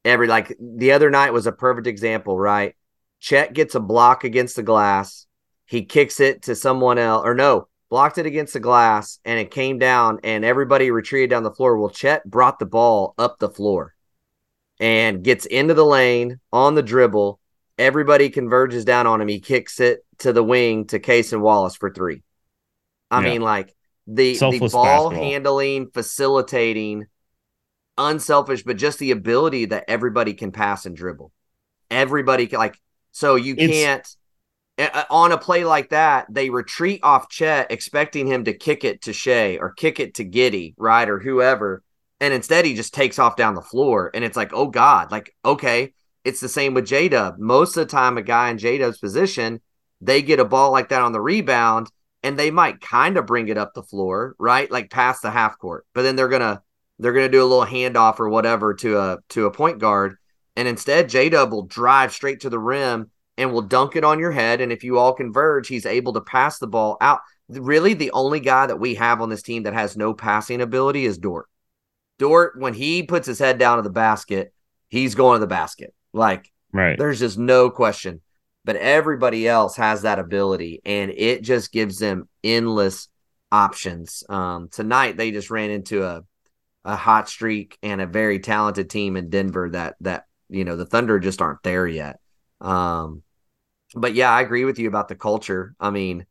[0.06, 2.76] every like the other night was a perfect example, right?
[3.20, 5.26] Chet gets a block against the glass.
[5.66, 9.50] He kicks it to someone else, or no, blocked it against the glass, and it
[9.50, 11.78] came down, and everybody retreated down the floor.
[11.78, 13.94] Well, Chet brought the ball up the floor
[14.80, 17.40] and gets into the lane on the dribble.
[17.78, 19.28] Everybody converges down on him.
[19.28, 22.24] He kicks it to the wing to Cason Wallace for three.
[23.14, 23.30] I yeah.
[23.32, 23.74] mean, like
[24.08, 25.12] the, the ball basketball.
[25.12, 27.06] handling, facilitating,
[27.98, 31.32] unselfish, but just the ability that everybody can pass and dribble.
[31.92, 32.80] Everybody can like
[33.12, 34.16] so you it's, can't
[35.10, 39.14] on a play like that, they retreat off Chet, expecting him to kick it to
[39.14, 41.84] Shai or kick it to Giddey, right, or whoever.
[42.20, 44.10] And instead, he just takes off down the floor.
[44.14, 45.94] And it's like, oh God, like, okay.
[46.24, 47.38] It's the same with J Dub.
[47.38, 49.60] Most of the time, a guy in J Dub's position,
[50.00, 51.90] they get a ball like that on the rebound
[52.24, 54.72] and they might kind of bring it up the floor, right?
[54.72, 55.86] Like past the half court.
[55.94, 56.62] But then they're going to,
[57.00, 60.16] they're to do a little handoff or whatever to a, to a point guard.
[60.56, 64.20] And instead, J Dub will drive straight to the rim and will dunk it on
[64.20, 64.62] your head.
[64.62, 67.20] And if you all converge, he's able to pass the ball out.
[67.50, 71.06] Really, the only guy that we have on this team that has no passing ability
[71.06, 71.48] is Dort.
[72.20, 74.54] Dort, when he puts his head down to the basket,
[74.88, 75.94] he's going to the basket.
[76.14, 76.98] Like, right.
[76.98, 78.22] there's just no question.
[78.66, 83.10] But everybody else has that ability, and it just gives them endless
[83.52, 84.24] options.
[84.30, 86.24] Um, tonight they just ran into a
[86.86, 90.86] a hot streak and a very talented team in Denver that that you know the
[90.86, 92.20] Thunder just aren't there yet.
[92.62, 93.24] Um,
[93.96, 95.76] but yeah, I agree with you about the culture.
[95.80, 96.26] I mean,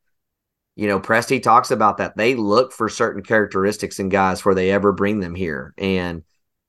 [0.74, 2.16] you know, Presti talks about that.
[2.16, 5.74] They look for certain characteristics in guys before they ever bring them here.
[5.78, 6.24] And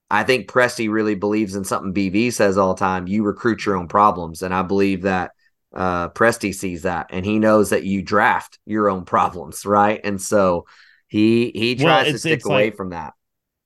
[0.09, 3.75] I think Presti really believes in something BV says all the time you recruit your
[3.75, 4.41] own problems.
[4.41, 5.31] And I believe that
[5.73, 9.99] uh, Presti sees that and he knows that you draft your own problems, right?
[10.03, 10.65] And so
[11.07, 13.13] he he tries well, to stick away like, from that.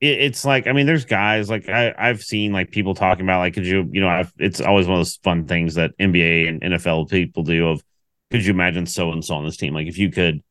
[0.00, 3.40] It, it's like I mean, there's guys like I I've seen like people talking about
[3.40, 6.48] like could you you know I've, it's always one of those fun things that NBA
[6.48, 7.82] and NFL people do of
[8.30, 10.42] could you imagine so and so on this team like if you could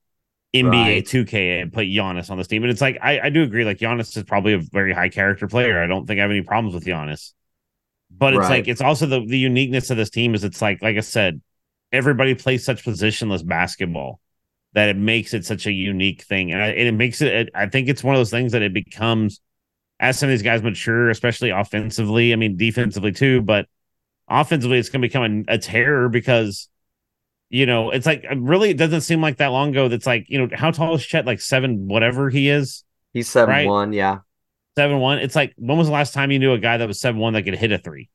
[0.55, 1.05] NBA right.
[1.05, 2.63] 2K and put Giannis on this team.
[2.63, 5.47] And it's like I, I do agree, like Giannis is probably a very high character
[5.47, 5.81] player.
[5.81, 7.33] I don't think I have any problems with Giannis.
[8.09, 8.49] But it's right.
[8.49, 11.41] like it's also the, the uniqueness of this team is it's like, like I said,
[11.91, 14.19] everybody plays such positionless basketball
[14.73, 16.51] that it makes it such a unique thing.
[16.51, 18.73] And, I, and it makes it, I think it's one of those things that it
[18.73, 19.41] becomes
[19.99, 22.33] as some of these guys mature, especially offensively.
[22.33, 23.67] I mean, defensively too, but
[24.29, 26.67] offensively, it's going to become a, a terror because,
[27.49, 29.87] you know, it's like really, it doesn't seem like that long ago.
[29.87, 31.25] That's like, you know, how tall is Chet?
[31.25, 32.83] Like seven, whatever he is.
[33.13, 33.67] He's seven right?
[33.67, 34.19] one, yeah.
[34.77, 35.19] Seven one.
[35.19, 37.33] It's like when was the last time you knew a guy that was seven one
[37.33, 38.09] that could hit a three?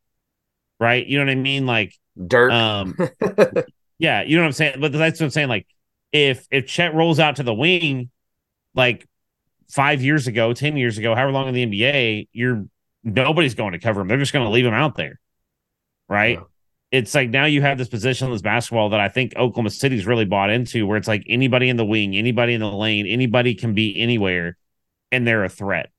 [0.79, 1.05] Right?
[1.05, 1.67] You know what I mean?
[1.67, 2.53] Like Dirk.
[2.53, 2.97] Um,
[3.99, 4.81] yeah, you know what I'm saying.
[4.81, 5.49] But that's what I'm saying.
[5.49, 5.67] Like,
[6.13, 8.11] if if Chet rolls out to the wing,
[8.75, 9.07] like
[9.71, 12.67] five years ago, ten years ago, however long in the NBA, you're
[13.03, 14.09] nobody's going to cover him.
[14.09, 15.19] They're just going to leave him out there,
[16.09, 16.39] right?
[16.39, 16.45] Yeah.
[16.91, 20.51] It's like now you have this positionless basketball that I think Oklahoma City's really bought
[20.51, 23.99] into, where it's like anybody in the wing, anybody in the lane, anybody can be
[23.99, 24.59] anywhere,
[25.11, 25.91] and they're a threat,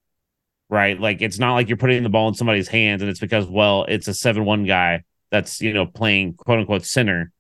[0.69, 0.99] right?
[0.99, 3.85] Like it's not like you're putting the ball in somebody's hands, and it's because well,
[3.88, 5.03] it's a seven-one guy
[5.34, 7.31] that's you know playing quote unquote center,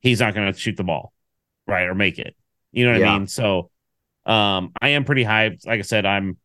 [0.00, 1.12] he's not going to shoot the ball,
[1.66, 2.36] right, or make it.
[2.70, 3.12] You know what yeah.
[3.12, 3.26] I mean?
[3.26, 3.70] So,
[4.24, 5.66] um, I am pretty hyped.
[5.66, 6.38] Like I said, I'm.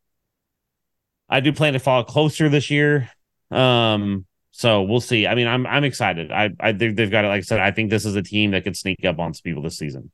[1.29, 3.07] I do plan to fall closer this year.
[3.51, 5.27] Um, so we'll see.
[5.27, 6.31] I mean, I'm I'm excited.
[6.31, 7.27] I I think they've got it.
[7.27, 9.43] Like I said, I think this is a team that could sneak up on some
[9.43, 10.11] people this season.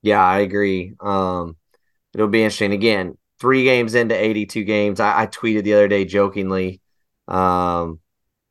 [0.00, 0.94] Yeah, I agree.
[0.98, 1.56] Um,
[2.14, 2.72] it'll be interesting.
[2.72, 4.98] Again, three games into 82 games.
[4.98, 6.80] I, I tweeted the other day jokingly.
[7.28, 8.00] Um,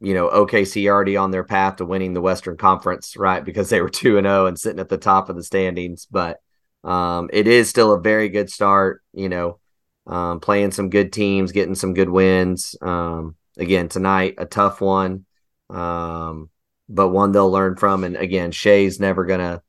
[0.03, 3.43] you know, OKC already on their path to winning the Western Conference, right?
[3.43, 6.41] Because they were 2 and 0 and sitting at the top of the standings, but
[6.83, 9.59] um, it is still a very good start, you know,
[10.05, 12.75] um, playing some good teams, getting some good wins.
[12.81, 15.25] Um, again, tonight, a tough one,
[15.69, 16.49] um,
[16.89, 18.03] but one they'll learn from.
[18.03, 19.61] And again, Shai's never to,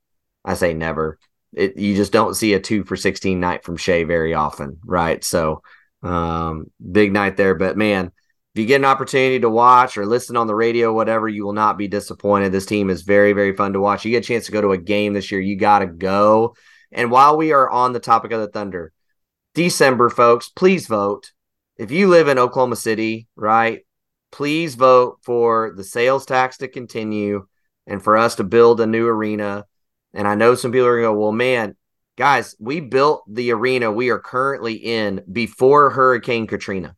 [0.44, 1.20] I say never.
[1.52, 5.22] It, you just don't see a two for 16 night from Shai very often, right?
[5.22, 5.62] So,
[6.02, 7.54] um, big night there.
[7.54, 8.10] But man,
[8.54, 11.52] if you get an opportunity to watch or listen on the radio, whatever, you will
[11.52, 12.52] not be disappointed.
[12.52, 14.04] This team is very, very fun to watch.
[14.04, 16.54] You get a chance to go to a game this year, you got to go.
[16.92, 18.92] And while we are on the topic of the Thunder,
[19.54, 21.32] December, folks, please vote.
[21.76, 23.84] If you live in Oklahoma City, right,
[24.30, 27.48] please vote for the sales tax to continue
[27.88, 29.64] and for us to build a new arena.
[30.12, 31.74] And I know some people are going to go, well, man,
[32.16, 36.94] guys, we built the arena we are currently in before Hurricane Katrina.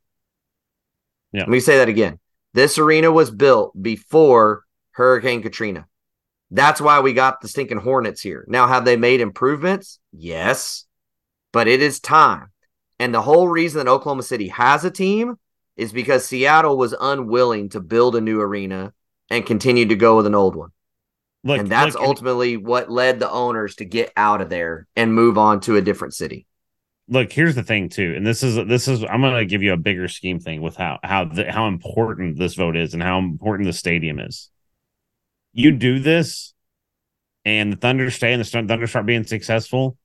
[1.36, 1.42] Yeah.
[1.42, 2.18] Let me say that again.
[2.54, 5.86] This arena was built before Hurricane Katrina.
[6.50, 8.46] That's why we got the stinking Hornets here.
[8.48, 9.98] Now, have they made improvements?
[10.12, 10.86] Yes,
[11.52, 12.52] but it is time.
[12.98, 15.36] And the whole reason that Oklahoma City has a team
[15.76, 18.94] is because Seattle was unwilling to build a new arena
[19.28, 20.70] and continued to go with an old one.
[21.44, 25.12] Look, and that's look, ultimately what led the owners to get out of there and
[25.12, 26.46] move on to a different city
[27.08, 29.72] look here's the thing too and this is this is i'm going to give you
[29.72, 33.18] a bigger scheme thing with how how the, how important this vote is and how
[33.18, 34.50] important the stadium is.
[35.52, 36.52] You do this
[37.44, 39.96] and the thunder stay and the thunder start being successful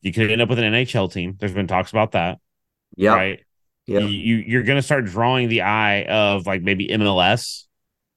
[0.00, 1.36] you could end up with an nhl team.
[1.38, 2.38] There's been talks about that
[2.96, 3.14] yeah.
[3.14, 3.40] right?
[3.86, 4.00] Yeah.
[4.00, 7.64] You, you're going to start drawing the eye of like maybe mls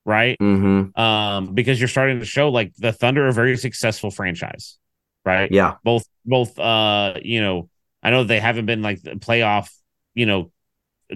[0.06, 0.38] right?
[0.40, 1.00] Mm-hmm.
[1.00, 4.78] um because you're starting to show like the thunder are a very successful franchise
[5.26, 5.52] right?
[5.52, 5.76] Yeah.
[5.84, 7.70] Both both uh you know
[8.06, 9.72] I know they haven't been like the playoff,
[10.14, 10.52] you know,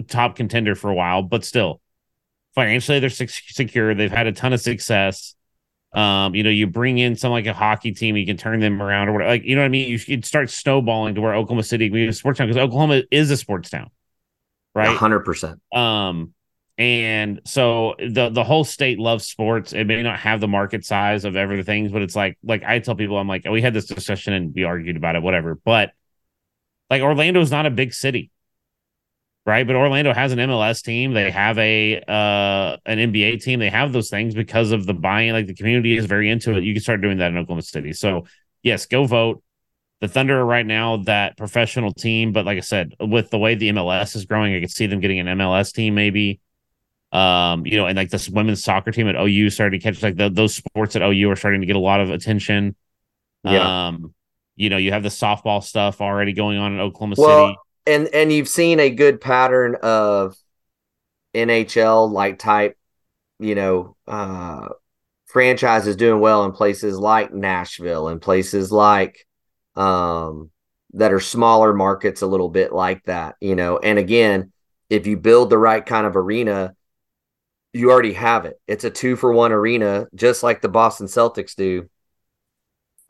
[0.08, 1.80] top contender for a while, but still,
[2.56, 3.94] financially they're secure.
[3.94, 5.36] They've had a ton of success.
[5.92, 8.82] Um, you know, you bring in some like a hockey team, you can turn them
[8.82, 9.30] around or whatever.
[9.30, 9.88] Like, you know what I mean?
[9.88, 13.02] You should start snowballing to where Oklahoma City can be a sports town because Oklahoma
[13.12, 13.88] is a sports town,
[14.74, 14.96] right?
[14.96, 15.60] hundred percent.
[15.72, 16.34] Um,
[16.76, 19.72] and so the the whole state loves sports.
[19.72, 22.96] It may not have the market size of everything, but it's like like I tell
[22.96, 25.56] people, I'm like, oh, we had this discussion and we argued about it, whatever.
[25.64, 25.92] But
[26.90, 28.30] like Orlando is not a big city,
[29.46, 29.66] right?
[29.66, 31.14] But Orlando has an MLS team.
[31.14, 33.60] They have a uh, an NBA team.
[33.60, 35.32] They have those things because of the buying.
[35.32, 36.64] Like the community is very into it.
[36.64, 37.92] You can start doing that in Oklahoma City.
[37.92, 38.26] So
[38.62, 39.42] yes, go vote.
[40.00, 43.54] the Thunder are right now that professional team, but like I said, with the way
[43.54, 46.40] the MLS is growing, I could see them getting an MLS team maybe.
[47.12, 50.16] Um, you know, and like this women's soccer team at OU started to catch like
[50.16, 52.76] the, those sports at OU are starting to get a lot of attention.
[53.42, 53.88] Yeah.
[53.88, 54.14] Um,
[54.56, 57.58] you know, you have the softball stuff already going on in Oklahoma Well, City.
[57.86, 60.36] and and you've seen a good pattern of
[61.34, 62.76] NHL like type,
[63.38, 64.68] you know, uh
[65.26, 69.26] franchises doing well in places like Nashville and places like
[69.76, 70.50] um
[70.94, 73.78] that are smaller markets a little bit like that, you know.
[73.78, 74.52] And again,
[74.90, 76.74] if you build the right kind of arena,
[77.72, 78.60] you already have it.
[78.66, 81.88] It's a two for one arena, just like the Boston Celtics do.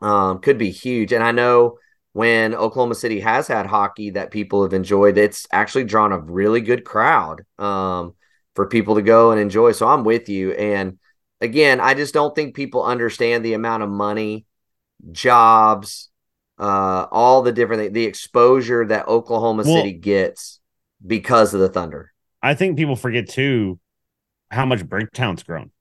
[0.01, 1.13] Um, could be huge.
[1.13, 1.77] And I know
[2.13, 6.61] when Oklahoma City has had hockey that people have enjoyed, it's actually drawn a really
[6.61, 8.15] good crowd um,
[8.55, 9.71] for people to go and enjoy.
[9.71, 10.51] So I'm with you.
[10.53, 10.97] And
[11.39, 14.45] again, I just don't think people understand the amount of money,
[15.11, 16.09] jobs,
[16.59, 20.59] uh, all the different the exposure that Oklahoma Well- City gets
[21.05, 22.11] because of the Thunder.
[22.43, 23.79] I think people forget too
[24.49, 25.71] how much Bricktown's grown.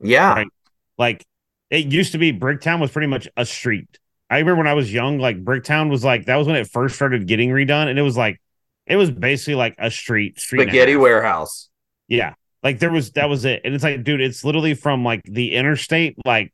[0.00, 0.48] Yeah, Right.
[0.96, 1.24] Like
[1.70, 3.98] it used to be Bricktown was pretty much a street.
[4.30, 6.96] I remember when I was young, like Bricktown was like that was when it first
[6.96, 8.40] started getting redone, and it was like
[8.86, 11.68] it was basically like a street, street spaghetti warehouse.
[12.08, 12.34] Yeah.
[12.62, 13.60] Like there was that was it.
[13.64, 16.52] And it's like, dude, it's literally from like the interstate, like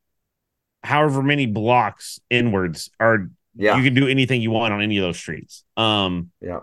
[0.82, 5.02] however many blocks inwards are Yeah, you can do anything you want on any of
[5.02, 5.64] those streets.
[5.76, 6.60] Um, yeah.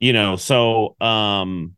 [0.00, 1.76] you know, so um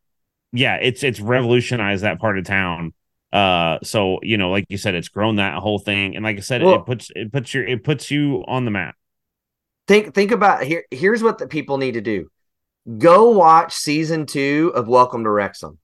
[0.53, 2.93] yeah, it's it's revolutionized that part of town.
[3.33, 6.17] Uh so you know, like you said, it's grown that whole thing.
[6.17, 8.71] And like I said, Well- it puts it puts your it puts you on the
[8.71, 8.97] map.
[9.87, 12.29] think think about here here's what the people need to do
[12.99, 15.79] go watch season two of welcome to wrexham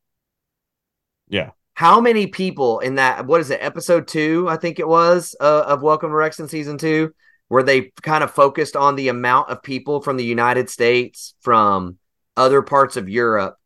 [1.29, 1.51] Yeah.
[1.75, 5.65] how many people in that what is it episode two i think it was uh,
[5.67, 7.13] of welcome to wrexham season two
[7.49, 11.99] where they kind of focused on the amount of people from the united states from
[12.37, 13.57] other parts of europe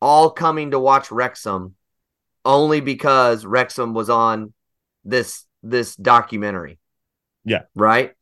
[0.00, 1.74] all coming to watch wrexham
[2.44, 4.52] only because wrexham was on
[5.04, 6.78] this this documentary
[7.44, 7.62] Yeah.
[7.74, 8.12] right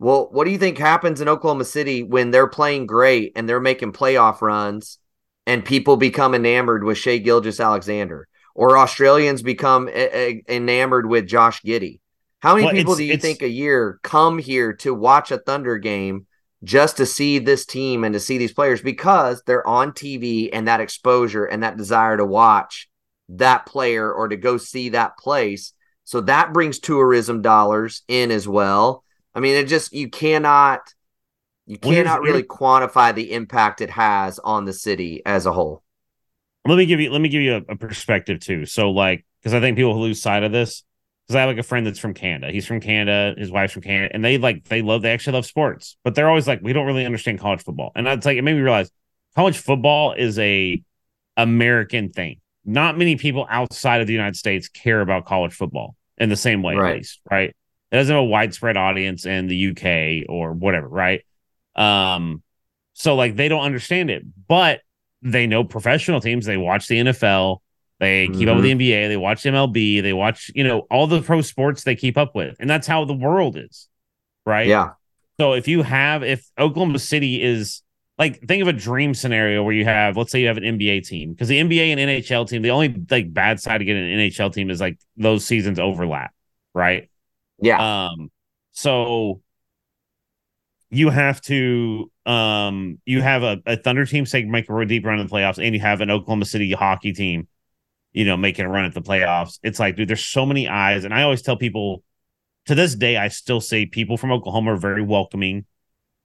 [0.00, 3.60] well, what do you think happens in Oklahoma City when they're playing great and they're
[3.60, 4.98] making playoff runs
[5.46, 11.62] and people become enamored with Shai Gilgeous-Alexander or Australians become e- e- enamored with Josh
[11.62, 11.98] Giddey?
[12.40, 15.78] How many Well, people do you think a year come here to watch a Thunder
[15.78, 16.26] game
[16.62, 20.68] just to see this team and to see these players because they're on TV and
[20.68, 22.87] that exposure and that desire to watch
[23.30, 25.72] that player or to go see that place?
[26.04, 29.04] So that brings tourism dollars in as well.
[29.34, 30.80] I mean, it just you cannot
[31.66, 35.82] you cannot really quantify the impact it has on the city as a whole.
[36.66, 38.64] let me give you let me give you a, a perspective too.
[38.64, 40.84] So like because I think people lose sight of this.
[41.26, 42.50] Because I have like a friend that's from Canada.
[42.50, 45.44] He's from Canada, his wife's from Canada, and they like they love they actually love
[45.44, 47.92] sports, but they're always like, we don't really understand college football.
[47.94, 48.90] And it's like it made me realize
[49.34, 50.82] college football is a
[51.36, 52.40] American thing.
[52.68, 56.62] Not many people outside of the United States care about college football in the same
[56.62, 56.90] way, Right.
[56.90, 57.48] at least, right?
[57.90, 61.24] It doesn't have a widespread audience in the UK or whatever, right?
[61.74, 62.42] Um,
[62.92, 64.82] so like they don't understand it, but
[65.22, 66.44] they know professional teams.
[66.44, 67.62] They watch the NFL,
[68.00, 71.22] they keep up with the NBA, they watch MLB, they watch, you know, all the
[71.22, 72.54] pro sports they keep up with.
[72.60, 73.88] And that's how the world is.
[74.44, 74.66] Right.
[74.66, 74.90] Yeah.
[75.40, 77.82] So if you have, if Oklahoma City is
[78.18, 81.02] like, think of a dream scenario where you have, let's say you have an NBA
[81.02, 84.04] team, because the NBA and NHL team, the only like bad side to get an
[84.04, 86.34] NHL team is like those seasons overlap.
[86.74, 87.08] Right.
[87.60, 88.08] Yeah.
[88.08, 88.30] Um,
[88.72, 89.42] so
[90.90, 95.18] you have to um you have a, a Thunder team say make a deep run
[95.18, 97.48] in the playoffs, and you have an Oklahoma City hockey team,
[98.12, 99.58] you know, making a run at the playoffs.
[99.62, 101.04] It's like, dude, there's so many eyes.
[101.04, 102.02] And I always tell people
[102.66, 105.64] to this day, I still say people from Oklahoma are very welcoming.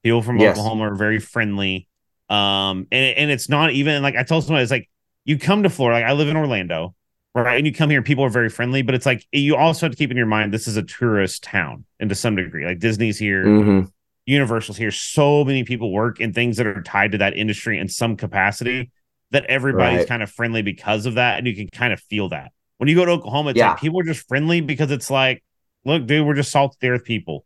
[0.03, 0.57] People from Yes.
[0.57, 1.87] Oklahoma are very friendly.
[2.29, 4.89] Um, and, and it's not even like I told somebody, it's like
[5.25, 6.93] you come to Florida, like I live in Orlando,
[7.33, 7.57] right?
[7.57, 9.97] And you come here, people are very friendly, but it's like you also have to
[9.97, 12.65] keep in your mind this is a tourist town and to some degree.
[12.65, 13.91] Like Disney's here, Mhm.
[14.25, 14.91] Universal's here.
[14.91, 18.91] So many people work in things that are tied to that industry in some capacity
[19.31, 20.07] that everybody's Right.
[20.07, 21.37] kind of friendly because of that.
[21.37, 22.51] And you can kind of feel that.
[22.77, 23.69] When you go to Oklahoma, it's Yeah.
[23.71, 25.43] like people are just friendly because it's like,
[25.85, 27.45] look, dude, we're just salt the earth people,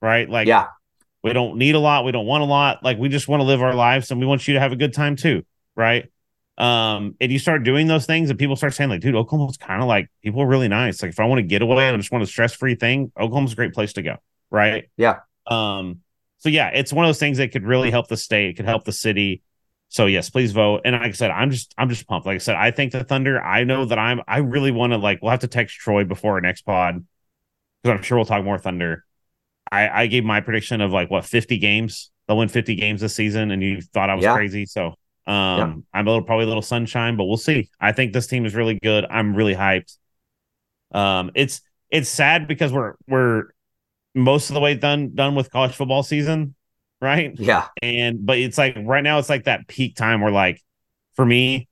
[0.00, 0.28] right?
[0.28, 0.66] Like, yeah.
[1.26, 2.04] We don't need a lot.
[2.04, 2.84] We don't want a lot.
[2.84, 4.76] Like we just want to live our lives and we want you to have a
[4.76, 5.44] good time too.
[5.74, 6.10] Right.
[6.56, 9.82] Um, and you start doing those things and people start saying, like, dude, Oklahoma's kind
[9.82, 11.02] of like people are really nice.
[11.02, 13.52] Like if I want to get away and I just want a stress-free thing, Oklahoma's
[13.52, 14.16] a great place to go.
[14.50, 14.88] Right.
[14.96, 15.18] Yeah.
[15.48, 16.00] Um,
[16.38, 18.64] so yeah, it's one of those things that could really help the state, it could
[18.64, 19.42] help the city.
[19.88, 20.82] So yes, please vote.
[20.84, 22.26] And like I said, I'm just I'm just pumped.
[22.26, 24.98] Like I said, I think the Thunder, I know that I'm I really want to
[24.98, 27.04] like we'll have to text Troy before our next pod
[27.82, 29.05] because I'm sure we'll talk more Thunder.
[29.70, 32.10] I, I gave my prediction of like what 50 games.
[32.26, 34.34] They'll win 50 games this season, and you thought I was Yeah.
[34.34, 34.66] crazy.
[34.66, 34.94] So um
[35.26, 35.74] Yeah.
[35.94, 37.68] I'm a little probably a little sunshine, but we'll see.
[37.80, 39.04] I think this team is really good.
[39.08, 39.96] I'm really hyped.
[40.92, 41.60] Um it's
[41.90, 43.44] it's sad because we're we're
[44.14, 46.54] most of the way done done with college football season,
[47.00, 47.32] right?
[47.38, 47.68] Yeah.
[47.82, 50.62] And but it's like right now it's like that peak time where like
[51.14, 51.68] for me,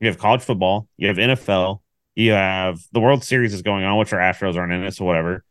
[0.00, 1.82] you have college football, you have NFL,
[2.14, 5.04] you have the World Series is going on, which our Astros aren't in it, so
[5.04, 5.44] whatever.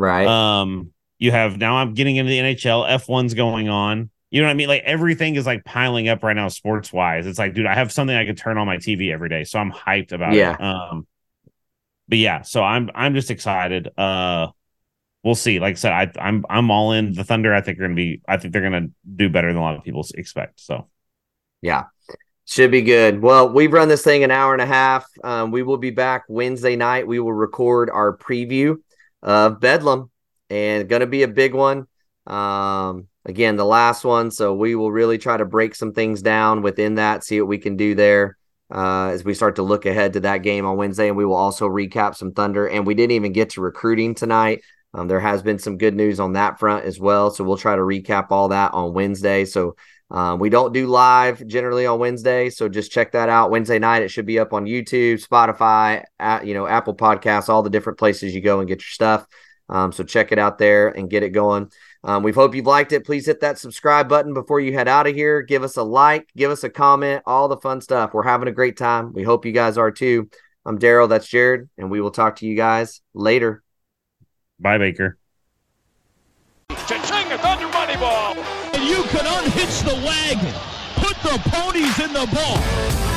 [0.00, 0.26] Right.
[0.26, 4.08] Um, you have now I'm getting into the NHL, F1's going on.
[4.30, 4.68] You know what I mean?
[4.68, 7.26] Like everything is like piling up right now, sports wise.
[7.26, 9.58] It's like, dude, I have something I could turn on my TV every day, so
[9.58, 10.54] I'm hyped about Yeah.
[10.54, 10.60] it.
[10.62, 11.06] Um,
[12.08, 13.90] but yeah, so I'm I'm just excited.
[13.98, 14.48] Uh,
[15.22, 15.60] we'll see.
[15.60, 17.12] Like I said, I, I'm I'm all in.
[17.12, 18.22] The Thunder, I think are gonna be.
[18.26, 20.60] I think they're gonna do better than a lot of people expect.
[20.60, 20.88] So
[21.60, 21.84] Yeah.
[22.46, 23.20] Should be good.
[23.20, 25.06] Well, we've run this thing an hour and a half.
[25.22, 27.06] Um, we will be back Wednesday night.
[27.06, 28.76] We will record our preview
[29.22, 30.10] of Bedlam
[30.48, 31.86] and going to be a big one.
[32.26, 34.30] Um, again, the last one.
[34.30, 37.58] So we will really try to break some things down within that, see what we
[37.58, 38.36] can do there
[38.72, 41.08] uh, as we start to look ahead to that game on Wednesday.
[41.08, 42.66] And we will also recap some Thunder.
[42.66, 44.62] And we didn't even get to recruiting tonight.
[44.92, 47.30] Um, there has been some good news on that front as well.
[47.30, 49.44] So we'll try to recap all that on Wednesday.
[49.44, 49.76] So
[50.10, 53.50] um, we don't do live generally on Wednesday, so just check that out.
[53.50, 57.62] Wednesday night, it should be up on YouTube, Spotify, at, you know, Apple Podcasts, all
[57.62, 59.26] the different places you go and get your stuff.
[59.68, 61.70] Um, so check it out there and get it going.
[62.02, 63.06] Um, we hope you've liked it.
[63.06, 65.42] Please hit that subscribe button before you head out of here.
[65.42, 68.12] Give us a like, give us a comment, all the fun stuff.
[68.12, 69.12] We're having a great time.
[69.12, 70.28] We hope you guys are too.
[70.66, 71.08] I'm Daryl.
[71.08, 73.62] That's Jared, and we will talk to you guys later.
[74.58, 75.18] bye, Baker.
[76.70, 78.59] Cha-ching, a Thunder money ball.
[78.90, 80.52] You can unhitch the wagon.
[80.96, 83.09] Put the ponies in the ball.